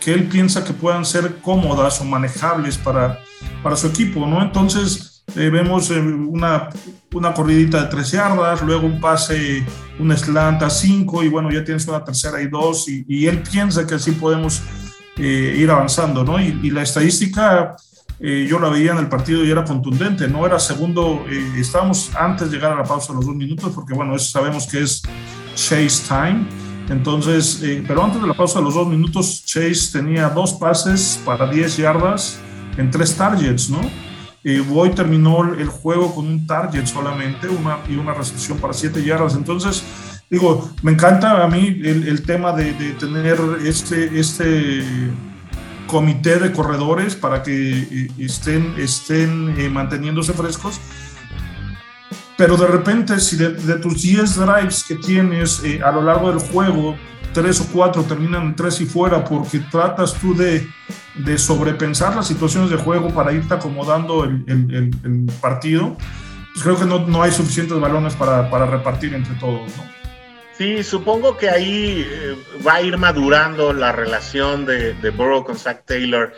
que 0.00 0.12
él 0.12 0.28
piensa 0.28 0.64
que 0.64 0.72
puedan 0.72 1.04
ser 1.04 1.40
cómodas 1.40 2.00
o 2.00 2.04
manejables 2.04 2.78
para, 2.78 3.20
para 3.62 3.76
su 3.76 3.86
equipo, 3.86 4.26
¿no? 4.26 4.42
Entonces, 4.42 5.08
vemos 5.34 5.90
una, 5.90 6.68
una 7.12 7.34
corridita 7.34 7.82
de 7.82 7.88
tres 7.88 8.12
yardas, 8.12 8.62
luego 8.62 8.86
un 8.86 9.00
pase, 9.00 9.64
un 9.98 10.16
slant 10.16 10.62
a 10.62 10.70
cinco 10.70 11.22
y 11.22 11.28
bueno, 11.28 11.50
ya 11.50 11.64
tienes 11.64 11.86
una 11.86 12.04
tercera 12.04 12.40
y 12.40 12.48
dos 12.48 12.88
y, 12.88 13.26
él 13.26 13.42
piensa 13.42 13.86
que 13.86 13.96
así 13.96 14.12
podemos 14.12 14.62
ir 15.16 15.70
avanzando, 15.70 16.24
¿no? 16.24 16.40
Y, 16.40 16.70
la 16.70 16.82
estadística, 16.82 17.76
yo 18.20 18.58
la 18.58 18.68
veía 18.68 18.92
en 18.92 18.98
el 18.98 19.08
partido 19.08 19.44
y 19.44 19.50
era 19.50 19.64
contundente, 19.64 20.26
¿no? 20.26 20.44
Era 20.44 20.58
segundo, 20.58 21.24
estábamos 21.56 22.14
antes 22.16 22.50
de 22.50 22.56
llegar 22.56 22.72
a 22.72 22.76
la 22.76 22.84
pausa 22.84 23.12
de 23.12 23.16
los 23.16 23.26
dos 23.26 23.36
minutos, 23.36 23.72
porque 23.74 23.94
bueno, 23.94 24.16
eso 24.16 24.30
sabemos 24.30 24.66
que 24.66 24.82
es 24.82 25.02
chase 25.54 26.02
time 26.08 26.46
entonces, 26.90 27.60
eh, 27.62 27.84
pero 27.86 28.02
antes 28.02 28.20
de 28.20 28.26
la 28.26 28.34
pausa 28.34 28.58
de 28.60 28.64
los 28.64 28.74
dos 28.74 28.88
minutos, 28.88 29.44
Chase 29.44 29.98
tenía 29.98 30.28
dos 30.30 30.54
pases 30.54 31.20
para 31.24 31.46
10 31.46 31.76
yardas 31.76 32.40
en 32.76 32.90
tres 32.90 33.14
targets, 33.14 33.68
¿no? 33.68 33.80
Eh, 34.44 34.60
Boyd 34.60 34.92
terminó 34.92 35.52
el 35.54 35.68
juego 35.68 36.14
con 36.14 36.26
un 36.26 36.46
target 36.46 36.86
solamente 36.86 37.48
una, 37.48 37.78
y 37.88 37.96
una 37.96 38.14
recepción 38.14 38.58
para 38.58 38.72
7 38.72 39.04
yardas. 39.04 39.34
Entonces, 39.34 39.82
digo, 40.30 40.70
me 40.82 40.92
encanta 40.92 41.44
a 41.44 41.48
mí 41.48 41.80
el, 41.84 42.22
tema 42.22 42.52
de, 42.52 42.72
tener 42.98 43.38
este, 43.64 44.18
este 44.18 44.82
comité 45.88 46.38
de 46.38 46.52
corredores 46.52 47.16
para 47.16 47.42
que 47.42 47.80
eh, 47.80 48.08
estén, 48.18 48.74
estén 48.78 49.56
eh, 49.58 49.68
manteniéndose 49.68 50.32
frescos 50.32 50.80
pero 52.38 52.56
de 52.56 52.68
repente, 52.68 53.18
si 53.18 53.36
de, 53.36 53.50
tus 53.80 54.00
10 54.00 54.36
drives 54.36 54.84
que 54.84 54.94
tienes 54.94 55.60
eh, 55.64 55.80
a 55.84 55.90
lo 55.90 56.00
largo 56.02 56.30
del 56.30 56.38
juego, 56.38 56.94
3 57.34 57.60
o 57.62 57.66
4 57.72 58.04
terminan 58.04 58.42
en 58.44 58.54
3 58.54 58.82
y 58.82 58.86
fuera 58.86 59.24
porque 59.24 59.58
tratas 59.58 60.14
tú 60.14 60.36
de, 60.36 60.68
de, 61.16 61.36
sobrepensar 61.36 62.14
las 62.14 62.28
situaciones 62.28 62.70
de 62.70 62.76
juego 62.76 63.08
para 63.08 63.32
irte 63.32 63.52
acomodando 63.54 64.22
el, 64.22 64.44
el, 64.46 65.32
partido, 65.40 65.96
pues 66.52 66.62
creo 66.62 66.78
que 66.78 66.84
no, 66.84 67.04
no, 67.08 67.24
hay 67.24 67.32
suficientes 67.32 67.78
balones 67.80 68.14
para, 68.14 68.48
para 68.48 68.66
repartir 68.66 69.14
entre 69.14 69.34
todos. 69.34 69.76
¿no? 69.76 69.97
Sí, 70.58 70.82
supongo 70.82 71.36
que 71.36 71.48
ahí 71.48 72.04
eh, 72.04 72.36
va 72.66 72.74
a 72.74 72.82
ir 72.82 72.98
madurando 72.98 73.72
la 73.72 73.92
relación 73.92 74.66
de, 74.66 74.92
de 74.94 75.10
Burrow 75.10 75.44
con 75.44 75.56
Zach 75.56 75.84
Taylor, 75.84 76.32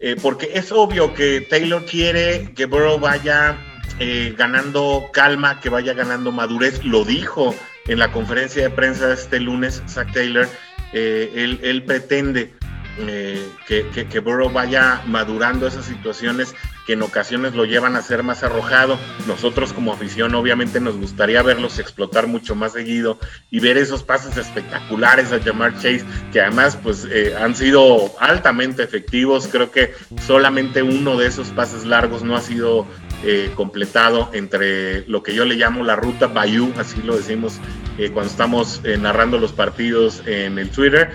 eh, 0.00 0.16
porque 0.20 0.52
es 0.54 0.72
obvio 0.72 1.12
que 1.12 1.42
Taylor 1.42 1.84
quiere 1.84 2.54
que 2.54 2.64
Burrow 2.64 2.98
vaya 2.98 3.58
eh, 3.98 4.34
ganando 4.34 5.10
calma, 5.12 5.60
que 5.60 5.68
vaya 5.68 5.92
ganando 5.92 6.32
madurez. 6.32 6.84
Lo 6.84 7.04
dijo 7.04 7.54
en 7.86 7.98
la 7.98 8.10
conferencia 8.12 8.62
de 8.62 8.70
prensa 8.70 9.12
este 9.12 9.40
lunes, 9.40 9.82
Zach 9.86 10.10
Taylor. 10.10 10.48
Él, 10.94 11.82
pretende 11.86 12.54
eh, 12.98 13.50
que, 13.66 14.20
Burrow 14.20 14.50
vaya 14.50 15.02
madurando 15.06 15.66
esas 15.66 15.84
situaciones 15.84 16.54
que 16.86 16.94
en 16.94 17.02
ocasiones 17.02 17.54
lo 17.54 17.64
llevan 17.64 17.96
a 17.96 18.02
ser 18.02 18.22
más 18.22 18.42
arrojado. 18.42 18.98
Nosotros 19.26 19.72
como 19.72 19.92
afición 19.92 20.34
obviamente 20.34 20.80
nos 20.80 20.96
gustaría 20.96 21.42
verlos 21.42 21.78
explotar 21.78 22.26
mucho 22.26 22.54
más 22.54 22.72
seguido 22.72 23.18
y 23.50 23.60
ver 23.60 23.76
esos 23.76 24.02
pases 24.02 24.36
espectaculares 24.36 25.32
a 25.32 25.40
Jamar 25.40 25.74
Chase, 25.74 26.04
que 26.32 26.40
además 26.40 26.78
pues 26.80 27.06
han 27.38 27.54
sido 27.54 28.12
altamente 28.20 28.82
efectivos. 28.82 29.48
Creo 29.48 29.70
que 29.70 29.94
solamente 30.26 30.82
uno 30.82 31.16
de 31.16 31.26
esos 31.26 31.48
pases 31.48 31.84
largos 31.84 32.22
no 32.22 32.36
ha 32.36 32.40
sido 32.40 32.86
eh, 33.24 33.50
completado 33.56 34.30
entre 34.34 35.06
lo 35.08 35.22
que 35.22 35.34
yo 35.34 35.46
le 35.46 35.56
llamo 35.56 35.82
la 35.82 35.96
ruta 35.96 36.26
Bayou, 36.26 36.70
así 36.78 37.00
lo 37.02 37.16
decimos 37.16 37.58
eh, 37.96 38.10
cuando 38.10 38.30
estamos 38.30 38.82
eh, 38.84 38.98
narrando 38.98 39.38
los 39.38 39.52
partidos 39.52 40.22
en 40.26 40.58
el 40.58 40.68
Twitter. 40.68 41.10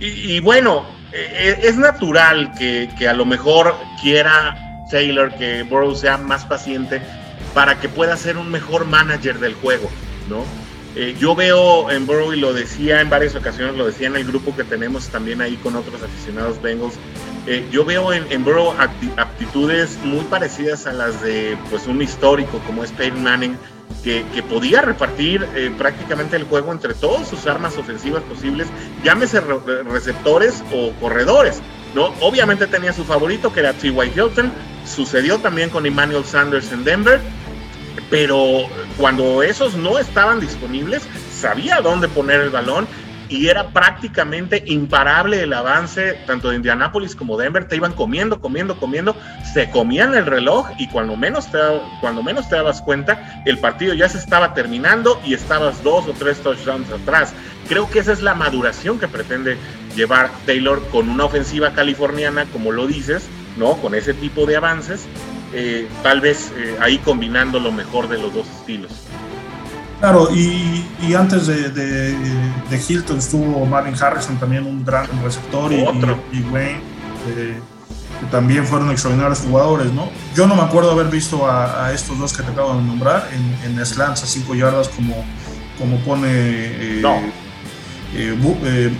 Y, 0.00 0.40
bueno, 0.40 0.86
es 1.12 1.76
natural 1.76 2.52
que, 2.58 2.88
que, 2.98 3.08
a 3.08 3.12
lo 3.12 3.24
mejor 3.24 3.74
quiera 4.00 4.84
Taylor 4.90 5.34
que 5.34 5.62
Burrow 5.64 5.94
sea 5.94 6.18
más 6.18 6.44
paciente 6.44 7.02
para 7.54 7.80
que 7.80 7.88
pueda 7.88 8.16
ser 8.16 8.36
un 8.36 8.50
mejor 8.50 8.86
manager 8.86 9.38
del 9.38 9.54
juego, 9.54 9.90
¿no? 10.28 10.44
yo 11.18 11.34
veo 11.34 11.90
en 11.90 12.06
Burrow, 12.06 12.34
y 12.34 12.36
lo 12.36 12.52
decía 12.52 13.00
en 13.00 13.08
varias 13.08 13.34
ocasiones, 13.34 13.76
lo 13.76 13.86
decía 13.86 14.08
en 14.08 14.16
el 14.16 14.24
grupo 14.24 14.54
que 14.54 14.62
tenemos 14.62 15.08
también 15.08 15.40
ahí 15.40 15.56
con 15.56 15.74
otros 15.74 16.02
aficionados 16.02 16.60
Bengals, 16.60 16.94
eh, 17.46 17.66
yo 17.72 17.84
veo 17.84 18.12
en, 18.12 18.30
en 18.30 18.44
Burrow 18.44 18.74
aptitudes 19.16 19.98
muy 20.04 20.24
parecidas 20.24 20.86
a 20.86 20.92
las 20.92 21.20
de 21.22 21.56
pues 21.70 21.86
un 21.86 22.02
histórico 22.02 22.58
como 22.66 22.84
es 22.84 22.92
Peyton 22.92 23.22
Manning, 23.22 23.56
que, 24.02 24.24
podía 24.48 24.82
repartir 24.82 25.46
eh, 25.54 25.72
prácticamente 25.76 26.36
el 26.36 26.44
juego 26.44 26.72
entre 26.72 26.94
todas 26.94 27.28
sus 27.28 27.46
armas 27.46 27.76
ofensivas 27.78 28.22
posibles, 28.24 28.68
llámese 29.04 29.40
receptores 29.40 30.62
o 30.72 30.92
corredores. 31.00 31.60
¿no? 31.94 32.12
Obviamente 32.20 32.66
tenía 32.66 32.92
su 32.92 33.04
favorito 33.04 33.52
que 33.52 33.60
era 33.60 33.72
T.Y. 33.72 33.90
Hilton, 34.14 34.52
sucedió 34.84 35.38
también 35.38 35.70
con 35.70 35.86
Emmanuel 35.86 36.24
Sanders 36.24 36.72
en 36.72 36.84
Denver, 36.84 37.20
pero 38.10 38.62
cuando 38.98 39.42
esos 39.42 39.74
no 39.74 39.98
estaban 39.98 40.40
disponibles, 40.40 41.02
sabía 41.34 41.80
dónde 41.80 42.08
poner 42.08 42.40
el 42.40 42.50
balón 42.50 42.86
y 43.32 43.48
era 43.48 43.68
prácticamente 43.68 44.62
imparable 44.66 45.42
el 45.42 45.54
avance 45.54 46.18
tanto 46.26 46.50
de 46.50 46.56
Indianápolis 46.56 47.16
como 47.16 47.38
Denver. 47.38 47.66
Te 47.66 47.76
iban 47.76 47.94
comiendo, 47.94 48.40
comiendo, 48.40 48.76
comiendo, 48.76 49.16
se 49.54 49.70
comían 49.70 50.14
el 50.14 50.26
reloj 50.26 50.68
y 50.78 50.86
cuando 50.88 51.16
menos, 51.16 51.50
te, 51.50 51.58
cuando 52.02 52.22
menos 52.22 52.50
te 52.50 52.56
dabas 52.56 52.82
cuenta, 52.82 53.42
el 53.46 53.56
partido 53.58 53.94
ya 53.94 54.06
se 54.08 54.18
estaba 54.18 54.52
terminando 54.52 55.18
y 55.24 55.32
estabas 55.32 55.82
dos 55.82 56.06
o 56.08 56.12
tres 56.12 56.40
touchdowns 56.42 56.90
atrás. 56.90 57.32
Creo 57.68 57.88
que 57.88 58.00
esa 58.00 58.12
es 58.12 58.20
la 58.20 58.34
maduración 58.34 58.98
que 58.98 59.08
pretende 59.08 59.56
llevar 59.96 60.30
Taylor 60.44 60.86
con 60.90 61.08
una 61.08 61.24
ofensiva 61.24 61.72
californiana, 61.72 62.44
como 62.52 62.70
lo 62.70 62.86
dices, 62.86 63.26
¿no? 63.56 63.76
Con 63.78 63.94
ese 63.94 64.12
tipo 64.12 64.44
de 64.44 64.56
avances, 64.56 65.06
eh, 65.54 65.88
tal 66.02 66.20
vez 66.20 66.52
eh, 66.56 66.76
ahí 66.80 66.98
combinando 66.98 67.60
lo 67.60 67.72
mejor 67.72 68.08
de 68.08 68.18
los 68.18 68.34
dos 68.34 68.46
estilos. 68.46 68.92
Claro, 70.02 70.34
y, 70.34 70.84
y 71.00 71.14
antes 71.14 71.46
de, 71.46 71.70
de, 71.70 72.82
Hilton 72.88 73.18
estuvo 73.18 73.64
Marvin 73.64 73.94
Harrison, 73.94 74.36
también 74.36 74.66
un 74.66 74.84
gran 74.84 75.06
receptor, 75.22 75.72
y, 75.72 75.76
y, 75.76 76.42
Wayne, 76.50 76.80
eh, 77.28 77.60
que 78.18 78.26
también 78.26 78.66
fueron 78.66 78.90
extraordinarios 78.90 79.42
jugadores, 79.48 79.92
¿no? 79.92 80.10
Yo 80.34 80.48
no 80.48 80.56
me 80.56 80.62
acuerdo 80.62 80.90
haber 80.90 81.06
visto 81.06 81.48
a, 81.48 81.92
estos 81.92 82.18
dos 82.18 82.36
que 82.36 82.42
te 82.42 82.50
acabo 82.50 82.74
de 82.74 82.82
nombrar 82.82 83.28
en, 83.32 83.78
en 83.78 83.86
slants 83.86 84.24
a 84.24 84.26
5 84.26 84.56
yardas 84.56 84.88
como, 84.88 85.24
como 85.78 85.96
pone 85.98 86.28
eh, 86.28 87.02
eh, 88.16 88.92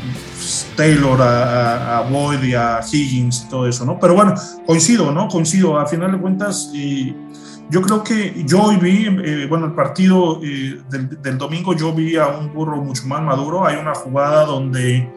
Taylor 0.77 1.21
a, 1.21 1.99
a, 1.99 2.01
Boyd 2.03 2.45
y 2.45 2.55
a 2.55 2.79
Higgins 2.93 3.47
y 3.47 3.49
todo 3.49 3.67
eso, 3.67 3.85
¿no? 3.85 3.99
Pero 3.99 4.15
bueno, 4.15 4.37
coincido, 4.65 5.11
¿no? 5.11 5.27
Coincido, 5.27 5.81
a 5.81 5.87
final 5.87 6.13
de 6.13 6.19
cuentas... 6.19 6.71
Y, 6.73 7.32
yo 7.73 7.81
creo 7.81 8.05
que 8.05 8.45
yo 8.45 8.65
hoy 8.65 8.77
vi, 8.77 9.07
eh, 9.07 9.47
bueno, 9.49 9.65
el 9.65 9.73
partido 9.73 10.39
eh, 10.45 10.79
del, 10.91 11.39
domingo 11.39 11.75
yo 11.75 11.95
vi 11.95 12.17
a 12.17 12.29
un 12.29 12.53
burro 12.53 12.77
mucho 12.77 13.07
más 13.07 13.23
maduro. 13.23 13.67
Hay 13.67 13.77
una 13.77 13.95
jugada 13.95 14.45
donde 14.45 15.11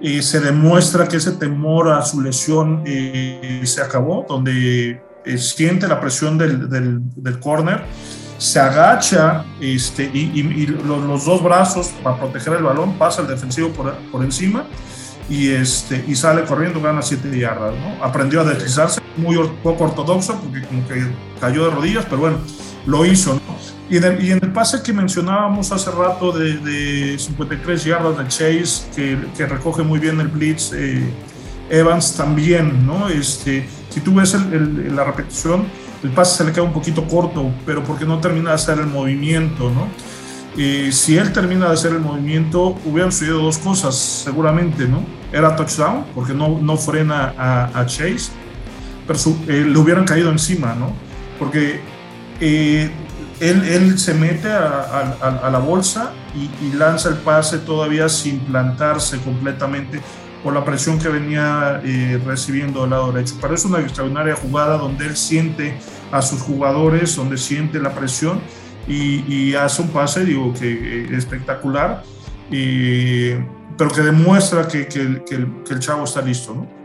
eh, 0.00 0.22
se 0.22 0.38
demuestra 0.38 1.08
que 1.08 1.16
ese 1.16 1.32
temor 1.32 1.88
a 1.88 2.02
su 2.02 2.20
lesión 2.20 2.84
se 3.64 3.82
acabó, 3.82 4.24
donde 4.28 5.02
siente 5.36 5.88
la 5.88 6.00
presión 6.00 6.38
del, 6.38 6.70
del, 6.70 7.00
del 7.16 7.40
corner, 7.40 7.82
se 8.38 8.60
agacha 8.60 9.44
este, 9.60 10.04
y, 10.04 10.66
los, 10.66 11.24
dos 11.24 11.42
brazos 11.42 11.88
para 12.04 12.16
proteger 12.16 12.54
el 12.54 12.62
balón, 12.62 12.96
pasa 12.96 13.22
el 13.22 13.28
defensivo 13.28 13.70
por, 13.70 13.92
por 14.12 14.22
encima 14.22 14.66
y, 15.28 15.50
este, 15.50 16.04
y 16.06 16.14
sale 16.14 16.44
corriendo, 16.44 16.80
gana 16.80 17.02
7 17.02 17.36
yardas. 17.38 17.74
¿no? 17.74 18.04
Aprendió 18.04 18.40
a 18.40 18.44
deslizarse, 18.44 19.00
muy 19.16 19.36
poco 19.62 19.84
ortodoxo, 19.84 20.40
porque 20.40 20.66
como 20.66 20.86
que 20.88 21.06
cayó 21.40 21.64
de 21.64 21.70
rodillas, 21.70 22.04
pero 22.06 22.22
bueno, 22.22 22.38
lo 22.86 23.04
hizo. 23.04 23.34
¿no? 23.34 23.40
Y, 23.88 23.98
en 23.98 24.04
el, 24.04 24.24
y 24.24 24.30
en 24.32 24.40
el 24.42 24.52
pase 24.52 24.82
que 24.82 24.92
mencionábamos 24.92 25.70
hace 25.72 25.90
rato 25.90 26.32
de, 26.32 26.56
de 26.58 27.18
53 27.18 27.84
yardas 27.84 28.18
de 28.18 28.24
Chase, 28.28 28.86
que, 28.94 29.18
que, 29.36 29.46
recoge 29.46 29.82
muy 29.82 29.98
bien 29.98 30.20
el 30.20 30.28
blitz, 30.28 30.72
eh, 30.72 31.02
Evans 31.68 32.14
también, 32.16 32.86
¿no? 32.86 33.08
Este, 33.08 33.66
si 33.88 34.00
tú 34.00 34.14
ves 34.14 34.34
el, 34.34 34.94
la 34.94 35.04
repetición, 35.04 35.64
el 36.02 36.10
pase 36.10 36.38
se 36.38 36.44
le 36.44 36.52
queda 36.52 36.64
un 36.64 36.72
poquito 36.72 37.06
corto, 37.06 37.50
pero 37.64 37.82
porque 37.82 38.04
no 38.04 38.20
termina 38.20 38.50
de 38.50 38.56
hacer 38.56 38.78
el 38.78 38.86
movimiento, 38.86 39.70
¿no? 39.70 39.88
Y 40.56 40.92
si 40.92 41.16
él 41.16 41.32
termina 41.32 41.68
de 41.68 41.74
hacer 41.74 41.92
el 41.92 42.00
movimiento, 42.00 42.76
hubieran 42.84 43.10
sucedido 43.10 43.38
dos 43.38 43.58
cosas, 43.58 43.96
seguramente, 43.96 44.86
¿no? 44.86 45.02
Era 45.32 45.56
touchdown, 45.56 46.04
porque 46.14 46.34
no, 46.34 46.58
no 46.60 46.76
frena 46.76 47.34
a, 47.38 47.86
Chase, 47.86 48.30
pero 49.06 49.18
eh, 49.48 49.64
le 49.66 49.78
hubieran 49.78 50.04
caído 50.04 50.30
encima, 50.30 50.74
¿no? 50.74 50.92
Porque 51.38 51.80
eh, 52.40 52.90
él, 53.40 53.64
él, 53.64 53.98
se 53.98 54.12
mete 54.12 54.52
a, 54.52 55.16
a, 55.42 55.50
la 55.50 55.58
bolsa 55.58 56.12
y, 56.34 56.76
lanza 56.76 57.08
el 57.08 57.16
pase 57.16 57.58
todavía 57.58 58.08
sin 58.08 58.38
plantarse 58.40 59.18
completamente 59.20 60.00
por 60.42 60.52
la 60.52 60.64
presión 60.64 60.98
que 60.98 61.08
venía 61.08 61.80
eh, 61.84 62.20
recibiendo 62.26 62.82
del 62.82 62.90
lado 62.90 63.12
derecho. 63.12 63.36
Pero 63.40 63.54
es 63.54 63.64
una 63.64 63.80
extraordinaria 63.80 64.34
jugada 64.36 64.76
donde 64.76 65.06
él 65.06 65.16
siente 65.16 65.78
a 66.10 66.20
sus 66.20 66.42
jugadores, 66.42 67.16
donde 67.16 67.38
siente 67.38 67.80
la 67.80 67.94
presión 67.94 68.40
y, 68.86 69.54
hace 69.54 69.82
un 69.82 69.88
pase, 69.88 70.24
digo, 70.24 70.52
que 70.52 71.14
espectacular, 71.16 72.02
y, 72.50 73.32
pero 73.78 73.90
que 73.90 74.02
demuestra 74.02 74.66
que, 74.68 74.86
que, 74.86 75.00
el, 75.00 75.24
que, 75.24 75.34
el, 75.34 75.78
chavo 75.80 76.04
está 76.04 76.20
listo, 76.22 76.54
¿no? 76.54 76.82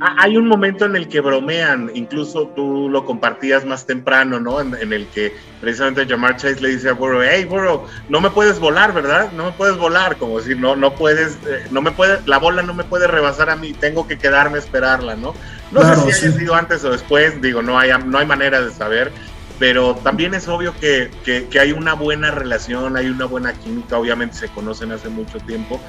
hay 0.00 0.36
un 0.36 0.46
momento 0.46 0.84
en 0.84 0.94
el 0.94 1.08
que 1.08 1.20
bromean, 1.20 1.90
incluso 1.94 2.48
tú 2.48 2.88
lo 2.90 3.04
compartías 3.04 3.64
más 3.64 3.86
temprano, 3.86 4.38
¿no? 4.38 4.60
En, 4.60 4.92
el 4.92 5.06
que 5.08 5.34
precisamente 5.60 6.06
Jamar 6.06 6.36
Chase 6.36 6.60
le 6.60 6.68
dice 6.68 6.90
a 6.90 6.92
Burrow, 6.92 7.22
hey 7.22 7.44
Burrow, 7.44 7.86
no 8.08 8.20
me 8.20 8.30
puedes 8.30 8.58
volar, 8.58 8.92
¿verdad? 8.92 9.32
No 9.32 9.46
me 9.46 9.52
puedes 9.52 9.76
volar, 9.76 10.16
como 10.16 10.38
decir, 10.38 10.58
no, 10.58 10.76
no 10.76 10.94
puedes, 10.94 11.36
eh, 11.46 11.66
no 11.70 11.80
me 11.80 11.92
puede, 11.92 12.20
la 12.26 12.38
bola 12.38 12.62
no 12.62 12.74
me 12.74 12.84
puede 12.84 13.06
rebasar 13.06 13.48
a 13.48 13.56
mí, 13.56 13.72
tengo 13.72 14.06
que 14.06 14.18
quedarme 14.18 14.56
a 14.56 14.60
esperarla, 14.60 15.16
¿no? 15.16 15.34
No 15.72 15.82
sé 15.82 16.12
si 16.12 16.26
haya 16.26 16.38
sido 16.38 16.54
antes 16.54 16.84
o 16.84 16.90
después, 16.90 17.40
digo, 17.40 17.62
no 17.62 17.78
hay, 17.78 17.90
no 18.04 18.18
hay 18.18 18.26
manera 18.26 18.60
de 18.60 18.70
saber, 18.70 19.12
pero 19.58 19.94
también 19.96 20.34
es 20.34 20.48
obvio 20.48 20.74
que, 20.78 21.10
que, 21.24 21.58
hay 21.58 21.72
una 21.72 21.94
buena 21.94 22.30
relación, 22.30 22.96
hay 22.96 23.08
una 23.08 23.24
buena 23.24 23.52
química, 23.54 23.98
obviamente 23.98 24.36
se 24.36 24.48
conocen 24.48 24.92
hace 24.92 25.08
mucho 25.08 25.38
tiempo, 25.40 25.80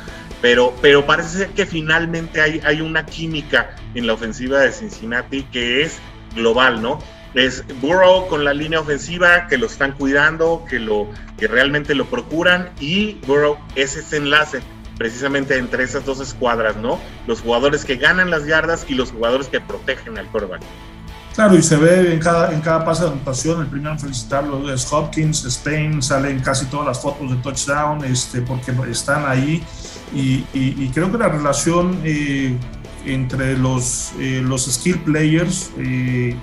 pero, 0.41 0.73
pero 0.81 1.05
parece 1.05 1.39
ser 1.39 1.49
que 1.49 1.65
finalmente 1.65 2.41
hay, 2.41 2.61
hay 2.63 2.81
una 2.81 3.05
química 3.05 3.75
en 3.95 4.07
la 4.07 4.13
ofensiva 4.13 4.59
de 4.59 4.71
Cincinnati 4.71 5.43
que 5.43 5.83
es 5.83 5.99
global, 6.35 6.81
¿no? 6.81 6.99
Es 7.33 7.63
Burrow 7.81 8.27
con 8.27 8.45
la 8.45 8.53
línea 8.53 8.79
ofensiva 8.79 9.47
que 9.47 9.57
lo 9.57 9.67
están 9.67 9.91
cuidando, 9.91 10.65
que, 10.69 10.79
lo, 10.79 11.09
que 11.37 11.47
realmente 11.47 11.93
lo 11.93 12.05
procuran 12.05 12.69
y 12.79 13.15
Burrow 13.27 13.57
es 13.75 13.95
ese 13.97 14.17
enlace 14.17 14.61
precisamente 14.97 15.57
entre 15.57 15.83
esas 15.83 16.05
dos 16.05 16.19
escuadras, 16.19 16.75
¿no? 16.77 16.99
Los 17.27 17.41
jugadores 17.41 17.85
que 17.85 17.97
ganan 17.97 18.31
las 18.31 18.47
yardas 18.47 18.85
y 18.89 18.95
los 18.95 19.11
jugadores 19.11 19.47
que 19.47 19.61
protegen 19.61 20.17
al 20.17 20.25
quarterback. 20.27 20.61
Claro, 21.37 21.55
y 21.55 21.61
se 21.61 21.77
ve 21.77 22.13
en 22.13 22.19
cada, 22.19 22.51
en 22.51 22.61
cada 22.61 22.83
pase 22.83 23.03
de 23.03 23.11
anotación, 23.11 23.61
el 23.61 23.67
primero 23.67 23.91
en 23.91 23.99
felicitarlo 23.99 24.73
es 24.73 24.91
Hopkins, 24.91 25.45
Spain, 25.45 26.01
salen 26.01 26.39
casi 26.39 26.65
todas 26.65 26.87
las 26.87 26.99
fotos 26.99 27.29
de 27.29 27.35
touchdown, 27.35 28.03
este, 28.05 28.41
porque 28.41 28.73
están 28.89 29.23
ahí, 29.23 29.63
y, 30.15 30.43
y, 30.55 30.89
creo 30.89 31.11
que 31.11 31.19
la 31.19 31.27
relación 31.29 32.01
eh, 32.03 32.57
entre 33.05 33.55
los, 33.55 34.13
eh, 34.19 34.41
los 34.43 34.65
skill 34.65 34.97
players, 35.01 35.69
eh, 35.77 36.35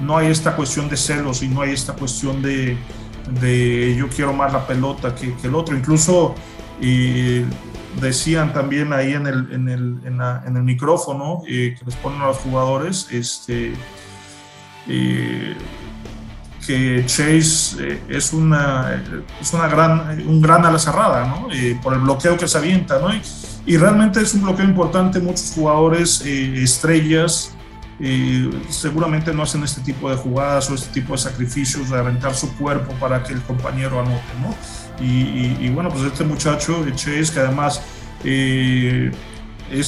no 0.00 0.16
hay 0.16 0.26
esta 0.26 0.56
cuestión 0.56 0.88
de 0.88 0.96
celos 0.96 1.44
y 1.44 1.48
no 1.48 1.62
hay 1.62 1.70
esta 1.70 1.92
cuestión 1.92 2.42
de, 2.42 2.76
de 3.40 3.94
yo 3.96 4.08
quiero 4.08 4.32
más 4.32 4.52
la 4.52 4.66
pelota 4.66 5.14
que, 5.14 5.32
que 5.36 5.46
el 5.46 5.54
otro, 5.54 5.76
incluso 5.76 6.34
decían 8.00 8.52
también 8.52 8.92
ahí 8.92 9.12
en 9.12 9.28
el, 9.28 9.52
en 9.52 9.68
el, 9.68 10.00
en 10.04 10.18
la, 10.18 10.42
en 10.44 10.56
el 10.56 10.64
micrófono 10.64 11.40
que 11.46 11.76
les 11.86 11.94
ponen 11.94 12.20
a 12.20 12.26
los 12.26 12.38
jugadores, 12.38 13.06
este, 13.12 13.74
que 16.66 17.04
Chase 17.06 17.76
eh, 17.80 18.02
es, 18.08 18.32
una, 18.32 19.02
es 19.40 19.52
una 19.52 19.68
gran, 19.68 20.22
un 20.26 20.40
gran 20.40 20.64
ala 20.64 20.78
cerrada, 20.78 21.26
¿no? 21.26 21.48
por 21.82 21.94
el 21.94 22.00
bloqueo 22.00 22.36
que 22.36 22.46
se 22.46 22.58
avienta, 22.58 22.98
¿no? 22.98 23.08
Y, 23.66 23.76
realmente 23.76 24.20
es 24.20 24.34
un 24.34 24.42
bloqueo 24.42 24.64
importante, 24.64 25.20
muchos 25.20 25.52
jugadores 25.54 26.22
eh, 26.24 26.62
estrellas 26.62 27.54
seguramente 28.70 29.32
no 29.34 29.42
hacen 29.42 29.62
este 29.62 29.82
tipo 29.82 30.08
de 30.08 30.16
jugadas 30.16 30.70
o 30.70 30.74
este 30.74 30.90
tipo 31.00 31.12
de 31.12 31.18
sacrificios 31.18 31.90
de 31.90 31.98
aventar 31.98 32.34
su 32.34 32.50
cuerpo 32.56 32.94
para 32.94 33.22
que 33.22 33.34
el 33.34 33.42
compañero 33.42 34.00
anote, 34.00 34.22
¿no? 34.40 34.54
Y, 35.02 35.68
bueno, 35.70 35.90
pues 35.90 36.04
este 36.04 36.24
muchacho, 36.24 36.84
Chase, 36.94 37.32
que 37.32 37.40
además 37.40 37.82
eh, 38.24 39.10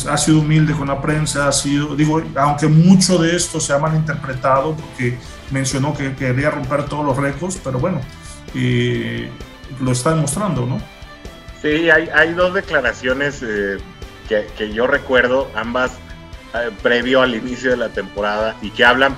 ha 0.09 0.17
sido 0.17 0.39
humilde 0.39 0.73
con 0.75 0.89
la 0.89 1.01
prensa, 1.01 1.49
ha 1.49 1.53
sido, 1.53 1.97
digo, 1.97 2.23
aunque 2.37 2.69
mucho 2.69 3.19
de 3.19 3.35
esto 3.35 3.61
se 3.61 3.73
ha 3.73 3.79
malinterpretado 3.79 4.77
porque 4.77 5.19
mencionó 5.51 5.95
que 5.95 6.15
quería 6.15 6.51
romper 6.51 6.85
todos 6.87 7.05
los 7.05 7.17
récords, 7.17 7.61
pero 7.63 7.79
bueno, 7.79 8.01
lo 9.81 9.93
está 9.93 10.15
demostrando, 10.15 10.67
¿no? 10.67 10.81
Sí, 11.61 11.91
hay, 11.91 12.09
hay 12.15 12.33
dos 12.35 12.55
declaraciones 12.55 13.43
eh, 13.43 13.79
que, 14.29 14.47
que, 14.57 14.73
yo 14.73 14.87
recuerdo, 14.87 15.51
ambas 15.55 15.93
eh, 16.55 16.71
previo 16.83 17.23
al 17.23 17.35
inicio 17.35 17.71
de 17.71 17.77
la 17.77 17.89
temporada, 17.89 18.57
y 18.63 18.71
que 18.71 18.85
hablan 18.85 19.17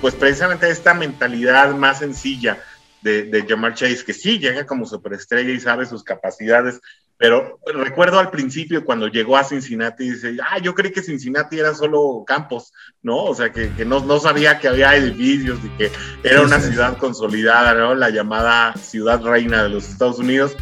pues 0.00 0.14
precisamente 0.14 0.66
de 0.66 0.72
esta 0.72 0.94
mentalidad 0.94 1.74
más 1.74 1.98
sencilla 1.98 2.58
de, 3.00 3.24
de 3.24 3.44
Jamar 3.46 3.74
Chase, 3.74 4.04
que 4.04 4.12
sí 4.12 4.38
llega 4.38 4.64
como 4.64 4.86
superestrella 4.86 5.50
y 5.50 5.60
sabe 5.60 5.86
sus 5.86 6.04
capacidades, 6.04 6.80
pero 7.22 7.60
recuerdo 7.72 8.18
al 8.18 8.32
principio 8.32 8.84
cuando 8.84 9.06
llegó 9.06 9.36
a 9.36 9.44
Cincinnati, 9.44 10.10
dice, 10.10 10.36
ah, 10.42 10.58
yo 10.58 10.74
creí 10.74 10.90
que 10.90 11.04
Cincinnati 11.04 11.56
era 11.56 11.72
solo 11.72 12.24
campos, 12.26 12.72
¿no? 13.00 13.22
O 13.22 13.32
sea, 13.32 13.52
que, 13.52 13.70
no, 13.86 14.00
no, 14.00 14.18
sabía 14.18 14.58
que 14.58 14.66
había 14.66 14.96
edificios 14.96 15.60
y 15.64 15.68
que 15.78 15.92
era 16.24 16.42
una 16.42 16.58
ciudad 16.58 16.98
consolidada, 16.98 17.74
¿no? 17.74 17.94
La 17.94 18.10
llamada 18.10 18.74
ciudad 18.74 19.22
reina 19.22 19.62
de 19.62 19.68
los 19.68 19.88
Estados 19.88 20.18
Unidos. 20.18 20.56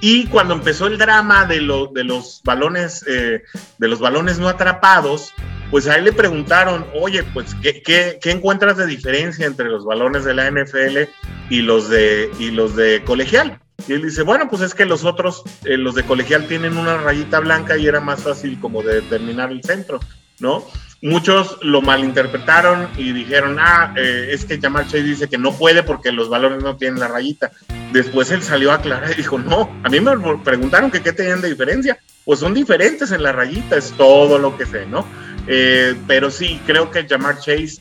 Y 0.00 0.26
cuando 0.28 0.54
empezó 0.54 0.86
el 0.86 0.96
drama 0.96 1.44
de, 1.44 1.60
lo, 1.60 1.88
de 1.88 2.04
los 2.04 2.40
balones, 2.42 3.04
eh, 3.06 3.42
de 3.76 3.88
los 3.88 4.00
balones 4.00 4.38
no 4.38 4.48
atrapados, 4.48 5.34
pues 5.70 5.86
a 5.86 5.96
él 5.96 6.04
le 6.04 6.14
preguntaron, 6.14 6.86
oye, 6.94 7.24
pues, 7.34 7.54
¿qué, 7.56 7.82
qué, 7.82 8.18
qué 8.22 8.30
encuentras 8.30 8.78
de 8.78 8.86
diferencia 8.86 9.44
entre 9.44 9.66
los 9.66 9.84
balones 9.84 10.24
de 10.24 10.32
la 10.32 10.50
NFL 10.50 11.10
y 11.50 11.60
los 11.60 11.90
de, 11.90 12.30
y 12.38 12.52
los 12.52 12.74
de 12.74 13.02
colegial? 13.04 13.60
Y 13.88 13.92
él 13.92 14.02
dice, 14.02 14.22
bueno, 14.22 14.48
pues 14.48 14.62
es 14.62 14.74
que 14.74 14.84
los 14.84 15.04
otros, 15.04 15.42
eh, 15.64 15.76
los 15.76 15.94
de 15.94 16.04
colegial 16.04 16.46
tienen 16.46 16.76
una 16.76 16.96
rayita 16.96 17.40
blanca 17.40 17.76
y 17.76 17.86
era 17.86 18.00
más 18.00 18.22
fácil 18.22 18.58
como 18.58 18.82
de 18.82 18.96
determinar 18.96 19.52
el 19.52 19.62
centro, 19.62 20.00
¿no? 20.40 20.64
Muchos 21.02 21.58
lo 21.62 21.82
malinterpretaron 21.82 22.88
y 22.96 23.12
dijeron, 23.12 23.58
ah, 23.60 23.94
eh, 23.96 24.30
es 24.32 24.44
que 24.44 24.58
Jamal 24.58 24.86
Chase 24.86 25.02
dice 25.02 25.28
que 25.28 25.38
no 25.38 25.52
puede 25.52 25.82
porque 25.82 26.10
los 26.10 26.30
balones 26.30 26.64
no 26.64 26.76
tienen 26.76 26.98
la 26.98 27.06
rayita. 27.06 27.52
Después 27.92 28.30
él 28.30 28.42
salió 28.42 28.72
a 28.72 28.76
aclarar 28.76 29.12
y 29.12 29.16
dijo, 29.16 29.38
no, 29.38 29.70
a 29.84 29.88
mí 29.88 30.00
me 30.00 30.12
preguntaron 30.38 30.90
que 30.90 31.02
qué 31.02 31.12
tenían 31.12 31.42
de 31.42 31.50
diferencia. 31.50 31.98
Pues 32.24 32.40
son 32.40 32.54
diferentes 32.54 33.12
en 33.12 33.22
la 33.22 33.30
rayita, 33.30 33.76
es 33.76 33.92
todo 33.92 34.38
lo 34.38 34.56
que 34.56 34.66
sé, 34.66 34.86
¿no? 34.86 35.06
Eh, 35.46 35.94
pero 36.08 36.30
sí, 36.30 36.60
creo 36.66 36.90
que 36.90 37.06
Jamar 37.06 37.38
Chase 37.38 37.80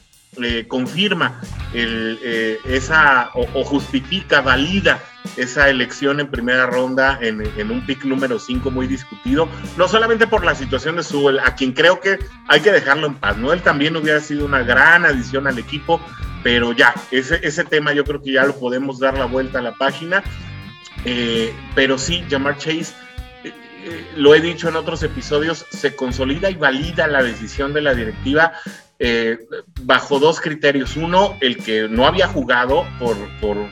confirma 0.68 1.42
esa 1.74 3.30
o, 3.34 3.64
justifica, 3.64 4.42
valida 4.42 5.02
esa 5.38 5.70
elección 5.70 6.20
en 6.20 6.28
primera 6.28 6.66
ronda 6.66 7.18
en, 7.22 7.72
un 7.72 7.86
pick 7.86 8.06
número 8.06 8.40
5 8.40 8.72
muy 8.72 8.88
discutido, 8.88 9.48
no 9.78 9.88
solamente 9.88 10.28
por 10.28 10.46
la 10.46 10.56
situación 10.56 10.96
de 10.96 11.04
Sewell, 11.04 11.40
a 11.40 11.56
quien 11.56 11.74
creo 11.74 12.00
que 12.00 12.20
hay 12.48 12.62
que 12.62 12.72
dejarlo 12.72 13.08
en 13.08 13.16
paz, 13.16 13.38
¿no? 13.38 13.54
Él 13.54 13.62
también 13.62 13.96
hubiera 13.96 14.20
sido 14.20 14.46
una 14.46 14.64
gran 14.64 15.06
adición 15.06 15.48
al 15.48 15.60
equipo, 15.60 16.00
pero 16.44 16.74
ya, 16.74 16.94
ese, 17.12 17.40
ese 17.44 17.64
tema 17.64 17.94
yo 17.94 18.04
creo 18.04 18.22
que 18.22 18.32
ya 18.32 18.46
lo 18.46 18.56
podemos 18.56 19.00
dar 19.00 19.18
la 19.18 19.26
vuelta 19.26 19.60
a 19.60 19.62
la 19.62 19.76
página, 19.76 20.24
eh, 21.06 21.54
pero 21.76 21.98
sí, 21.98 22.24
Jamar 22.30 22.58
Chase 22.58 22.94
eh, 23.44 23.54
eh, 23.84 24.08
lo 24.16 24.34
he 24.34 24.42
dicho 24.42 24.70
en 24.70 24.76
otros 24.76 25.04
episodios, 25.04 25.66
se 25.70 25.96
consolida 25.96 26.50
y 26.50 26.56
valida 26.56 27.08
la 27.08 27.22
decisión 27.22 27.74
de 27.74 27.82
la 27.82 27.94
directiva 27.94 28.54
eh, 29.00 29.40
bajo 29.82 30.20
dos 30.20 30.40
criterios. 30.40 30.96
Uno, 30.96 31.36
el 31.42 31.58
que 31.58 31.88
no 31.90 32.08
había 32.08 32.28
jugado 32.28 32.86
por, 33.00 33.18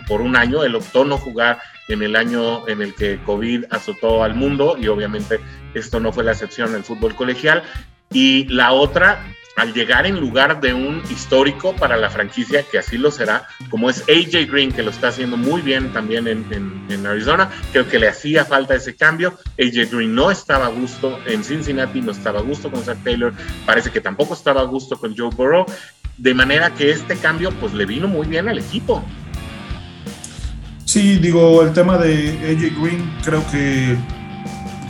por, 0.07 0.21
un 0.21 0.35
año, 0.35 0.63
él 0.63 0.75
optó 0.75 1.05
no 1.05 1.17
jugar 1.17 1.59
en 1.87 2.03
el 2.03 2.15
año 2.15 2.67
en 2.67 2.81
el 2.81 2.93
que 2.93 3.19
COVID 3.25 3.65
azotó 3.69 4.23
al 4.23 4.35
mundo 4.35 4.75
y 4.77 4.87
obviamente 4.87 5.39
esto 5.73 5.99
no 5.99 6.11
fue 6.11 6.23
la 6.23 6.31
excepción 6.31 6.69
en 6.69 6.75
el 6.75 6.83
fútbol 6.83 7.15
colegial. 7.15 7.63
Y 8.11 8.45
la 8.49 8.73
otra, 8.73 9.23
al 9.55 9.73
llegar 9.73 10.05
en 10.05 10.19
lugar 10.19 10.61
de 10.61 10.73
un 10.73 11.01
histórico 11.09 11.75
para 11.75 11.97
la 11.97 12.09
franquicia, 12.09 12.63
que 12.63 12.79
así 12.79 12.97
lo 12.97 13.11
será, 13.11 13.47
como 13.69 13.89
es 13.89 14.03
AJ 14.09 14.49
Green, 14.49 14.71
que 14.71 14.83
lo 14.83 14.89
está 14.89 15.09
haciendo 15.09 15.37
muy 15.37 15.61
bien 15.61 15.93
también 15.93 16.27
en, 16.27 17.05
Arizona, 17.05 17.49
creo 17.71 17.87
que 17.87 17.99
le 17.99 18.07
hacía 18.07 18.45
falta 18.45 18.75
ese 18.75 18.95
cambio. 18.95 19.37
AJ 19.59 19.91
Green 19.91 20.15
no 20.15 20.31
estaba 20.31 20.65
a 20.67 20.69
gusto 20.69 21.19
en 21.25 21.43
Cincinnati, 21.43 22.01
no 22.01 22.11
estaba 22.11 22.39
a 22.39 22.43
gusto 22.43 22.71
con 22.71 22.83
Zach 22.83 22.97
Taylor, 23.03 23.33
parece 23.65 23.91
que 23.91 24.01
tampoco 24.01 24.33
estaba 24.33 24.61
a 24.61 24.65
gusto 24.65 24.97
con 24.97 25.15
Joe 25.15 25.29
Burrow, 25.35 25.65
de 26.17 26.33
manera 26.33 26.73
que 26.73 26.91
este 26.91 27.17
cambio 27.17 27.51
pues 27.59 27.73
le 27.73 27.85
vino 27.85 28.07
muy 28.07 28.27
bien 28.27 28.47
al 28.47 28.59
equipo. 28.59 29.03
Sí, 30.85 31.17
digo, 31.17 31.63
el 31.63 31.73
tema 31.73 31.97
de 31.97 32.29
AJ 32.51 32.79
Green 32.81 33.17
creo 33.23 33.43
que 33.51 33.97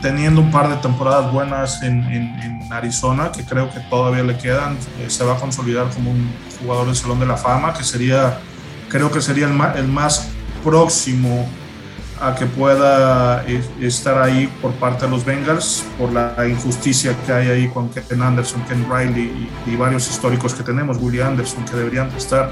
teniendo 0.04 0.42
un 0.42 0.52
par 0.52 0.70
de 0.70 0.76
temporadas 0.76 1.32
buenas 1.32 1.82
en, 1.82 2.63
Arizona, 2.74 3.32
que 3.32 3.46
creo 3.46 3.70
que 3.72 3.80
todavía 3.82 4.24
le 4.24 4.38
quedan, 4.38 4.78
eh, 5.00 5.10
se 5.10 5.24
va 5.24 5.34
a 5.34 5.40
consolidar 5.40 5.90
como 5.90 6.12
un 6.12 6.32
jugador 6.60 6.88
del 6.88 6.96
Salón 6.96 7.20
de 7.20 7.26
la 7.26 7.38
Fama, 7.38 7.74
que 7.74 7.84
sería, 7.84 8.40
creo 8.90 9.12
que 9.12 9.22
sería 9.22 9.48
el 9.48 9.88
más, 9.88 10.28
próximo 10.64 11.46
a 12.22 12.34
que 12.36 12.46
pueda 12.46 13.44
eh, 13.46 13.62
estar 13.82 14.22
ahí 14.22 14.48
por 14.62 14.72
parte 14.76 15.06
de 15.06 15.12
los 15.12 15.26
Bengals, 15.26 15.84
por 15.98 16.14
la 16.14 16.34
injusticia 16.48 17.14
que 17.26 17.34
hay 17.34 17.50
ahí 17.50 17.68
con 17.68 17.90
Ken 17.90 18.22
Anderson, 18.22 18.64
Ken 18.64 18.86
Riley 18.90 19.50
y, 19.68 19.76
varios 19.76 20.10
históricos 20.10 20.54
que 20.54 20.64
tenemos, 20.64 20.98
Willie 21.02 21.22
Anderson, 21.22 21.66
que 21.66 21.76
deberían 21.76 22.08
estar 22.16 22.50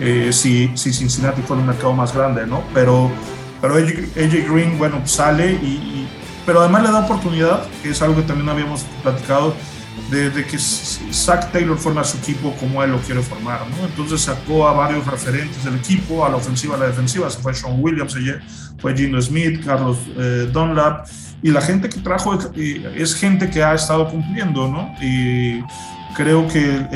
eh, 0.00 0.30
si, 0.32 0.72
si 0.76 0.92
Cincinnati 0.92 1.40
fuera 1.42 1.60
un 1.60 1.68
mercado 1.68 1.92
más 1.92 2.12
grande, 2.12 2.46
¿no? 2.46 2.64
Pero, 2.74 3.12
pero 3.60 3.76
AJ, 3.76 4.50
Green, 4.50 4.76
bueno, 4.76 5.06
sale 5.06 5.52
y 5.52 6.08
pero 6.46 6.60
además 6.60 6.82
le 6.82 6.90
da 6.90 7.00
oportunidad, 7.00 7.66
que 7.82 7.90
es 7.90 8.02
algo 8.02 8.16
que 8.16 8.22
también 8.22 8.48
habíamos 8.48 8.82
platicado, 9.02 9.54
de, 10.10 10.44
que 10.44 10.58
Zach 10.58 11.50
Taylor 11.52 11.78
forma 11.78 12.04
su 12.04 12.18
equipo 12.18 12.54
como 12.60 12.82
él 12.82 12.90
lo 12.90 12.98
quiere 12.98 13.22
formar, 13.22 13.60
¿no? 13.68 13.86
Entonces 13.86 14.20
sacó 14.20 14.68
a 14.68 14.72
varios 14.72 15.06
referentes 15.06 15.64
del 15.64 15.76
equipo, 15.76 16.24
a 16.24 16.28
la 16.28 16.36
ofensiva, 16.36 16.76
a 16.76 16.78
la 16.78 16.86
defensiva, 16.86 17.30
se 17.30 17.38
fue 17.40 17.54
Sean 17.54 17.76
Williams, 17.78 18.16
fue 18.78 18.94
Gino 18.94 19.20
Smith, 19.20 19.64
Carlos 19.64 19.98
eh, 20.18 20.50
Dunlap, 20.52 21.06
y 21.42 21.50
la 21.50 21.60
gente 21.60 21.88
que 21.88 22.00
trajo 22.00 22.38
es, 22.54 23.14
gente 23.14 23.48
que 23.50 23.64
ha 23.64 23.74
estado 23.74 24.08
cumpliendo, 24.08 24.68
¿no? 24.68 24.94
Y, 25.02 25.62
Creo 26.14 26.46
que 26.46 26.86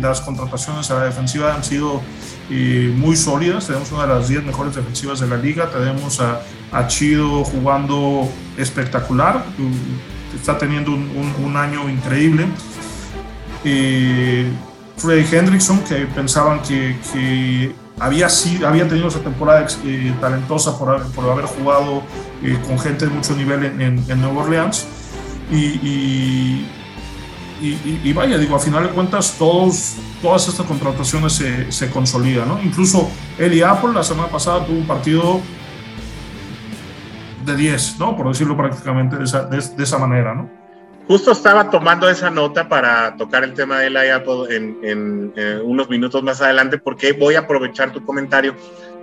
las 0.00 0.20
contrataciones 0.20 0.90
a 0.90 0.94
la 0.94 1.04
defensiva 1.04 1.54
han 1.54 1.64
sido 1.64 2.02
muy 2.50 3.16
sólidas. 3.16 3.66
Tenemos 3.66 3.90
una 3.92 4.06
de 4.06 4.14
las 4.14 4.28
10 4.28 4.44
mejores 4.44 4.74
defensivas 4.74 5.20
de 5.20 5.28
la 5.28 5.36
liga. 5.36 5.70
Tenemos 5.70 6.20
a, 6.20 6.40
a 6.72 6.86
Chido 6.86 7.44
jugando 7.44 8.28
espectacular. 8.56 9.44
Está 10.34 10.58
teniendo 10.58 10.92
un, 10.92 11.56
año 11.56 11.88
increíble. 11.88 12.46
Eh, 13.64 14.50
Freddy 14.96 15.36
Hendrickson, 15.36 15.80
que 15.84 16.06
pensaban 16.06 16.60
que, 16.62 17.74
había, 17.98 18.28
había 18.66 18.88
tenido 18.88 19.08
esa 19.08 19.20
temporada 19.20 19.66
eh, 19.84 20.12
talentosa 20.20 20.78
por, 20.78 21.02
por, 21.12 21.30
haber 21.30 21.44
jugado 21.44 22.02
eh, 22.42 22.58
con 22.66 22.78
gente 22.78 23.06
de 23.06 23.12
mucho 23.12 23.36
nivel 23.36 23.64
en, 23.64 24.04
en, 24.08 24.20
Nueva 24.20 24.42
Orleans. 24.42 24.86
Y, 25.50 26.66
vaya, 28.14 28.38
digo, 28.38 28.56
a 28.56 28.58
final 28.58 28.84
de 28.84 28.90
cuentas, 28.90 29.36
todos, 29.38 29.96
todas 30.20 30.48
estas 30.48 30.66
contrataciones 30.66 31.32
se, 31.32 31.70
se 31.70 31.90
consolidan, 31.90 32.48
¿no? 32.48 32.62
Incluso 32.62 33.08
Eli 33.38 33.62
Apple 33.62 33.92
la 33.94 34.02
semana 34.02 34.28
pasada 34.28 34.64
tuvo 34.64 34.78
un 34.78 34.86
partido 34.86 35.40
de 37.44 37.56
10, 37.56 37.98
¿no? 37.98 38.16
Por 38.16 38.28
decirlo 38.28 38.56
prácticamente 38.56 39.16
de 39.16 39.24
esa, 39.24 39.44
de, 39.44 39.58
esa 39.58 39.98
manera, 39.98 40.34
¿no? 40.34 40.50
Justo 41.08 41.32
estaba 41.32 41.68
tomando 41.68 42.08
esa 42.08 42.30
nota 42.30 42.68
para 42.68 43.16
tocar 43.16 43.42
el 43.44 43.54
tema 43.54 43.80
de 43.80 43.88
Eli 43.88 44.08
Apple 44.10 44.56
en, 44.56 44.78
en, 44.82 45.32
en 45.36 45.60
unos 45.64 45.88
minutos 45.88 46.22
más 46.22 46.40
adelante, 46.40 46.78
porque 46.78 47.12
voy 47.12 47.34
a 47.34 47.40
aprovechar 47.40 47.92
tu 47.92 48.04
comentario 48.04 48.54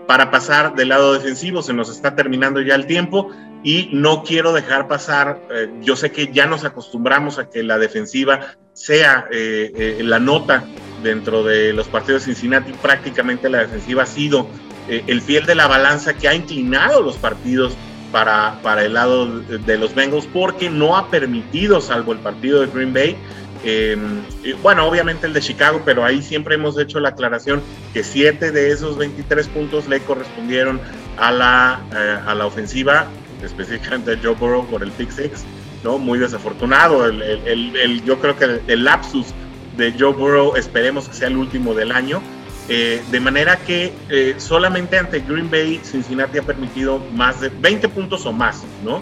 para 0.08 0.32
pasar 0.32 0.76
del 0.76 0.89
lado 0.89 1.13
defensivo. 1.13 1.62
Se 1.62 1.74
nos 1.74 1.89
está 1.89 2.15
terminando 2.15 2.62
ya 2.62 2.76
el 2.76 2.88
tiempo 2.88 3.30
y 3.63 3.89
no 3.91 4.24
quiero 4.24 4.54
dejar 4.54 4.88
pasar, 4.88 5.41
eh, 5.52 5.69
yo 5.82 5.95
sé 5.95 6.12
que 6.12 6.32
ya 6.32 6.45
nos 6.45 6.63
acostumbramos 6.63 7.39
a 7.39 7.50
que 7.50 7.63
la 7.63 7.78
defensiva 7.78 8.56
sea 8.74 9.28
eh, 9.32 9.72
eh, 9.76 10.04
la 10.04 10.19
nota 10.19 10.63
dentro 11.04 11.43
de 11.43 11.74
los 11.74 11.88
partidos 11.88 12.26
de 12.26 12.34
Cincinnati, 12.34 12.72
prácticamente 12.74 13.50
la 13.50 13.60
defensiva 13.60 14.04
ha 14.04 14.06
sido 14.06 14.48
el 14.88 15.22
fiel 15.22 15.45
de 15.45 15.54
la 15.54 15.67
balanza 15.67 16.15
que 16.15 16.28
ha 16.28 16.34
inclinado 16.34 17.04
los 17.04 17.15
partidos 17.17 17.74
para, 18.12 18.60
para 18.63 18.84
el 18.84 18.95
lado 18.95 19.39
de 19.39 19.78
los 19.78 19.93
Bengals 19.93 20.26
porque 20.34 20.67
no 20.67 20.98
ha 20.98 21.12
permitido, 21.12 21.80
salvo 21.80 22.12
el 22.12 22.17
partido 22.17 22.62
de 22.62 22.67
Green 22.67 22.91
Bay, 22.91 23.15
bueno, 24.63 24.88
obviamente 24.88 25.28
el 25.28 25.34
de 25.34 25.41
Chicago, 25.41 25.84
pero 25.86 26.04
ahí 26.04 26.24
siempre 26.24 26.56
hemos 26.56 26.80
hecho 26.80 27.00
la 27.00 27.10
aclaración 27.10 27.62
que 27.93 28.04
siete 28.04 28.52
de 28.52 28.72
esos 28.72 28.98
23 28.98 29.48
puntos 29.50 29.88
le 29.88 30.00
correspondieron 30.00 30.82
a 31.17 31.32
la, 31.32 31.82
a 32.26 32.34
la 32.34 32.48
ofensiva 32.48 33.08
específicamente 33.43 34.17
Joe 34.21 34.36
Burrow 34.36 34.65
por 34.67 34.84
el 34.84 34.91
pick 34.91 35.12
six, 35.12 35.43
¿no? 35.84 35.97
Muy 35.97 36.19
desafortunado. 36.19 37.06
El, 37.06 37.21
el, 37.21 37.75
el, 37.75 38.04
yo 38.04 38.19
creo 38.19 38.38
que 38.38 38.62
el, 38.67 38.84
lapsus 38.84 39.28
de 39.78 39.93
Joe 39.97 40.13
Burrow 40.13 40.56
esperemos 40.56 41.08
que 41.08 41.15
sea 41.15 41.28
el 41.28 41.38
último 41.38 41.73
del 41.73 41.91
año. 41.91 42.21
Eh, 42.71 43.02
de 43.10 43.19
manera 43.19 43.58
que 43.58 43.91
eh, 44.10 44.36
solamente 44.38 44.99
ante 44.99 45.21
Green 45.21 45.49
Bay 45.49 45.82
Cincinnati 45.84 46.38
ha 46.38 46.43
permitido 46.43 46.99
más 47.15 47.41
de 47.41 47.49
20 47.49 47.89
puntos 47.89 48.28
o 48.28 48.32
más, 48.32 48.63
¿no? 48.84 49.02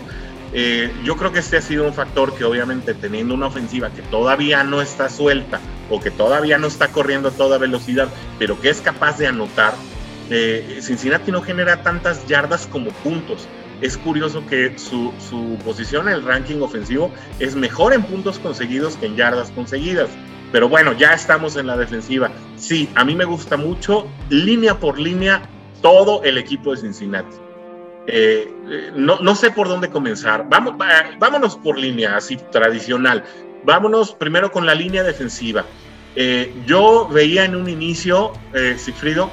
Eh, 0.53 0.89
yo 1.03 1.17
creo 1.17 1.33
que 1.33 1.39
este 1.39 1.57
ha 1.57 1.61
sido 1.61 1.85
un 1.85 1.93
factor 1.93 2.33
que 2.33 2.45
obviamente 2.45 2.93
teniendo 2.93 3.33
una 3.33 3.47
ofensiva 3.47 3.89
que 3.89 4.01
todavía 4.03 4.63
no 4.63 4.81
está 4.81 5.09
suelta 5.09 5.59
o 5.89 5.99
que 5.99 6.11
todavía 6.11 6.57
no 6.57 6.67
está 6.67 6.87
corriendo 6.87 7.27
a 7.27 7.31
toda 7.31 7.57
velocidad, 7.57 8.07
pero 8.39 8.59
que 8.61 8.69
es 8.69 8.79
capaz 8.79 9.17
de 9.17 9.27
anotar, 9.27 9.73
Cincinnati 10.81 11.31
no 11.31 11.41
genera 11.41 11.83
tantas 11.83 12.25
yardas 12.27 12.67
como 12.67 12.91
puntos 12.91 13.47
es 13.81 13.97
curioso 13.97 14.45
que 14.47 14.77
su, 14.77 15.13
posición 15.63 16.07
en 16.07 16.15
el 16.15 16.23
ranking 16.23 16.61
ofensivo 16.61 17.11
es 17.39 17.55
mejor 17.55 17.93
en 17.93 18.03
puntos 18.03 18.39
conseguidos 18.39 18.95
que 18.97 19.05
en 19.05 19.15
yardas 19.15 19.51
conseguidas. 19.51 20.09
Pero 20.51 20.69
bueno, 20.69 20.93
ya 20.93 21.11
estamos 21.11 21.57
en 21.57 21.67
la 21.67 21.77
defensiva. 21.77 22.31
Sí, 22.55 22.89
a 22.95 23.03
mí 23.03 23.15
me 23.15 23.25
gusta 23.25 23.57
mucho, 23.57 24.07
línea 24.29 24.79
por 24.79 24.97
línea, 24.97 25.41
todo 25.81 26.23
el 26.23 26.37
equipo 26.37 26.71
de 26.71 26.77
Cincinnati. 26.77 27.35
Eh, 28.07 28.49
eh, 28.69 28.91
no, 28.95 29.35
sé 29.35 29.51
por 29.51 29.67
dónde 29.67 29.89
comenzar. 29.89 30.47
Vamos, 30.49 30.75
vámonos 31.19 31.57
por 31.57 31.77
línea, 31.77 32.15
así 32.15 32.37
tradicional. 32.51 33.23
Vámonos 33.65 34.13
primero 34.13 34.51
con 34.51 34.65
la 34.65 34.73
línea 34.73 35.03
defensiva. 35.03 35.65
Eh, 36.15 36.55
yo 36.65 37.07
veía 37.09 37.43
en 37.43 37.55
un 37.55 37.69
inicio, 37.69 38.31
Sigfrido, 38.77 39.29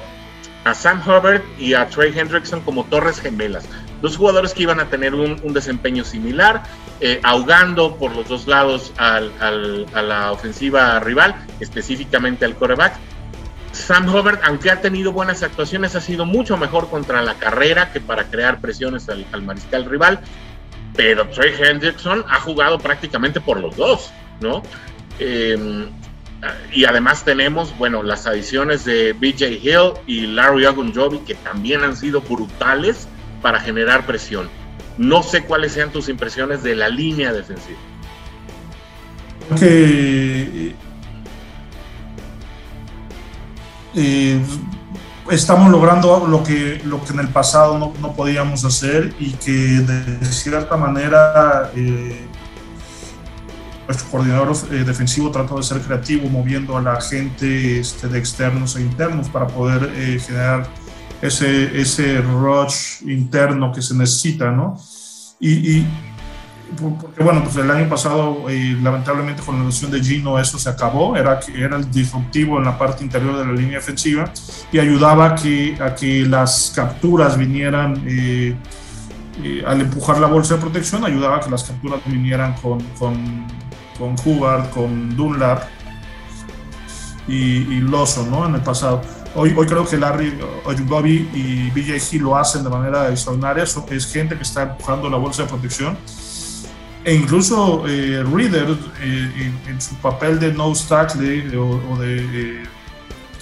a 0.65 0.73
Sam 0.73 1.01
Hubbard 1.01 1.41
y 1.57 1.73
a 1.73 1.87
Trey 1.87 2.13
Hendrickson 2.15 2.59
como 2.61 2.83
torres 2.85 3.21
gemelas 3.21 3.67
dos 4.05 4.17
jugadores 4.17 4.53
que 4.53 4.63
iban 4.63 4.79
a 4.79 4.85
tener 4.85 5.15
un, 5.15 5.53
desempeño 5.53 6.03
similar, 6.03 6.63
eh, 7.01 7.19
ahogando 7.23 7.95
por 7.95 8.15
los 8.15 8.27
dos 8.27 8.47
lados 8.47 8.93
a 8.97 9.19
la 9.19 10.31
ofensiva 10.31 10.99
rival, 10.99 11.35
específicamente 11.59 12.45
al 12.45 12.55
coreback. 12.55 12.93
Sam 13.71 14.07
Hubbard, 14.07 14.39
aunque 14.43 14.69
ha 14.69 14.79
tenido 14.79 15.11
buenas 15.11 15.41
actuaciones, 15.41 15.95
ha 15.95 16.01
sido 16.01 16.25
mucho 16.25 16.55
mejor 16.55 16.89
contra 16.89 17.21
la 17.21 17.33
carrera 17.33 17.91
que 17.91 17.99
para 17.99 18.25
crear 18.25 18.61
presiones 18.61 19.09
al, 19.09 19.41
mariscal 19.41 19.85
rival. 19.85 20.19
Pero 20.95 21.27
Trey 21.27 21.53
Hendrickson 21.59 22.23
ha 22.29 22.39
jugado 22.39 22.77
prácticamente 22.77 23.41
por 23.41 23.59
los 23.59 23.75
dos, 23.75 24.11
¿no? 24.39 24.61
Em, 25.19 25.89
y 26.71 26.85
además 26.85 27.25
tenemos, 27.25 27.75
bueno, 27.77 28.03
las 28.03 28.27
adiciones 28.27 28.85
de 28.85 29.13
BJ 29.13 29.59
Hill 29.61 29.93
y 30.05 30.27
Larry 30.27 30.65
Ogunjobi, 30.67 31.19
que 31.19 31.33
también 31.35 31.83
han 31.83 31.97
sido 31.97 32.21
brutales 32.21 33.07
para 33.45 33.59
generar 33.59 34.07
presión. 34.07 34.49
No 34.97 35.21
sé 35.21 35.43
cuáles 35.43 35.73
sean 35.73 35.91
tus 35.91 36.09
impresiones 36.09 36.63
de 36.63 36.75
la 36.75 36.89
línea 36.89 37.31
defensiva. 37.31 37.77
Que 39.59 40.73
eh, 43.93 44.41
estamos 45.29 45.69
logrando 45.69 46.25
lo 46.25 46.41
que, 46.41 46.81
lo 46.85 47.03
que 47.03 47.13
en 47.13 47.19
el 47.19 47.27
pasado 47.27 47.77
no, 47.77 47.93
no 48.01 48.15
podíamos 48.15 48.65
hacer 48.65 49.13
y 49.19 49.33
que 49.33 49.51
de 49.51 50.25
cierta 50.25 50.75
manera 50.75 51.69
eh, 51.75 52.25
nuestro 53.85 54.09
coordinador 54.09 54.57
eh, 54.71 54.83
defensivo 54.83 55.29
trató 55.29 55.57
de 55.57 55.61
ser 55.61 55.81
creativo 55.81 56.27
moviendo 56.29 56.75
a 56.77 56.81
la 56.81 56.99
gente 56.99 57.79
este, 57.79 58.07
de 58.07 58.17
externos 58.17 58.75
e 58.75 58.81
internos 58.81 59.29
para 59.29 59.45
poder 59.45 59.91
generar 60.19 60.67
ese, 61.21 61.79
ese 61.79 62.21
rush 62.21 63.01
interno 63.05 63.71
que 63.71 63.81
se 63.81 63.95
necesita, 63.95 64.51
¿no? 64.51 64.77
Y, 65.39 65.85
porque 66.81 67.23
bueno, 67.23 67.43
pues 67.43 67.55
el 67.57 67.69
año 67.69 67.87
pasado 67.87 68.49
eh, 68.49 68.77
lamentablemente 68.81 69.41
con 69.43 69.59
la 69.59 69.65
lesión 69.65 69.91
de 69.91 70.01
Gino 70.01 70.39
eso 70.39 70.57
se 70.57 70.69
acabó, 70.69 71.15
era, 71.15 71.39
era 71.55 71.77
el 71.77 71.89
disruptivo 71.89 72.57
en 72.57 72.65
la 72.65 72.77
parte 72.77 73.03
interior 73.03 73.37
de 73.37 73.45
la 73.45 73.53
línea 73.53 73.77
defensiva 73.77 74.31
y 74.71 74.79
ayudaba 74.79 75.27
a 75.27 75.35
que, 75.35 75.77
a 75.79 75.95
que 75.95 76.25
las 76.25 76.73
capturas 76.75 77.37
vinieran, 77.37 78.03
eh, 78.07 78.55
eh, 79.43 79.63
al 79.65 79.81
empujar 79.81 80.19
la 80.19 80.27
bolsa 80.27 80.55
de 80.55 80.61
protección, 80.61 81.05
ayudaba 81.05 81.37
a 81.37 81.39
que 81.39 81.49
las 81.49 81.63
capturas 81.63 81.99
vinieran 82.05 82.53
con, 82.55 82.81
con, 82.97 83.45
con 83.97 84.15
Hubbard, 84.25 84.69
con 84.71 85.15
Dunlap 85.15 85.63
y, 87.27 87.35
y 87.35 87.81
Lawson, 87.81 88.29
¿no? 88.29 88.45
En 88.47 88.55
el 88.55 88.61
pasado. 88.61 89.01
Hoy, 89.37 89.53
hoy 89.57 89.67
creo 89.67 89.85
que 89.85 89.97
Larry 89.97 90.33
Bobby 90.85 91.29
y 91.33 91.69
BJC 91.71 92.21
lo 92.21 92.37
hacen 92.37 92.63
de 92.63 92.69
manera 92.69 93.09
extraordinaria. 93.09 93.63
Es 93.63 94.11
gente 94.11 94.37
que 94.37 94.43
está 94.43 94.63
empujando 94.63 95.09
la 95.09 95.17
bolsa 95.17 95.43
de 95.43 95.49
protección. 95.49 95.97
E 97.03 97.13
incluso 97.13 97.83
eh, 97.85 98.23
Reader, 98.23 98.77
eh, 99.01 99.53
en, 99.67 99.81
su 99.81 99.93
papel 99.95 100.39
de 100.39 100.53
no 100.53 100.73
tackle 100.73 101.53
eh, 101.53 101.57
o, 101.57 101.97
de. 101.97 102.63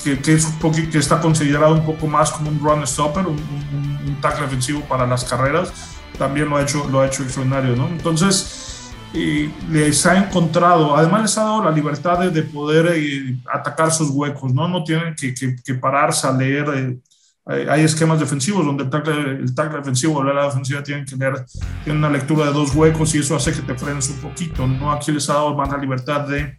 que, 0.03 0.19
que, 0.19 0.89
que, 0.89 0.97
está 0.97 1.21
considerado 1.21 1.73
un 1.73 1.85
poco 1.85 2.07
más 2.07 2.31
como 2.31 2.49
un 2.49 2.59
run 2.59 2.85
stopper, 2.85 3.27
un, 3.27 3.37
un, 3.37 3.99
un 4.07 4.19
tackle 4.19 4.45
defensivo 4.45 4.81
para 4.81 5.05
las 5.05 5.23
carreras, 5.23 5.71
también 6.17 6.49
lo 6.49 6.57
ha 6.57 6.63
hecho, 6.63 6.87
lo 6.89 7.01
ha 7.01 7.05
hecho 7.05 7.23
extraordinario. 7.23 7.75
¿no? 7.75 7.87
Entonces, 7.87 8.72
y 9.13 9.51
les 9.69 10.05
ha 10.07 10.17
encontrado, 10.17 10.97
además 10.97 11.21
les 11.21 11.37
ha 11.37 11.43
dado 11.43 11.63
la 11.63 11.71
libertad 11.71 12.19
de, 12.19 12.41
poder 12.41 12.93
eh, 12.95 13.37
atacar 13.53 13.91
sus 13.91 14.09
huecos, 14.09 14.53
¿no? 14.53 14.67
No 14.67 14.83
tienen 14.83 15.15
que, 15.15 15.33
que, 15.33 15.73
pararse 15.75 16.25
a 16.25 16.31
leer. 16.31 16.99
Eh, 17.47 17.67
hay 17.69 17.83
esquemas 17.83 18.19
defensivos 18.19 18.65
donde 18.65 18.85
el 18.85 18.89
tackle, 18.89 19.33
el 19.33 19.53
tackle 19.53 19.79
defensivo 19.79 20.17
o 20.17 20.23
la 20.23 20.45
defensiva 20.45 20.81
tienen 20.81 21.05
que 21.05 21.15
leer, 21.15 21.45
tienen 21.83 22.03
una 22.03 22.09
lectura 22.09 22.47
de 22.47 22.53
dos 22.53 22.73
huecos 22.73 23.13
y 23.13 23.19
eso 23.19 23.35
hace 23.35 23.53
que 23.53 23.61
te 23.61 23.75
frenes 23.75 24.09
un 24.09 24.17
poquito, 24.17 24.65
¿no? 24.65 24.91
Aquí 24.91 25.11
les 25.11 25.29
ha 25.29 25.33
dado 25.33 25.53
más 25.53 25.69
la 25.69 25.77
libertad 25.77 26.21
de, 26.21 26.57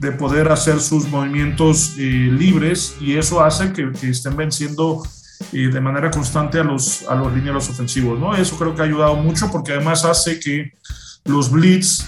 de 0.00 0.12
poder 0.12 0.50
hacer 0.50 0.80
sus 0.80 1.08
movimientos 1.08 1.94
eh, 1.96 2.02
libres 2.02 2.96
y 3.00 3.16
eso 3.16 3.44
hace 3.44 3.72
que, 3.72 3.92
que 3.92 4.08
estén 4.08 4.36
venciendo 4.36 5.02
de 5.52 5.80
manera 5.80 6.10
constante 6.10 6.58
a 6.58 6.64
los, 6.64 7.02
a 7.08 7.14
los 7.14 7.32
lineros 7.32 7.68
ofensivos, 7.68 8.18
¿no? 8.18 8.34
Eso 8.34 8.56
creo 8.56 8.74
que 8.74 8.82
ha 8.82 8.84
ayudado 8.84 9.14
mucho 9.16 9.50
porque 9.52 9.72
además 9.72 10.04
hace 10.04 10.40
que 10.40 10.72
los 11.24 11.50
blitz, 11.50 12.06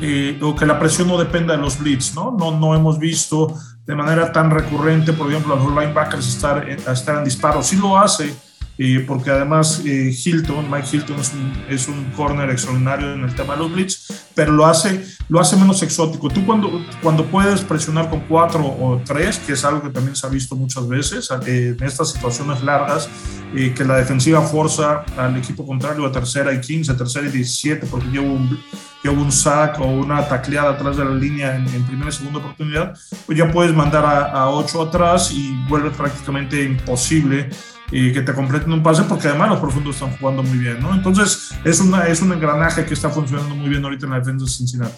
eh, 0.00 0.38
o 0.42 0.54
que 0.54 0.66
la 0.66 0.78
presión 0.78 1.08
no 1.08 1.18
dependa 1.18 1.56
de 1.56 1.62
los 1.62 1.78
blitz, 1.78 2.14
¿no? 2.14 2.36
¿no? 2.38 2.52
No 2.52 2.74
hemos 2.74 2.98
visto 2.98 3.54
de 3.84 3.94
manera 3.94 4.32
tan 4.32 4.50
recurrente, 4.50 5.12
por 5.12 5.30
ejemplo, 5.30 5.54
a 5.54 5.56
los 5.56 5.68
linebackers 5.68 6.28
estar, 6.28 6.68
estar 6.68 7.18
en 7.18 7.24
disparo. 7.24 7.62
Sí 7.62 7.76
lo 7.76 7.98
hace, 7.98 8.34
eh, 8.80 9.04
porque 9.06 9.30
además 9.30 9.82
eh, 9.84 10.14
Hilton, 10.24 10.70
Mike 10.70 10.86
Hilton 10.92 11.18
es 11.18 11.32
un, 11.32 11.64
es 11.68 11.88
un 11.88 12.04
corner 12.12 12.48
extraordinario 12.48 13.12
en 13.12 13.24
el 13.24 13.34
tema 13.34 13.54
de 13.54 13.60
los 13.60 13.72
blitz, 13.72 14.06
pero 14.36 14.52
lo 14.52 14.66
hace, 14.66 15.04
lo 15.28 15.40
hace 15.40 15.56
menos 15.56 15.82
exótico. 15.82 16.28
Tú 16.28 16.46
cuando, 16.46 16.70
cuando 17.02 17.24
puedes 17.26 17.62
presionar 17.62 18.08
con 18.08 18.20
cuatro 18.20 18.64
o 18.64 19.02
tres, 19.04 19.38
que 19.40 19.54
es 19.54 19.64
algo 19.64 19.82
que 19.82 19.90
también 19.90 20.14
se 20.14 20.24
ha 20.28 20.30
visto 20.30 20.54
muchas 20.54 20.86
veces 20.86 21.28
en 21.44 21.82
estas 21.82 22.12
situaciones 22.12 22.62
largas, 22.62 23.10
eh, 23.52 23.74
que 23.76 23.84
la 23.84 23.96
defensiva 23.96 24.42
forza 24.42 25.04
al 25.16 25.36
equipo 25.36 25.66
contrario 25.66 26.06
a 26.06 26.12
tercera 26.12 26.52
y 26.52 26.60
15, 26.60 26.94
tercera 26.94 27.26
y 27.26 27.32
17, 27.32 27.84
porque 27.86 28.06
lleva 28.06 28.26
un, 28.26 28.60
lleva 29.02 29.20
un 29.20 29.32
sack 29.32 29.80
o 29.80 29.86
una 29.86 30.28
tacleada 30.28 30.70
atrás 30.70 30.96
de 30.96 31.04
la 31.04 31.14
línea 31.14 31.56
en, 31.56 31.84
primera 31.84 32.10
y 32.10 32.12
segunda 32.12 32.38
oportunidad, 32.38 32.96
pues 33.26 33.36
ya 33.36 33.50
puedes 33.50 33.74
mandar 33.74 34.04
a, 34.04 34.26
a 34.26 34.50
ocho 34.50 34.82
atrás 34.82 35.32
y 35.32 35.52
vuelve 35.68 35.90
prácticamente 35.90 36.62
imposible 36.62 37.50
y 37.90 38.12
que 38.12 38.22
te 38.22 38.34
completen 38.34 38.72
un 38.72 38.82
pase 38.82 39.02
porque 39.04 39.28
además 39.28 39.50
los 39.50 39.60
profundos 39.60 39.96
están 39.96 40.16
jugando 40.18 40.42
muy 40.42 40.58
bien, 40.58 40.80
¿no? 40.80 40.94
Entonces 40.94 41.52
es, 41.64 41.80
una, 41.80 42.06
es 42.06 42.20
un 42.20 42.32
engranaje 42.32 42.84
que 42.84 42.94
está 42.94 43.08
funcionando 43.08 43.54
muy 43.54 43.70
bien 43.70 43.84
ahorita 43.84 44.06
en 44.06 44.12
la 44.12 44.18
defensa 44.18 44.44
de 44.44 44.50
Cincinnati. 44.50 44.96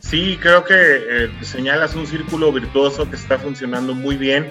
Sí, 0.00 0.38
creo 0.40 0.64
que 0.64 0.74
eh, 0.76 1.30
señalas 1.42 1.94
un 1.94 2.06
círculo 2.06 2.50
virtuoso 2.52 3.08
que 3.08 3.16
está 3.16 3.38
funcionando 3.38 3.94
muy 3.94 4.16
bien. 4.16 4.50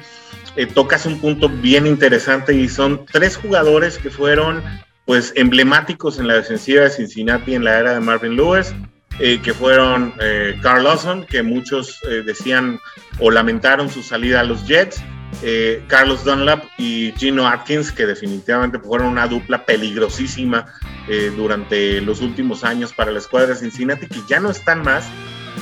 Eh, 0.56 0.68
tocas 0.68 1.06
un 1.08 1.20
punto 1.20 1.50
bien 1.50 1.88
interesante 1.88 2.54
y 2.54 2.70
son 2.70 3.06
tres 3.12 3.36
jugadores 3.36 3.98
que 3.98 4.12
fueron 4.12 4.62
pues 5.06 5.34
emblemáticos 5.36 6.20
en 6.20 6.28
la 6.28 6.36
defensiva 6.36 6.84
de 6.84 6.92
Cincinnati 6.92 7.56
en 7.56 7.64
la 7.64 7.80
era 7.80 7.94
de 7.96 8.00
Marvin 8.00 8.36
Lewis, 8.36 8.76
eh, 9.20 9.40
que 9.42 9.56
fueron 9.56 10.14
Carl 10.62 10.84
Lawson, 10.84 11.26
que 11.26 11.42
muchos 11.42 12.00
decían 12.28 12.80
o 13.18 13.32
lamentaron 13.32 13.90
su 13.90 14.04
salida 14.04 14.42
a 14.42 14.44
los 14.44 14.68
Jets, 14.68 15.02
eh, 15.42 15.84
Carlos 15.88 16.24
Dunlap 16.24 16.64
y 16.78 17.14
Gino 17.18 17.48
Atkins, 17.48 17.92
que 17.92 18.06
definitivamente 18.06 18.80
fueron 18.80 19.08
una 19.08 19.28
dupla 19.28 19.66
peligrosísima 19.66 20.66
eh, 21.08 21.32
durante 21.36 22.02
los 22.02 22.22
últimos 22.22 22.64
años 22.64 22.94
para 22.94 23.12
la 23.12 23.20
escuadra 23.20 23.50
de 23.50 23.56
Cincinnati, 23.56 24.08
que 24.08 24.22
ya 24.28 24.40
no 24.40 24.52
están 24.52 24.84
más 24.84 25.06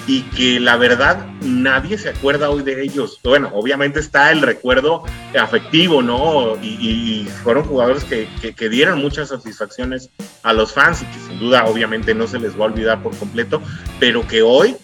y 0.05 0.21
que 0.21 0.59
la 0.59 0.77
verdad 0.77 1.25
nadie 1.41 1.97
se 1.97 2.09
acuerda 2.09 2.49
hoy 2.49 2.63
de 2.63 2.81
ellos. 2.83 3.19
Bueno, 3.23 3.51
obviamente 3.53 3.99
está 3.99 4.31
el 4.31 4.41
recuerdo 4.41 5.03
afectivo, 5.39 6.01
¿no? 6.01 6.55
Y, 6.61 7.27
fueron 7.43 7.63
jugadores 7.63 8.03
que, 8.03 8.27
que, 8.53 8.69
dieron 8.69 8.99
muchas 8.99 9.29
satisfacciones 9.29 10.09
a 10.43 10.53
los 10.53 10.73
fans 10.73 11.01
y 11.01 11.05
que 11.05 11.19
sin 11.19 11.39
duda 11.39 11.65
obviamente 11.65 12.13
no 12.13 12.27
se 12.27 12.39
les 12.39 12.53
va 12.59 12.65
a 12.65 12.67
olvidar 12.67 13.01
por 13.01 13.15
completo, 13.17 13.61
pero 13.99 14.27
que 14.27 14.41
hoy 14.41 14.75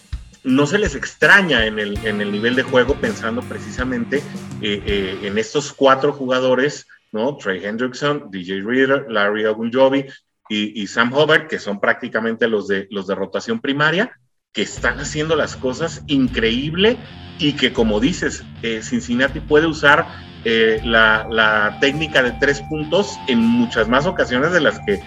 no 0.44 0.66
se 0.66 0.78
les 0.78 0.94
extraña 0.94 1.66
en 1.66 1.78
el, 1.78 1.98
en 2.06 2.20
el 2.20 2.30
nivel 2.30 2.54
de 2.54 2.62
juego 2.62 2.94
pensando 2.94 3.40
precisamente 3.42 4.18
eh, 4.60 4.82
eh, 4.86 5.18
en 5.22 5.38
estos 5.38 5.72
cuatro 5.72 6.12
jugadores, 6.12 6.86
¿no? 7.12 7.36
Trey 7.36 7.64
Hendrickson, 7.64 8.30
DJ 8.30 8.62
Reader, 8.62 9.06
Larry 9.08 9.46
Ogunjobi 9.46 10.06
y, 10.50 10.86
Sam 10.86 11.12
Hubbard, 11.12 11.48
que 11.48 11.58
son 11.58 11.80
prácticamente 11.80 12.46
los 12.46 12.68
de, 12.68 12.86
los 12.90 13.06
de 13.06 13.14
rotación 13.14 13.60
primaria, 13.60 14.20
que 14.52 14.62
están 14.62 15.00
haciendo 15.00 15.34
las 15.34 15.56
cosas 15.56 16.02
increíble 16.06 16.98
y 17.38 17.54
que 17.54 17.72
como 17.72 17.98
dices, 17.98 18.44
eh, 18.62 18.82
Cincinnati 18.82 19.40
puede 19.40 19.66
usar 19.66 20.06
la, 20.44 21.78
técnica 21.80 22.22
de 22.22 22.32
tres 22.32 22.60
puntos 22.68 23.18
en 23.26 23.38
muchas 23.38 23.88
más 23.88 24.04
ocasiones 24.04 24.52
de 24.52 24.60
las 24.60 24.78
que 24.80 25.00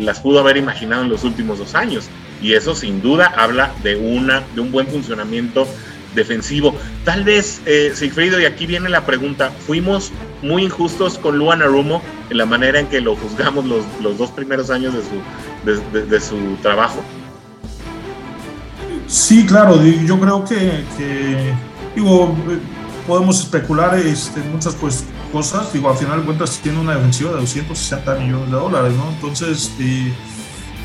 las 0.00 0.20
pudo 0.20 0.40
haber 0.40 0.56
imaginado 0.56 1.02
en 1.02 1.10
los 1.10 1.22
últimos 1.22 1.58
dos 1.58 1.74
años 1.74 2.08
y 2.42 2.54
eso 2.54 2.74
sin 2.74 3.02
duda 3.02 3.26
habla 3.36 3.72
de, 3.82 3.96
una, 3.96 4.42
de 4.54 4.60
un 4.60 4.72
buen 4.72 4.86
funcionamiento 4.86 5.66
defensivo. 6.14 6.74
Tal 7.04 7.24
vez, 7.24 7.60
eh, 7.66 7.92
Sigfrido, 7.94 8.40
y 8.40 8.44
aquí 8.44 8.66
viene 8.66 8.88
la 8.88 9.06
pregunta, 9.06 9.50
¿fuimos 9.66 10.12
muy 10.42 10.64
injustos 10.64 11.18
con 11.18 11.38
Luan 11.38 11.62
Arumo 11.62 12.02
en 12.30 12.38
la 12.38 12.46
manera 12.46 12.80
en 12.80 12.86
que 12.86 13.00
lo 13.00 13.16
juzgamos 13.16 13.64
los, 13.64 13.84
los 14.02 14.18
dos 14.18 14.30
primeros 14.30 14.70
años 14.70 14.94
de 14.94 15.00
su, 15.02 16.08
de, 16.08 16.20
su 16.20 16.56
trabajo? 16.62 17.02
Sí, 19.06 19.44
claro, 19.44 19.82
yo 19.82 20.20
creo 20.20 20.44
que, 20.44 21.52
digo, 21.96 22.36
podemos 23.06 23.40
especular 23.40 23.98
este, 23.98 24.40
muchas 24.52 24.74
pues, 24.76 25.04
cosas, 25.32 25.72
digo, 25.72 25.90
al 25.90 25.96
final 25.96 26.20
de 26.20 26.26
cuentas 26.26 26.58
tiene 26.62 26.78
una 26.78 26.94
defensiva 26.94 27.30
de 27.30 27.38
260 27.38 28.14
millones 28.16 28.46
de 28.46 28.56
dólares, 28.56 28.92
¿no? 28.94 29.10
Entonces, 29.10 29.72
eh, 29.80 30.12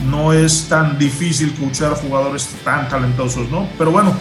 no 0.04 0.34
es 0.34 0.68
tan 0.68 0.98
difícil 0.98 1.50
escuchar 1.50 1.94
jugadores 1.94 2.48
tan 2.64 2.88
talentosos, 2.90 3.50
¿no? 3.50 3.68
Pero 3.78 3.92
bueno, 3.92 4.16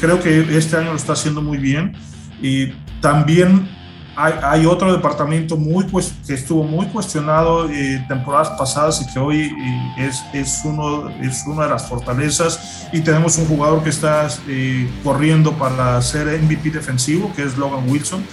creo 0.00 0.20
que 0.20 0.56
este 0.56 0.76
año 0.76 0.90
lo 0.90 0.96
está 0.96 1.12
haciendo 1.12 1.42
muy 1.42 1.58
bien. 1.58 1.94
Y 2.40 2.72
también 3.00 3.68
hay, 4.16 4.66
otro 4.66 4.92
departamento 4.92 5.56
muy, 5.56 5.84
pues, 5.84 6.14
que 6.26 6.34
estuvo 6.34 6.62
muy 6.62 6.86
cuestionado 6.86 7.68
eh, 7.68 8.04
temporadas 8.08 8.50
pasadas 8.50 9.02
y 9.02 9.12
que 9.12 9.18
hoy 9.18 9.40
eh, 9.40 9.94
es, 9.98 10.22
es, 10.32 10.60
uno, 10.64 11.08
es 11.20 11.44
una 11.46 11.64
de 11.64 11.70
las 11.70 11.88
fortalezas. 11.88 12.88
Y 12.92 13.00
tenemos 13.00 13.36
un 13.38 13.46
jugador 13.46 13.82
que 13.82 13.90
está 13.90 14.28
eh, 14.48 14.88
corriendo 15.02 15.52
para 15.52 16.00
ser 16.02 16.40
MVP 16.40 16.70
defensivo, 16.70 17.32
que 17.34 17.42
es 17.42 17.56
Logan 17.56 17.88
Wilson 17.88 18.24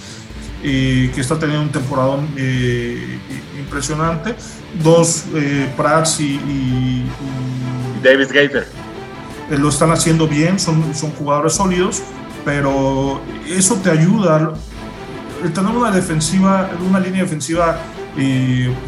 que 0.61 1.21
está 1.21 1.39
teniendo 1.39 1.63
un 1.63 1.71
temporadón 1.71 2.27
eh, 2.37 3.19
impresionante. 3.59 4.35
Dos, 4.83 5.25
eh, 5.35 5.71
Prats 5.75 6.19
y, 6.19 6.35
y, 6.35 7.05
Davis 8.03 8.31
Gaither. 8.31 8.67
Eh, 9.49 9.57
lo 9.57 9.69
están 9.69 9.91
haciendo 9.91 10.27
bien, 10.27 10.59
son, 10.59 10.95
son 10.95 11.11
jugadores 11.11 11.53
sólidos, 11.53 12.01
pero 12.45 13.21
eso 13.47 13.75
te 13.75 13.89
ayuda. 13.89 14.53
El 15.43 15.51
tener 15.53 15.71
una 15.71 15.91
defensiva, 15.91 16.69
una 16.87 16.99
línea 16.99 17.23
defensiva 17.23 17.79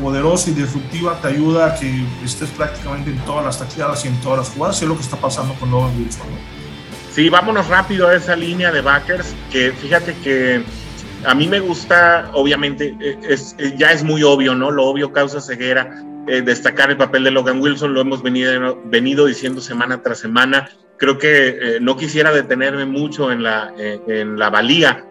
poderosa 0.02 0.50
y 0.50 0.54
disruptiva 0.54 1.18
te 1.22 1.30
ayuda 1.30 1.68
a 1.68 1.76
que 1.76 2.06
estés 2.26 2.50
prácticamente 2.50 3.10
en 3.10 3.18
todas 3.20 3.46
las 3.46 3.58
tacleadas 3.58 4.04
y 4.04 4.10
en 4.10 4.20
todas 4.20 4.40
las 4.40 4.50
jugadas, 4.50 4.82
y 4.82 4.84
es 4.84 4.90
lo 4.90 4.98
que 4.98 5.02
está 5.02 5.16
pasando 5.16 5.54
con 5.56 5.72
Logan 5.72 5.98
Wilson. 5.98 6.28
Sí, 7.14 7.30
vámonos 7.30 7.68
rápido 7.68 8.10
a 8.10 8.16
esa 8.16 8.36
línea 8.36 8.72
de 8.72 8.82
backers, 8.82 9.34
que 9.50 9.72
fíjate 9.72 10.14
que 10.24 10.64
a 11.26 11.36
mí 11.36 11.48
me 11.48 11.60
gusta, 11.60 12.30
obviamente, 12.34 12.96
eh, 13.00 13.18
es, 13.28 13.56
eh, 13.58 13.74
ya 13.78 13.92
es 13.92 14.04
muy 14.04 14.24
obvio, 14.24 14.56
¿no? 14.56 14.72
Lo 14.72 14.86
obvio 14.86 15.12
causa 15.12 15.42
ceguera. 15.42 16.04
Eh, 16.28 16.42
destacar 16.42 16.90
el 16.90 16.98
papel 16.98 17.24
de 17.24 17.32
Logan 17.32 17.62
Wilson, 17.62 17.94
lo 17.94 18.02
hemos 18.02 18.24
venido, 18.24 19.26
diciendo 19.26 19.62
semana 19.62 20.02
tras 20.02 20.20
semana. 20.20 20.70
Creo 20.98 21.18
que 21.18 21.80
no 21.82 21.98
quisiera 21.98 22.32
detenerme 22.32 22.86
mucho 22.86 23.32
en 23.32 23.44
la, 23.44 23.74
en 23.78 24.40
la 24.40 24.50
valía 24.50 25.06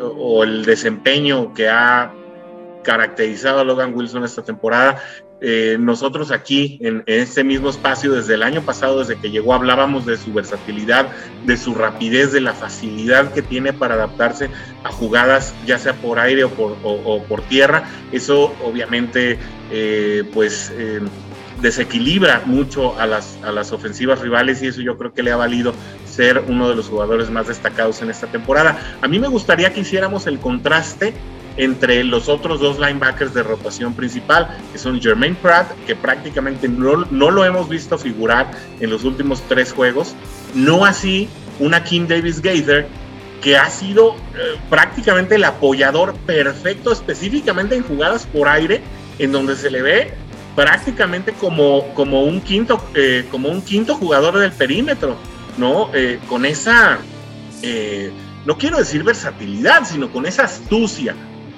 o 0.00 0.42
el 0.42 0.64
desempeño 0.64 1.54
que 1.54 1.68
ha 1.68 2.12
caracterizado 2.82 3.60
a 3.60 3.64
Logan 3.64 3.94
Wilson 3.94 4.24
esta 4.24 4.42
temporada. 4.42 5.00
Eh, 5.40 5.76
nosotros 5.78 6.30
aquí 6.30 6.78
en, 6.80 7.02
este 7.06 7.44
mismo 7.44 7.68
espacio 7.68 8.12
desde 8.12 8.34
el 8.34 8.42
año 8.42 8.62
pasado, 8.62 9.00
desde 9.00 9.16
que 9.16 9.30
llegó, 9.30 9.52
hablábamos 9.52 10.06
de 10.06 10.16
su 10.16 10.32
versatilidad, 10.32 11.08
de 11.44 11.56
su 11.56 11.74
rapidez, 11.74 12.32
de 12.32 12.40
la 12.40 12.54
facilidad 12.54 13.32
que 13.32 13.42
tiene 13.42 13.72
para 13.72 13.94
adaptarse 13.94 14.48
a 14.82 14.90
jugadas, 14.90 15.54
ya 15.66 15.78
sea 15.78 15.94
por 15.94 16.18
aire 16.18 16.44
o 16.44 16.50
por, 16.50 17.42
tierra. 17.42 17.84
Eso 18.12 18.54
obviamente 18.64 19.38
eh, 19.70 20.24
pues 20.32 20.72
eh, 20.74 21.00
desequilibra 21.60 22.42
mucho 22.46 22.98
a 22.98 23.06
las 23.06 23.72
ofensivas 23.72 24.20
rivales 24.20 24.62
y 24.62 24.68
eso 24.68 24.80
yo 24.80 24.96
creo 24.96 25.12
que 25.12 25.22
le 25.22 25.32
ha 25.32 25.36
valido 25.36 25.74
ser 26.06 26.42
uno 26.48 26.68
de 26.68 26.74
los 26.74 26.88
jugadores 26.88 27.30
más 27.30 27.46
destacados 27.46 28.00
en 28.00 28.08
esta 28.08 28.26
temporada. 28.26 28.78
A 29.02 29.08
mí 29.08 29.18
me 29.18 29.28
gustaría 29.28 29.72
que 29.72 29.80
hiciéramos 29.80 30.26
el 30.26 30.38
contraste 30.38 31.12
entre 31.56 32.04
los 32.04 32.28
otros 32.28 32.60
dos 32.60 32.78
linebackers 32.78 33.32
de 33.34 33.42
rotación 33.42 33.94
principal, 33.94 34.56
que 34.72 34.78
son 34.78 35.00
Jermaine 35.00 35.36
Pratt, 35.36 35.70
que 35.86 35.96
prácticamente 35.96 36.68
no, 36.68 37.04
no 37.10 37.30
lo 37.30 37.44
hemos 37.44 37.68
visto 37.68 37.96
figurar 37.98 38.50
en 38.80 38.90
los 38.90 39.04
últimos 39.04 39.42
tres 39.48 39.72
juegos, 39.72 40.14
no 40.54 40.84
así 40.84 41.28
una 41.58 41.82
Kim 41.84 42.06
Davis 42.06 42.40
Gaither, 42.42 42.86
que 43.42 43.56
ha 43.56 43.70
sido 43.70 44.14
eh, 44.34 44.58
prácticamente 44.68 45.36
el 45.36 45.44
apoyador 45.44 46.14
perfecto, 46.26 46.92
específicamente 46.92 47.76
en 47.76 47.82
jugadas 47.82 48.26
por 48.26 48.48
aire, 48.48 48.80
en 49.18 49.32
donde 49.32 49.56
se 49.56 49.70
le 49.70 49.82
ve 49.82 50.14
prácticamente 50.54 51.32
como, 51.32 51.94
como, 51.94 52.24
un, 52.24 52.40
quinto, 52.40 52.82
eh, 52.94 53.26
como 53.30 53.48
un 53.48 53.62
quinto 53.62 53.94
jugador 53.94 54.38
del 54.38 54.52
perímetro, 54.52 55.16
¿no? 55.58 55.90
Eh, 55.94 56.18
con 56.28 56.46
esa, 56.46 56.98
no 58.46 58.56
quiero 58.58 58.78
decir 58.78 59.02
versatilidad, 59.02 59.84
sino 59.84 60.10
con 60.10 60.24
esa 60.24 60.44
astucia, 60.44 61.14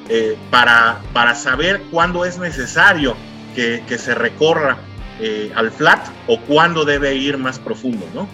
eh, 0.08 0.36
para, 0.50 1.00
para 1.12 1.34
saber 1.34 1.82
cuándo 1.90 2.24
es 2.24 2.38
necesario 2.38 3.14
que, 3.54 3.82
que 3.86 3.98
se 3.98 4.14
recorra 4.14 4.78
eh, 5.20 5.52
al 5.54 5.70
flat 5.70 6.06
o 6.26 6.40
cuándo 6.40 6.84
debe 6.84 7.14
ir 7.14 7.38
más 7.38 7.58
profundo, 7.58 8.06
¿no? 8.14 8.28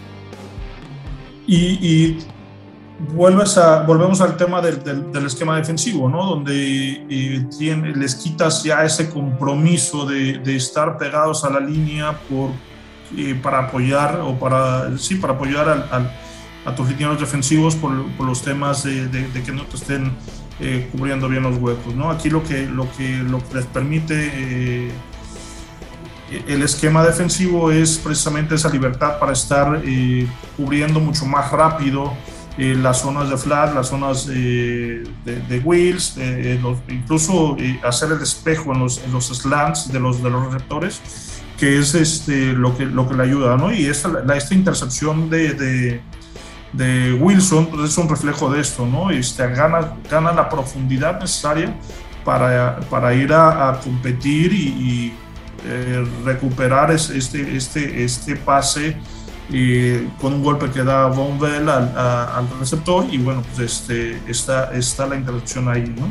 Y, 1.46 1.56
y 1.80 2.18
vuelves 3.12 3.58
a, 3.58 3.82
volvemos 3.82 4.20
al 4.20 4.36
tema 4.36 4.60
del, 4.60 4.82
del, 4.84 5.26
esquema 5.26 5.56
defensivo, 5.56 6.08
¿no? 6.08 6.24
Donde 6.24 7.04
eh, 7.08 7.92
les 7.96 8.14
quitas 8.14 8.62
ya 8.62 8.84
ese 8.84 9.10
compromiso 9.10 10.06
de, 10.06 10.38
de 10.38 10.56
estar 10.56 10.96
pegados 10.96 11.44
a 11.44 11.50
la 11.50 11.60
línea 11.60 12.12
por, 12.28 12.50
para 13.42 13.66
apoyar 13.66 14.20
o 14.20 14.38
para, 14.38 14.96
sí, 14.98 15.16
para 15.16 15.34
apoyar 15.34 15.68
al, 15.68 16.10
a 16.64 16.74
tus 16.74 16.88
linieros 16.88 17.20
defensivos 17.20 17.74
por, 17.76 18.10
por 18.16 18.26
los 18.26 18.42
temas 18.42 18.84
de, 18.84 19.06
de, 19.08 19.42
que 19.42 19.52
no 19.52 19.64
te 19.66 19.76
estén 19.76 20.12
eh, 20.60 20.88
cubriendo 20.92 21.28
bien 21.28 21.42
los 21.42 21.56
huecos. 21.58 21.94
¿no? 21.94 22.10
Aquí 22.10 22.30
lo 22.30 22.44
que, 22.44 22.66
lo 22.66 22.88
que, 22.96 23.24
les 23.52 23.66
permite 23.66 24.30
eh, 24.32 24.92
el 26.46 26.62
esquema 26.62 27.04
defensivo 27.04 27.72
es 27.72 27.98
precisamente 27.98 28.54
esa 28.54 28.68
libertad 28.68 29.18
para 29.18 29.32
estar 29.32 29.82
eh, 29.84 30.26
cubriendo 30.56 31.00
mucho 31.00 31.26
más 31.26 31.50
rápido 31.50 32.12
las 32.56 33.00
zonas 33.00 33.28
de 33.30 33.36
flat, 33.36 33.74
las 33.74 33.88
zonas 33.88 34.28
de, 34.28 35.02
wheels, 35.64 36.16
incluso 36.88 37.56
hacer 37.82 38.12
el 38.12 38.22
espejo 38.22 38.72
en 38.72 38.78
los, 38.78 38.98
en 38.98 39.12
los, 39.12 39.26
slants 39.26 39.92
de 39.92 39.98
los, 39.98 40.22
de 40.22 40.30
los 40.30 40.46
receptores, 40.46 41.00
que 41.58 41.80
es 41.80 41.96
este, 41.96 42.52
lo, 42.52 42.76
que, 42.76 42.86
lo 42.86 43.08
que 43.08 43.14
le 43.16 43.24
ayuda, 43.24 43.56
¿no? 43.56 43.72
Y 43.72 43.86
esta, 43.86 44.08
la, 44.24 44.36
esta 44.36 44.54
intercepción 44.54 45.28
de, 45.30 46.00
Wilson 46.76 47.66
pues 47.66 47.90
es 47.90 47.98
un 47.98 48.08
reflejo 48.08 48.50
de 48.50 48.60
esto, 48.60 48.86
¿no? 48.86 49.10
Este, 49.10 49.46
gana, 49.48 49.94
gana 50.10 50.32
la 50.32 50.48
profundidad 50.48 51.20
necesaria 51.20 51.74
para, 52.24 52.80
para 52.90 53.14
ir 53.14 53.32
a, 53.32 53.80
competir 53.82 54.52
y, 54.52 55.12
eh, 55.66 56.06
recuperar 56.24 56.90
este, 56.90 57.56
este, 57.56 58.04
este 58.04 58.36
pase 58.36 58.96
y 59.48 59.98
con 60.20 60.34
un 60.34 60.42
golpe 60.42 60.70
que 60.70 60.82
da 60.82 61.06
Von 61.06 61.38
Bell 61.38 61.68
al, 61.68 61.96
al, 61.96 62.48
receptor 62.58 63.06
y 63.10 63.18
bueno, 63.18 63.42
pues 63.42 63.72
este, 63.72 64.18
está, 64.26 64.74
está 64.74 65.06
la 65.06 65.16
interrupción 65.16 65.68
ahí, 65.68 65.94
¿no? 65.98 66.10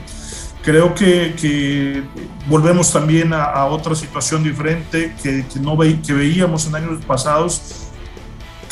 Creo 0.64 0.95
que, 0.95 1.36
que 1.39 2.03
volvemos 2.47 2.91
también 2.93 3.34
a, 3.34 3.43
a, 3.43 3.66
otra 3.66 3.95
situación 3.95 4.43
diferente 4.43 5.14
que, 5.22 5.45
que 5.45 5.59
no 5.59 5.76
ve, 5.76 5.99
que 5.99 6.14
veíamos 6.14 6.66
en 6.68 6.76
años 6.76 7.03
pasados 7.05 7.83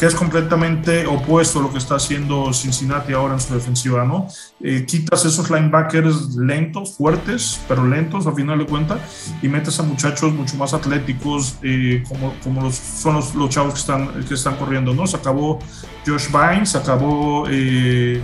que 0.01 0.07
es 0.07 0.15
completamente 0.15 1.05
opuesto 1.05 1.59
a 1.59 1.61
lo 1.61 1.71
que 1.71 1.77
está 1.77 1.93
haciendo 1.93 2.51
Cincinnati 2.53 3.13
ahora 3.13 3.35
en 3.35 3.39
su 3.39 3.53
defensiva, 3.53 4.03
¿no? 4.03 4.27
Eh, 4.59 4.83
quitas 4.87 5.25
esos 5.25 5.51
linebackers 5.51 6.37
lentos, 6.37 6.97
fuertes, 6.97 7.59
pero 7.67 7.85
lentos 7.85 8.25
a 8.25 8.31
final 8.31 8.57
de 8.57 8.65
cuentas, 8.65 8.99
y 9.43 9.47
metes 9.47 9.79
a 9.79 9.83
muchachos 9.83 10.33
mucho 10.33 10.57
más 10.57 10.73
atléticos, 10.73 11.59
eh, 11.61 12.03
como, 12.09 12.33
como 12.43 12.71
son 12.71 13.13
los, 13.13 13.35
los, 13.35 13.51
chavos 13.51 13.75
que 13.75 13.79
están, 13.79 14.25
que 14.25 14.33
están 14.33 14.55
corriendo, 14.55 14.91
¿no? 14.91 15.05
Se 15.05 15.17
acabó 15.17 15.59
Josh 16.03 16.29
Vines, 16.31 16.69
se 16.69 16.79
acabó... 16.79 17.45
Eh, 17.47 18.19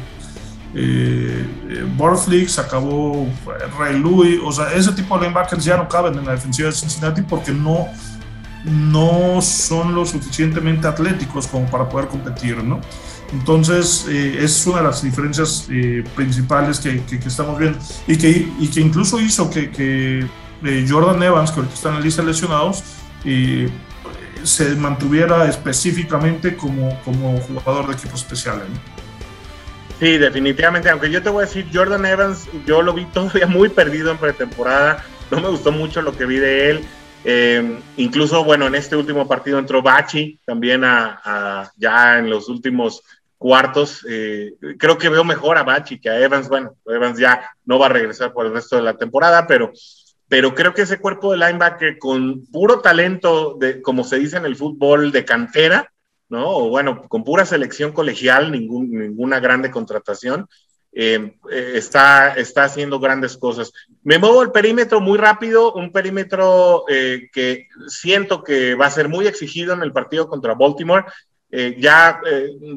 eh, 0.74 1.46
se 2.48 2.62
acabó 2.62 3.28
Ray 3.78 4.00
Louis, 4.00 4.40
o 4.44 4.52
sea, 4.52 4.74
ese 4.74 4.92
tipo 4.94 5.16
de 5.16 5.28
linebackers 5.28 5.64
ya 5.64 5.78
no 5.78 5.88
caben 5.88 6.18
en 6.18 6.26
la 6.26 6.32
defensiva 6.32 6.70
de 6.70 6.76
Cincinnati 6.76 7.22
porque 7.22 7.52
no, 7.52 7.88
no 8.68 9.42
son 9.42 9.96
lo 9.96 10.06
suficientemente 10.06 10.88
atléticos 10.88 11.48
como 11.48 11.70
para 11.70 11.88
poder 11.88 12.08
competir, 12.08 12.64
¿no? 12.64 12.82
Entonces, 13.34 14.06
eh, 14.10 14.38
es 14.40 14.66
una 14.68 14.78
de 14.78 14.84
las 14.84 15.02
diferencias 15.02 15.68
eh, 15.70 16.04
principales 16.16 16.80
que, 16.80 17.02
estamos 17.26 17.58
viendo 17.60 17.78
y 18.08 18.18
que, 18.18 18.80
incluso 18.80 19.20
hizo 19.20 19.50
que, 19.50 19.70
que 19.70 20.26
eh, 20.64 20.86
Jordan 20.88 21.22
Evans, 21.22 21.52
que 21.52 21.60
ahorita 21.60 21.76
está 21.76 21.90
en 21.90 21.96
la 21.96 22.02
lista 22.02 22.22
de 22.22 22.30
lesionados, 22.30 22.84
se 24.44 24.76
mantuviera 24.76 25.46
específicamente 25.50 26.56
como, 26.56 26.98
como 27.04 27.38
jugador 27.42 27.88
de 27.88 27.94
equipos 27.94 28.22
especiales. 28.22 28.64
Sí, 30.00 30.18
definitivamente, 30.18 30.90
aunque 30.90 31.10
yo 31.10 31.22
te 31.22 31.30
voy 31.30 31.44
a 31.44 31.48
decir, 31.48 31.68
Jordan 31.74 32.06
Evans, 32.06 32.48
yo 32.66 32.82
lo 32.82 32.94
vi 32.94 33.06
todavía 33.06 33.48
muy 33.48 33.68
perdido 33.68 34.12
en 34.12 34.18
pretemporada, 34.18 35.04
no 35.32 35.42
me 35.42 35.50
gustó 35.50 35.72
mucho 35.72 36.02
lo 36.02 36.16
que 36.16 36.26
vi 36.26 36.38
de 36.38 36.70
él. 36.70 36.86
Eh, 37.30 37.82
incluso, 37.98 38.46
bueno, 38.46 38.68
en 38.68 38.76
este 38.76 38.96
último 38.96 39.28
partido 39.28 39.60
entró 39.60 39.82
Bachi 39.82 40.40
también 40.46 40.86
a, 40.86 41.70
ya 41.76 42.20
en 42.20 42.30
los 42.30 42.48
últimos 42.48 43.04
cuartos. 43.38 44.06
Eh, 44.10 44.54
creo 44.80 44.98
que 44.98 45.10
veo 45.10 45.26
mejor 45.26 45.58
a 45.58 45.64
Bachi 45.64 46.00
que 46.00 46.10
a 46.10 46.22
Evans. 46.22 46.48
Bueno, 46.48 46.78
Evans 46.86 47.20
ya 47.20 47.52
no 47.66 47.80
va 47.80 47.88
a 47.88 47.90
regresar 47.90 48.32
por 48.32 48.46
el 48.46 48.54
resto 48.54 48.78
de 48.78 48.84
la 48.84 48.96
temporada, 48.96 49.46
pero, 49.46 49.74
pero 50.30 50.56
creo 50.56 50.74
que 50.74 50.84
ese 50.84 51.00
cuerpo 51.00 51.34
de 51.34 51.40
linebacker 51.40 51.98
con 51.98 52.46
puro 52.46 52.80
talento, 52.80 53.58
de, 53.60 53.82
como 53.82 54.06
se 54.06 54.20
dice 54.20 54.38
en 54.38 54.46
el 54.46 54.56
fútbol, 54.56 55.12
de 55.12 55.26
cantera, 55.26 55.92
¿no? 56.30 56.50
O 56.50 56.70
bueno, 56.70 57.10
con 57.10 57.26
pura 57.26 57.44
selección 57.46 57.92
colegial, 57.92 58.54
ningún, 58.54 58.90
ninguna 58.90 59.42
grande 59.42 59.70
contratación, 59.70 60.48
eh, 60.94 61.38
eh, 61.52 61.74
está, 61.76 62.34
haciendo 62.64 63.00
grandes 63.00 63.38
cosas. 63.38 63.72
Me 64.04 64.18
muevo 64.18 64.42
el 64.42 64.52
perímetro 64.52 65.00
muy 65.00 65.18
rápido, 65.18 65.74
un 65.74 65.92
perímetro 65.92 66.86
eh, 66.90 67.30
que 67.32 67.68
siento 67.88 68.44
que 68.44 68.74
va 68.74 68.88
a 68.88 68.92
ser 68.92 69.08
muy 69.08 69.28
exigido 69.28 69.74
en 69.74 69.84
el 69.84 69.94
partido 69.94 70.28
contra 70.28 70.56
Baltimore, 70.56 71.06
ya 71.78 72.20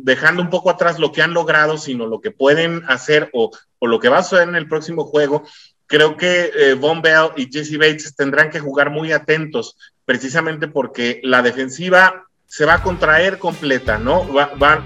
dejando 0.04 0.40
un 0.40 0.48
poco 0.48 0.70
atrás 0.70 1.00
lo 1.00 1.10
que 1.10 1.22
han 1.22 1.34
logrado, 1.34 1.76
sino 1.76 2.06
lo 2.06 2.20
que 2.20 2.30
pueden 2.30 2.82
hacer 2.86 3.28
o, 3.32 3.50
o 3.80 3.86
lo 3.88 3.98
que 3.98 4.08
va 4.08 4.18
a 4.18 4.22
suceder 4.22 4.48
en 4.48 4.54
el 4.54 4.68
próximo 4.68 5.04
juego. 5.06 5.42
Creo 5.86 6.16
que 6.16 6.76
Von 6.78 7.02
Bell 7.02 7.30
y 7.36 7.50
Jesse 7.50 7.78
Bates 7.78 8.14
tendrán 8.14 8.48
que 8.48 8.60
jugar 8.60 8.90
muy 8.90 9.10
atentos, 9.10 9.76
precisamente 10.04 10.68
porque 10.68 11.20
la 11.24 11.42
defensiva 11.42 12.29
se 12.50 12.64
va 12.64 12.74
a 12.74 12.82
contraer 12.82 13.38
completa, 13.38 13.96
¿no? 13.96 14.26
Va, 14.32 14.50
va, 14.60 14.82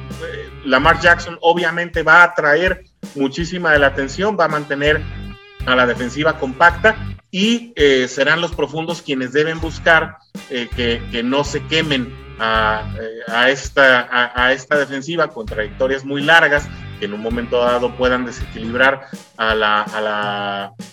Lamar 0.66 1.00
Jackson 1.00 1.38
obviamente 1.40 2.02
va 2.02 2.20
a 2.20 2.24
atraer 2.24 2.84
muchísima 3.14 3.72
de 3.72 3.78
la 3.78 3.86
atención, 3.86 4.36
va 4.38 4.44
a 4.44 4.48
mantener 4.48 5.00
a 5.64 5.74
la 5.74 5.86
defensiva 5.86 6.38
compacta 6.38 6.94
y 7.30 7.72
eh, 7.76 8.06
serán 8.06 8.42
los 8.42 8.54
profundos 8.54 9.00
quienes 9.00 9.32
deben 9.32 9.60
buscar 9.60 10.18
eh, 10.50 10.68
que, 10.76 11.22
no 11.22 11.42
se 11.42 11.64
quemen 11.66 12.14
a, 12.38 12.94
eh, 13.00 13.50
esta, 13.50 14.08
a, 14.10 14.52
esta 14.52 14.76
defensiva 14.76 15.28
con 15.28 15.46
trayectorias 15.46 16.04
muy 16.04 16.20
largas 16.20 16.68
que 16.98 17.06
en 17.06 17.14
un 17.14 17.22
momento 17.22 17.64
dado 17.64 17.96
puedan 17.96 18.26
desequilibrar 18.26 19.06
a 19.38 19.54
la, 19.54 19.80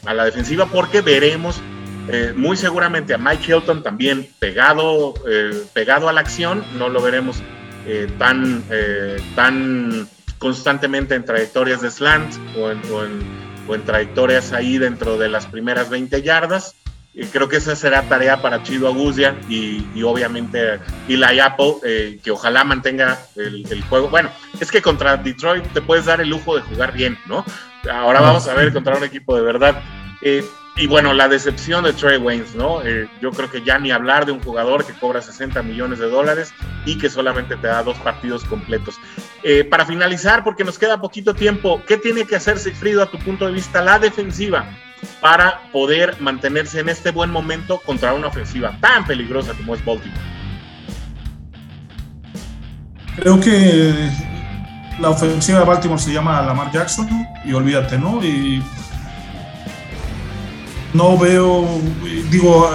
a 0.06 0.14
la, 0.14 0.26
defensiva 0.26 0.68
porque 0.68 1.02
veremos 1.02 1.62
muy 2.36 2.58
seguramente 2.58 3.14
a 3.14 3.18
Mike 3.18 3.52
Hilton 3.52 3.84
también 3.84 4.28
pegado, 4.40 5.14
pegado 5.74 6.10
a 6.10 6.14
la 6.14 6.22
acción, 6.22 6.64
no 6.78 6.90
lo 6.90 7.02
veremos 7.02 7.42
tan, 8.18 8.64
tan 9.36 10.08
constantemente 10.42 11.14
en 11.14 11.24
trayectorias 11.24 11.82
de 11.82 11.92
slant 11.92 12.34
o 12.58 12.72
en, 12.72 12.82
o 13.68 13.76
en, 13.76 13.86
trayectorias 13.86 14.52
ahí 14.54 14.80
dentro 14.80 15.18
de 15.18 15.30
las 15.30 15.46
primeras 15.46 15.90
20 15.90 16.22
yardas. 16.24 16.76
Y 17.14 17.26
creo 17.26 17.48
que 17.48 17.58
esa 17.58 17.76
será 17.76 18.04
tarea 18.04 18.42
para 18.42 18.64
Chido 18.64 18.88
Agusia 18.88 19.36
y, 19.50 19.86
y 19.94 20.02
obviamente 20.02 20.80
Eli 21.08 21.40
Apple, 21.40 21.76
eh, 21.84 22.20
que 22.24 22.32
ojalá 22.32 22.64
mantenga 22.64 23.20
el, 23.36 23.66
el, 23.70 23.82
juego. 23.84 24.10
Bueno, 24.10 24.32
es 24.60 24.72
que 24.72 24.82
contra 24.82 25.18
Detroit 25.18 25.66
te 25.74 25.82
puedes 25.82 26.06
dar 26.06 26.22
el 26.22 26.30
lujo 26.30 26.56
de 26.56 26.62
jugar 26.64 26.94
bien, 26.94 27.18
¿no? 27.28 27.46
Ahora 27.92 28.22
vamos 28.22 28.48
a 28.48 28.56
ver 28.56 28.74
contra 28.74 28.96
un 28.96 29.04
equipo 29.04 29.36
de 29.36 29.42
verdad. 29.42 29.82
Eh, 30.22 30.44
y 30.78 30.88
bueno, 30.88 31.14
la 31.14 31.28
decepción 31.28 31.84
de 31.84 31.92
Trey 31.92 32.18
Waynes, 32.18 32.56
¿no? 32.56 32.82
Eh, 32.82 33.10
yo 33.22 33.32
creo 33.32 33.52
que 33.52 33.62
ya 33.62 33.78
ni 33.78 33.92
hablar 33.92 34.26
de 34.26 34.32
un 34.32 34.42
jugador 34.42 34.86
que 34.86 34.94
cobra 34.94 35.22
60 35.22 35.62
millones 35.64 36.00
de 36.00 36.10
dólares 36.10 36.54
y 36.86 36.98
que 36.98 37.10
solamente 37.10 37.58
te 37.58 37.68
da 37.68 37.84
dos 37.84 37.98
partidos 37.98 38.46
completos. 38.46 38.96
Eh, 39.44 39.66
para 39.66 39.86
finalizar, 39.86 40.44
porque 40.46 40.64
nos 40.64 40.80
queda 40.80 41.02
poquito 41.02 41.34
tiempo, 41.34 41.82
¿qué 41.86 41.98
tiene 41.98 42.26
que 42.26 42.38
hacer 42.38 42.58
Sigfrido 42.58 43.04
a 43.04 43.08
tu 43.08 43.20
punto 43.20 43.46
de 43.48 43.52
vista 43.52 43.82
la 43.82 44.00
defensiva 44.00 44.66
para 45.20 45.62
poder 45.72 46.16
mantenerse 46.22 46.80
en 46.80 46.90
este 46.90 47.12
buen 47.12 47.32
momento 47.32 47.80
contra 47.86 48.14
una 48.14 48.28
ofensiva 48.28 48.78
tan 48.80 49.06
peligrosa 49.06 49.54
como 49.54 49.76
es 49.76 49.84
Baltimore? 49.84 50.22
Creo 53.18 53.40
que 53.42 54.10
la 55.02 55.10
ofensiva 55.10 55.60
de 55.60 55.66
Baltimore 55.66 56.02
se 56.02 56.14
llama 56.14 56.42
Lamar 56.44 56.72
Jackson 56.72 57.10
y 57.44 57.52
olvídate, 57.52 57.98
¿no? 57.98 58.24
Y 58.24 58.64
no 60.94 61.18
veo, 61.18 61.68
digo, 62.30 62.70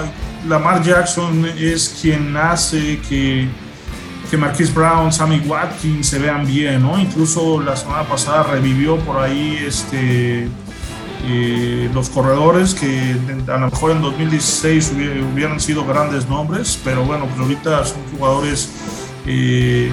Lamar 0.47 0.83
Jackson 0.83 1.45
es 1.57 1.97
quien 2.01 2.35
hace 2.35 2.99
que, 3.07 3.47
que 4.29 4.37
Marquise 4.37 4.71
Brown, 4.73 5.11
Sammy 5.11 5.39
Watkins 5.39 6.07
se 6.07 6.19
vean 6.19 6.45
bien, 6.45 6.81
¿no? 6.81 6.99
Incluso 6.99 7.61
la 7.61 7.75
semana 7.75 8.03
pasada 8.03 8.43
revivió 8.43 8.97
por 8.99 9.17
ahí 9.17 9.57
este, 9.65 10.47
eh, 11.25 11.89
los 11.93 12.09
corredores 12.09 12.73
que 12.73 13.15
a 13.47 13.57
lo 13.57 13.69
mejor 13.69 13.91
en 13.91 14.01
2016 14.01 14.93
hubieran 15.33 15.59
sido 15.59 15.85
grandes 15.85 16.27
nombres, 16.29 16.79
pero 16.83 17.03
bueno, 17.03 17.25
pues 17.25 17.39
ahorita 17.39 17.85
son 17.85 18.01
jugadores 18.17 18.69
eh, 19.25 19.91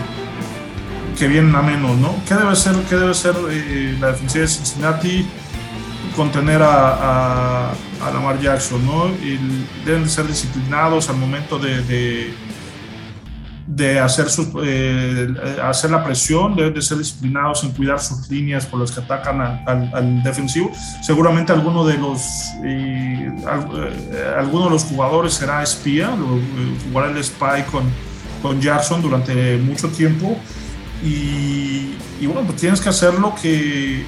que 1.18 1.26
vienen 1.26 1.54
a 1.56 1.62
menos, 1.62 1.96
¿no? 1.96 2.14
¿Qué 2.28 2.34
debe 2.34 2.54
ser, 2.54 2.76
qué 2.88 2.96
debe 2.96 3.14
ser 3.14 3.34
eh, 3.50 3.96
la 4.00 4.08
defensiva 4.08 4.42
de 4.42 4.48
Cincinnati? 4.48 5.26
Contener 6.14 6.62
a, 6.62 7.70
a, 7.70 8.10
Lamar 8.12 8.40
Jackson, 8.40 8.84
¿no? 8.84 9.08
Y 9.08 9.38
deben 9.84 10.08
ser 10.08 10.26
disciplinados 10.26 11.08
al 11.08 11.16
momento 11.16 11.58
de, 11.58 12.32
de, 13.66 13.98
hacer, 13.98 14.28
sus, 14.28 14.48
eh, 14.62 15.28
hacer 15.62 15.90
la 15.90 16.04
presión, 16.04 16.54
deben 16.54 16.74
de 16.74 16.82
ser 16.82 16.98
disciplinados 16.98 17.64
en 17.64 17.72
cuidar 17.72 17.98
sus 18.00 18.28
líneas 18.30 18.66
por 18.66 18.80
las 18.80 18.92
que 18.92 19.00
atacan 19.00 19.40
al, 19.40 20.22
defensivo. 20.22 20.70
Seguramente 21.02 21.52
alguno 21.52 21.84
de 21.84 21.98
los, 21.98 22.20
eh, 22.64 23.32
alguno 24.38 24.64
de 24.64 24.70
los 24.70 24.84
jugadores 24.84 25.34
será 25.34 25.62
espía, 25.62 26.14
jugará 26.88 27.10
el 27.10 27.22
spy 27.24 27.62
con, 27.70 27.84
con 28.42 28.60
Jackson 28.60 29.02
durante 29.02 29.56
mucho 29.58 29.88
tiempo. 29.88 30.36
Y, 31.02 31.96
y 32.20 32.26
bueno, 32.26 32.42
pues 32.46 32.60
tienes 32.60 32.80
que 32.80 32.88
hacer 32.88 33.14
lo 33.14 33.34
que 33.34 34.06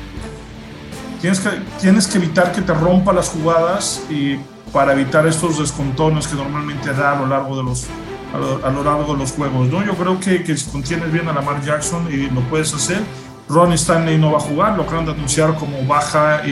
Tienes 1.21 1.41
que, 1.41 1.51
tienes 1.81 2.07
que 2.07 2.19
evitar 2.19 2.53
que 2.53 2.63
te 2.63 2.75
rompa 2.75 3.13
las 3.13 3.29
jugadas 3.29 4.03
y 4.11 4.37
para 4.73 4.93
evitar 4.93 5.27
estos 5.27 5.59
descontones 5.59 6.29
que 6.29 6.37
normalmente 6.37 6.93
da 6.93 7.13
a 7.13 7.21
lo 7.21 7.27
largo 7.27 7.57
de 7.57 7.63
los, 7.63 7.87
a 8.35 8.71
lo, 8.71 8.85
largo 8.85 9.15
de 9.15 9.19
los 9.19 9.33
juegos. 9.33 9.69
¿no? 9.69 9.85
Yo 9.85 9.95
creo 9.95 10.21
que, 10.21 10.43
que 10.45 10.57
si 10.57 10.71
contienes 10.71 11.11
bien 11.13 11.29
a 11.29 11.33
Lamar 11.33 11.63
Jackson 11.63 12.07
y 12.13 12.29
lo 12.29 12.43
puedes 12.43 12.75
hacer, 12.75 13.03
Ron 13.49 13.73
Stanley 13.73 14.19
no 14.19 14.33
va 14.33 14.39
a 14.39 14.41
jugar, 14.41 14.77
lo 14.77 14.83
acaban 14.83 15.07
de 15.07 15.13
anunciar 15.13 15.55
como 15.55 15.83
baja 15.85 16.43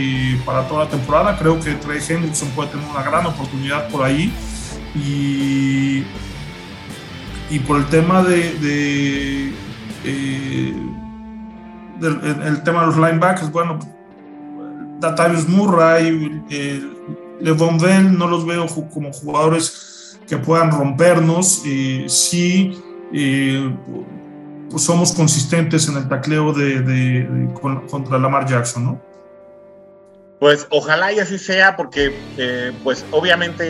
para 0.45 0.67
toda 0.69 0.85
la 0.85 0.91
temporada. 0.91 1.37
Creo 1.37 1.59
que 1.59 1.75
Trey 1.75 2.01
Hendrickson 2.07 2.49
puede 2.51 2.71
tener 2.71 2.87
una 2.89 3.03
gran 3.03 3.27
oportunidad 3.27 3.89
por 3.89 4.05
ahí. 4.05 4.33
Y, 4.95 6.05
y 7.51 7.59
por 7.67 7.79
el 7.79 7.87
tema 7.87 8.23
de, 8.23 9.53
eh, 10.05 10.75
el, 12.01 12.63
tema 12.63 12.83
de 12.83 12.87
los 12.87 12.97
linebackers, 12.97 13.51
bueno, 13.51 13.81
Datavius 15.01 15.49
Murray, 15.49 16.43
eh, 16.51 16.83
Levon 17.41 17.79
Bell, 17.79 18.17
no 18.17 18.27
los 18.27 18.47
veo 18.47 18.67
como 18.93 19.13
jugadores 19.13 20.19
que 20.27 20.39
puedan 20.39 20.71
rompernos. 20.71 21.65
y 21.67 22.09
sí, 22.09 22.79
eh, 23.13 23.75
pues 24.71 24.83
somos 24.83 25.13
consistentes 25.13 25.89
en 25.89 25.97
el 25.97 26.09
tacleo 26.09 26.53
de, 26.53 26.81
de, 26.81 27.49
contra 27.91 28.19
Lamar 28.19 28.47
Jackson, 28.47 28.85
¿no? 28.85 29.14
Pues 30.41 30.67
ojalá 30.71 31.13
y 31.13 31.21
así 31.21 31.39
sea, 31.39 31.77
porque 31.77 32.15
eh, 32.37 32.73
pues 32.83 33.05
obviamente 33.13 33.65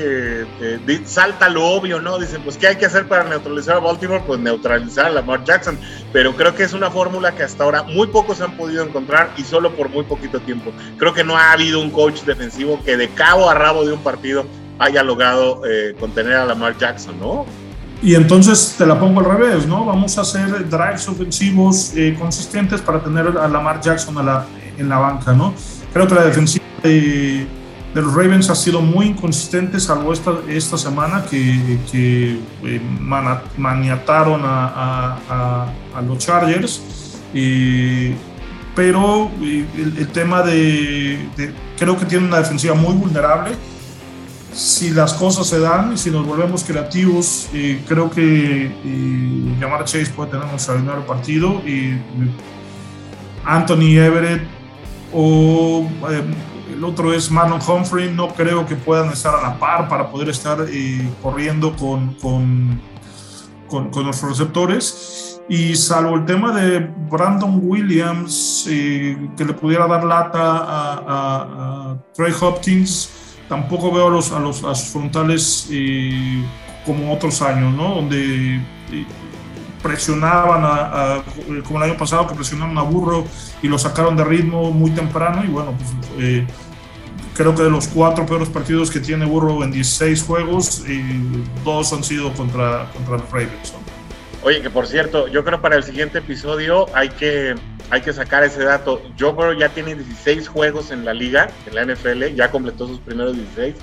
eh, 0.60 1.02
salta 1.04 1.48
lo 1.48 1.64
obvio, 1.66 2.00
¿no? 2.00 2.18
Dicen, 2.18 2.42
pues 2.42 2.56
¿qué 2.56 2.68
hay 2.68 2.76
que 2.76 2.86
hacer 2.86 3.06
para 3.06 3.24
neutralizar 3.24 3.76
a 3.76 3.80
Baltimore? 3.80 4.22
Pues 4.26 4.40
neutralizar 4.40 5.06
a 5.06 5.10
Lamar 5.10 5.44
Jackson, 5.44 5.78
pero 6.12 6.34
creo 6.34 6.54
que 6.54 6.62
es 6.62 6.72
una 6.72 6.90
fórmula 6.90 7.32
que 7.32 7.42
hasta 7.42 7.64
ahora 7.64 7.82
muy 7.82 8.06
pocos 8.06 8.40
han 8.40 8.56
podido 8.56 8.82
encontrar 8.82 9.30
y 9.36 9.42
solo 9.42 9.76
por 9.76 9.90
muy 9.90 10.04
poquito 10.04 10.40
tiempo. 10.40 10.72
Creo 10.96 11.12
que 11.12 11.22
no 11.22 11.36
ha 11.36 11.52
habido 11.52 11.80
un 11.80 11.90
coach 11.90 12.22
defensivo 12.22 12.82
que 12.82 12.96
de 12.96 13.08
cabo 13.10 13.48
a 13.50 13.54
rabo 13.54 13.84
de 13.84 13.92
un 13.92 14.02
partido 14.02 14.46
haya 14.78 15.02
logrado 15.02 15.62
eh, 15.66 15.94
contener 16.00 16.34
a 16.34 16.46
Lamar 16.46 16.76
Jackson, 16.78 17.20
¿no? 17.20 17.46
Y 18.02 18.14
entonces 18.14 18.74
te 18.76 18.84
la 18.84 18.98
pongo 18.98 19.20
al 19.20 19.38
revés, 19.38 19.66
¿no? 19.66 19.84
Vamos 19.84 20.18
a 20.18 20.22
hacer 20.22 20.68
drives 20.68 21.08
ofensivos 21.08 21.92
eh, 21.94 22.16
consistentes 22.18 22.80
para 22.80 23.00
tener 23.00 23.26
a 23.38 23.48
Lamar 23.48 23.80
Jackson 23.80 24.14
la, 24.24 24.44
en 24.76 24.88
la 24.88 24.98
banca, 24.98 25.32
¿no? 25.32 25.54
Creo 25.94 26.08
que 26.08 26.14
la 26.14 26.24
defensiva 26.24 26.64
de, 26.82 27.46
los 27.94 28.12
Ravens 28.12 28.50
ha 28.50 28.56
sido 28.56 28.80
muy 28.80 29.06
inconsistente, 29.06 29.78
salvo 29.78 30.12
esta, 30.12 30.76
semana 30.76 31.24
que, 31.24 31.78
eh, 31.92 32.80
maniataron 33.56 34.42
a, 34.44 35.70
los 36.06 36.18
Chargers. 36.18 36.82
pero 38.74 39.30
el, 39.40 40.08
tema 40.08 40.42
de, 40.42 41.28
Creo 41.78 41.96
que 41.96 42.04
tiene 42.04 42.26
una 42.26 42.38
defensiva 42.38 42.74
muy 42.74 42.94
vulnerable 42.94 43.52
si 44.52 44.90
las 44.90 45.14
cosas 45.14 45.46
se 45.48 45.58
dan 45.58 45.94
y 45.94 45.96
si 45.96 46.10
nos 46.10 46.24
volvemos 46.24 46.62
creativos, 46.62 47.48
eh, 47.52 47.82
creo 47.88 48.08
que 48.08 48.66
eh, 48.66 49.56
Yamar 49.60 49.84
Chase 49.84 50.12
puede 50.14 50.30
tener 50.30 50.46
un 50.46 50.52
extraordinario 50.52 51.04
partido 51.04 51.60
y 51.66 51.98
Anthony 53.44 53.98
Everett 53.98 54.42
o 55.14 55.86
eh, 56.10 56.24
el 56.72 56.84
otro 56.84 57.12
es 57.12 57.30
Marlon 57.30 57.60
Humphrey, 57.66 58.12
no 58.12 58.28
creo 58.28 58.66
que 58.66 58.74
puedan 58.74 59.10
estar 59.10 59.34
a 59.34 59.42
la 59.42 59.58
par 59.58 59.88
para 59.88 60.10
poder 60.10 60.28
estar 60.28 60.58
corriendo 61.22 61.76
con, 61.76 62.14
con, 62.14 62.80
con, 63.68 63.90
nuestros 64.04 64.38
receptores. 64.38 65.40
Y 65.48 65.76
salvo 65.76 66.16
el 66.16 66.24
tema 66.24 66.52
de 66.52 66.80
Brandon 67.10 67.60
Williams, 67.62 68.64
que 68.66 69.44
le 69.44 69.52
pudiera 69.52 69.86
dar 69.86 70.02
lata 70.04 70.40
a, 70.40 71.02
a 71.06 71.96
Trey 72.14 72.32
Hopkins, 72.40 73.10
tampoco 73.48 73.92
veo 73.92 74.08
a 74.08 74.10
los, 74.10 74.32
a 74.32 74.40
los, 74.40 74.64
a 74.64 74.74
sus 74.74 74.88
frontales 74.88 75.68
eh, 75.70 76.44
como 76.84 77.12
otros 77.12 77.40
años, 77.42 77.74
¿no? 77.74 77.96
Donde 77.96 78.56
eh, 78.56 79.06
presionaban, 79.84 80.62
a, 80.64 81.22
como 81.62 81.84
el 81.84 81.90
año 81.90 81.98
pasado, 81.98 82.26
que 82.26 82.34
presionaron 82.34 82.76
a 82.78 82.82
Burro 82.82 83.26
y 83.62 83.68
lo 83.68 83.78
sacaron 83.78 84.16
de 84.16 84.24
ritmo 84.24 84.70
muy 84.70 84.90
temprano. 84.92 85.44
Y 85.44 85.48
bueno, 85.48 85.76
pues 85.76 85.90
eh, 86.18 86.46
creo 87.36 87.54
que 87.54 87.62
de 87.62 87.70
los 87.70 87.86
cuatro 87.88 88.24
peores 88.24 88.48
partidos 88.48 88.90
que 88.90 88.98
tiene 88.98 89.26
Burro 89.26 89.62
en 89.62 89.70
16 89.70 90.22
juegos, 90.22 90.82
dos 91.62 91.92
han 91.92 92.02
sido 92.02 92.32
contra, 92.32 92.90
contra 92.94 93.18
los 93.18 93.30
Ravens. 93.30 93.74
Oye, 94.42 94.62
que 94.62 94.70
por 94.70 94.86
cierto, 94.86 95.28
yo 95.28 95.44
creo 95.44 95.60
para 95.60 95.76
el 95.76 95.84
siguiente 95.84 96.18
episodio 96.18 96.86
hay 96.94 97.10
que 97.10 97.54
hay 97.90 98.00
que 98.00 98.12
sacar 98.14 98.42
ese 98.42 98.64
dato. 98.64 99.02
Joe 99.18 99.32
Burrow 99.32 99.52
ya 99.52 99.68
tiene 99.68 99.94
16 99.94 100.48
juegos 100.48 100.90
en 100.90 101.04
la 101.04 101.12
liga, 101.12 101.50
en 101.66 101.74
la 101.74 101.94
NFL, 101.94 102.34
ya 102.34 102.50
completó 102.50 102.88
sus 102.88 102.98
primeros 103.00 103.36
16 103.36 103.74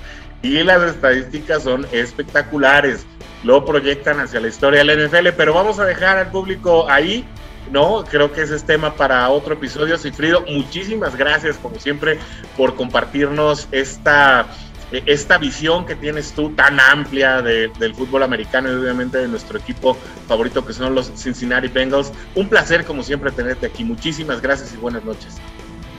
y 0.42 0.62
las 0.64 0.82
estadísticas 0.82 1.62
son 1.62 1.86
espectaculares. 1.92 3.06
Lo 3.44 3.64
proyectan 3.64 4.20
hacia 4.20 4.40
la 4.40 4.48
historia 4.48 4.84
de 4.84 4.84
la 4.84 5.06
NFL, 5.06 5.28
pero 5.36 5.54
vamos 5.54 5.78
a 5.78 5.84
dejar 5.84 6.18
al 6.18 6.30
público 6.30 6.88
ahí, 6.88 7.24
¿no? 7.70 8.04
Creo 8.04 8.32
que 8.32 8.42
ese 8.42 8.56
es 8.56 8.64
tema 8.64 8.94
para 8.94 9.28
otro 9.30 9.54
episodio. 9.54 9.98
Cifrido, 9.98 10.44
muchísimas 10.48 11.16
gracias, 11.16 11.56
como 11.56 11.78
siempre, 11.78 12.18
por 12.56 12.74
compartirnos 12.74 13.68
esta 13.72 14.46
eh, 14.92 15.02
esta 15.06 15.38
visión 15.38 15.86
que 15.86 15.96
tienes 15.96 16.32
tú 16.32 16.50
tan 16.50 16.78
amplia 16.78 17.40
del 17.40 17.94
fútbol 17.94 18.22
americano 18.22 18.70
y 18.70 18.74
obviamente 18.74 19.18
de 19.18 19.26
nuestro 19.26 19.58
equipo 19.58 19.96
favorito 20.28 20.64
que 20.64 20.74
son 20.74 20.94
los 20.94 21.10
Cincinnati 21.16 21.68
Bengals. 21.68 22.12
Un 22.34 22.48
placer 22.48 22.84
como 22.84 23.02
siempre 23.02 23.30
tenerte 23.32 23.66
aquí. 23.66 23.84
Muchísimas 23.84 24.42
gracias 24.42 24.74
y 24.74 24.76
buenas 24.76 25.02
noches. 25.04 25.40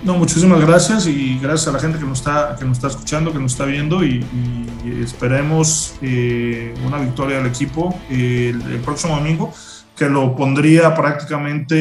No, 0.04 0.16
muchísimas 0.18 0.60
gracias 0.60 1.08
y 1.08 1.40
gracias 1.42 1.70
a 1.70 1.72
la 1.72 1.80
gente 1.80 1.98
que 1.98 2.04
nos 2.04 2.20
está, 2.20 2.58
que 2.60 2.66
nos 2.66 2.76
está 2.76 2.88
escuchando, 2.88 3.32
que 3.32 3.40
nos 3.40 3.54
está 3.54 3.64
viendo 3.64 4.04
y, 4.04 4.26
esperemos 5.02 5.96
eh, 6.02 6.74
una 6.86 6.98
victoria 6.98 7.38
del 7.38 7.48
equipo 7.48 7.98
el, 8.10 8.60
próximo 8.84 9.16
domingo 9.16 9.54
que 9.96 10.10
lo 10.10 10.36
pondría 10.36 10.94
prácticamente 10.94 11.76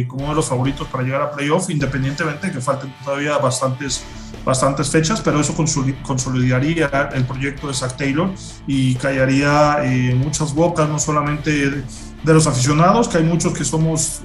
eh, 0.00 0.08
como 0.08 0.24
uno 0.24 0.30
de 0.30 0.36
los 0.36 0.48
favoritos 0.48 0.88
para 0.88 1.04
llegar 1.04 1.22
a 1.22 1.30
playoff, 1.30 1.70
independientemente 1.70 2.48
de 2.48 2.52
que 2.52 2.60
falten 2.60 2.92
todavía 3.04 3.38
bastantes 3.38 4.04
bastantes 4.44 4.90
fechas, 4.90 5.20
pero 5.20 5.40
eso 5.40 5.54
consolidaría 6.02 7.10
el 7.14 7.24
proyecto 7.24 7.66
de 7.66 7.74
Zach 7.74 7.96
Taylor 7.96 8.30
y 8.66 8.94
callaría 8.94 9.78
eh, 9.82 10.14
muchas 10.14 10.54
bocas, 10.54 10.88
no 10.88 11.00
solamente 11.00 11.70
de, 11.70 12.32
los 12.32 12.46
aficionados, 12.46 13.08
que 13.08 13.18
hay 13.18 13.24
muchos 13.24 13.52
que 13.52 13.64
somos 13.64 14.22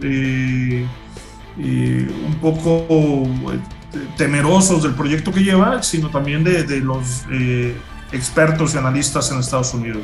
eh, 1.59 2.07
eh, 2.07 2.07
un 2.25 2.35
poco 2.35 3.27
temerosos 4.17 4.83
del 4.83 4.93
proyecto 4.93 5.31
que 5.31 5.43
lleva, 5.43 5.83
sino 5.83 6.09
también 6.09 6.43
de, 6.43 6.79
los 6.79 7.23
expertos 8.11 8.73
y 8.73 8.77
analistas 8.77 9.31
en 9.31 9.39
Estados 9.39 9.73
Unidos. 9.73 10.01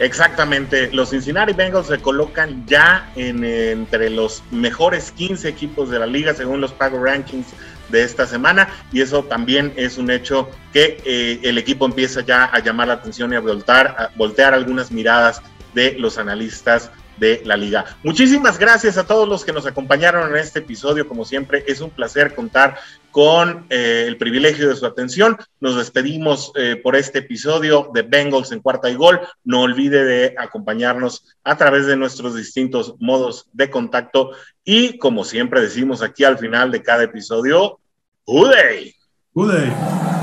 Exactamente, 0.00 0.90
los 0.92 1.10
Cincinnati 1.10 1.52
Bengals 1.52 1.88
se 1.88 1.98
colocan 1.98 2.64
ya 2.66 3.12
en, 3.16 3.44
entre 3.44 4.08
los 4.08 4.42
mejores 4.50 5.10
15 5.10 5.46
equipos 5.46 5.90
de 5.90 5.98
la 5.98 6.06
liga 6.06 6.32
según 6.32 6.60
los 6.62 6.72
Pago 6.72 7.04
Rankings 7.04 7.48
de 7.90 8.02
esta 8.02 8.26
semana 8.26 8.68
y 8.92 9.02
eso 9.02 9.24
también 9.24 9.72
es 9.76 9.98
un 9.98 10.10
hecho 10.10 10.48
que 10.72 11.02
eh, 11.04 11.40
el 11.42 11.58
equipo 11.58 11.84
empieza 11.84 12.22
ya 12.22 12.44
a 12.44 12.60
llamar 12.60 12.88
la 12.88 12.94
atención 12.94 13.32
y 13.32 13.36
a 13.36 13.40
a 13.40 14.10
voltear 14.16 14.54
algunas 14.54 14.90
miradas 14.90 15.42
de 15.74 15.96
los 15.98 16.18
analistas 16.18 16.90
de 17.20 17.42
la 17.44 17.56
liga. 17.56 17.84
Muchísimas 18.02 18.58
gracias 18.58 18.98
a 18.98 19.06
todos 19.06 19.28
los 19.28 19.44
que 19.44 19.52
nos 19.52 19.66
acompañaron 19.66 20.30
en 20.30 20.36
este 20.36 20.58
episodio. 20.58 21.06
Como 21.06 21.24
siempre, 21.24 21.62
es 21.68 21.80
un 21.80 21.90
placer 21.90 22.34
contar 22.34 22.78
con 23.10 23.66
eh, 23.70 24.04
el 24.06 24.16
privilegio 24.16 24.68
de 24.68 24.76
su 24.76 24.86
atención. 24.86 25.36
Nos 25.60 25.76
despedimos 25.76 26.50
eh, 26.56 26.76
por 26.82 26.96
este 26.96 27.20
episodio 27.20 27.90
de 27.92 28.02
Bengals 28.02 28.50
en 28.52 28.60
cuarta 28.60 28.90
y 28.90 28.94
gol. 28.94 29.20
No 29.44 29.62
olvide 29.62 30.04
de 30.04 30.34
acompañarnos 30.38 31.24
a 31.44 31.56
través 31.56 31.86
de 31.86 31.96
nuestros 31.96 32.34
distintos 32.34 32.94
modos 32.98 33.46
de 33.52 33.70
contacto 33.70 34.32
y 34.64 34.98
como 34.98 35.24
siempre 35.24 35.60
decimos 35.60 36.02
aquí 36.02 36.24
al 36.24 36.38
final 36.38 36.70
de 36.70 36.82
cada 36.82 37.04
episodio, 37.04 37.80
¡Uday! 38.24 38.94
¡Uday! 39.34 40.19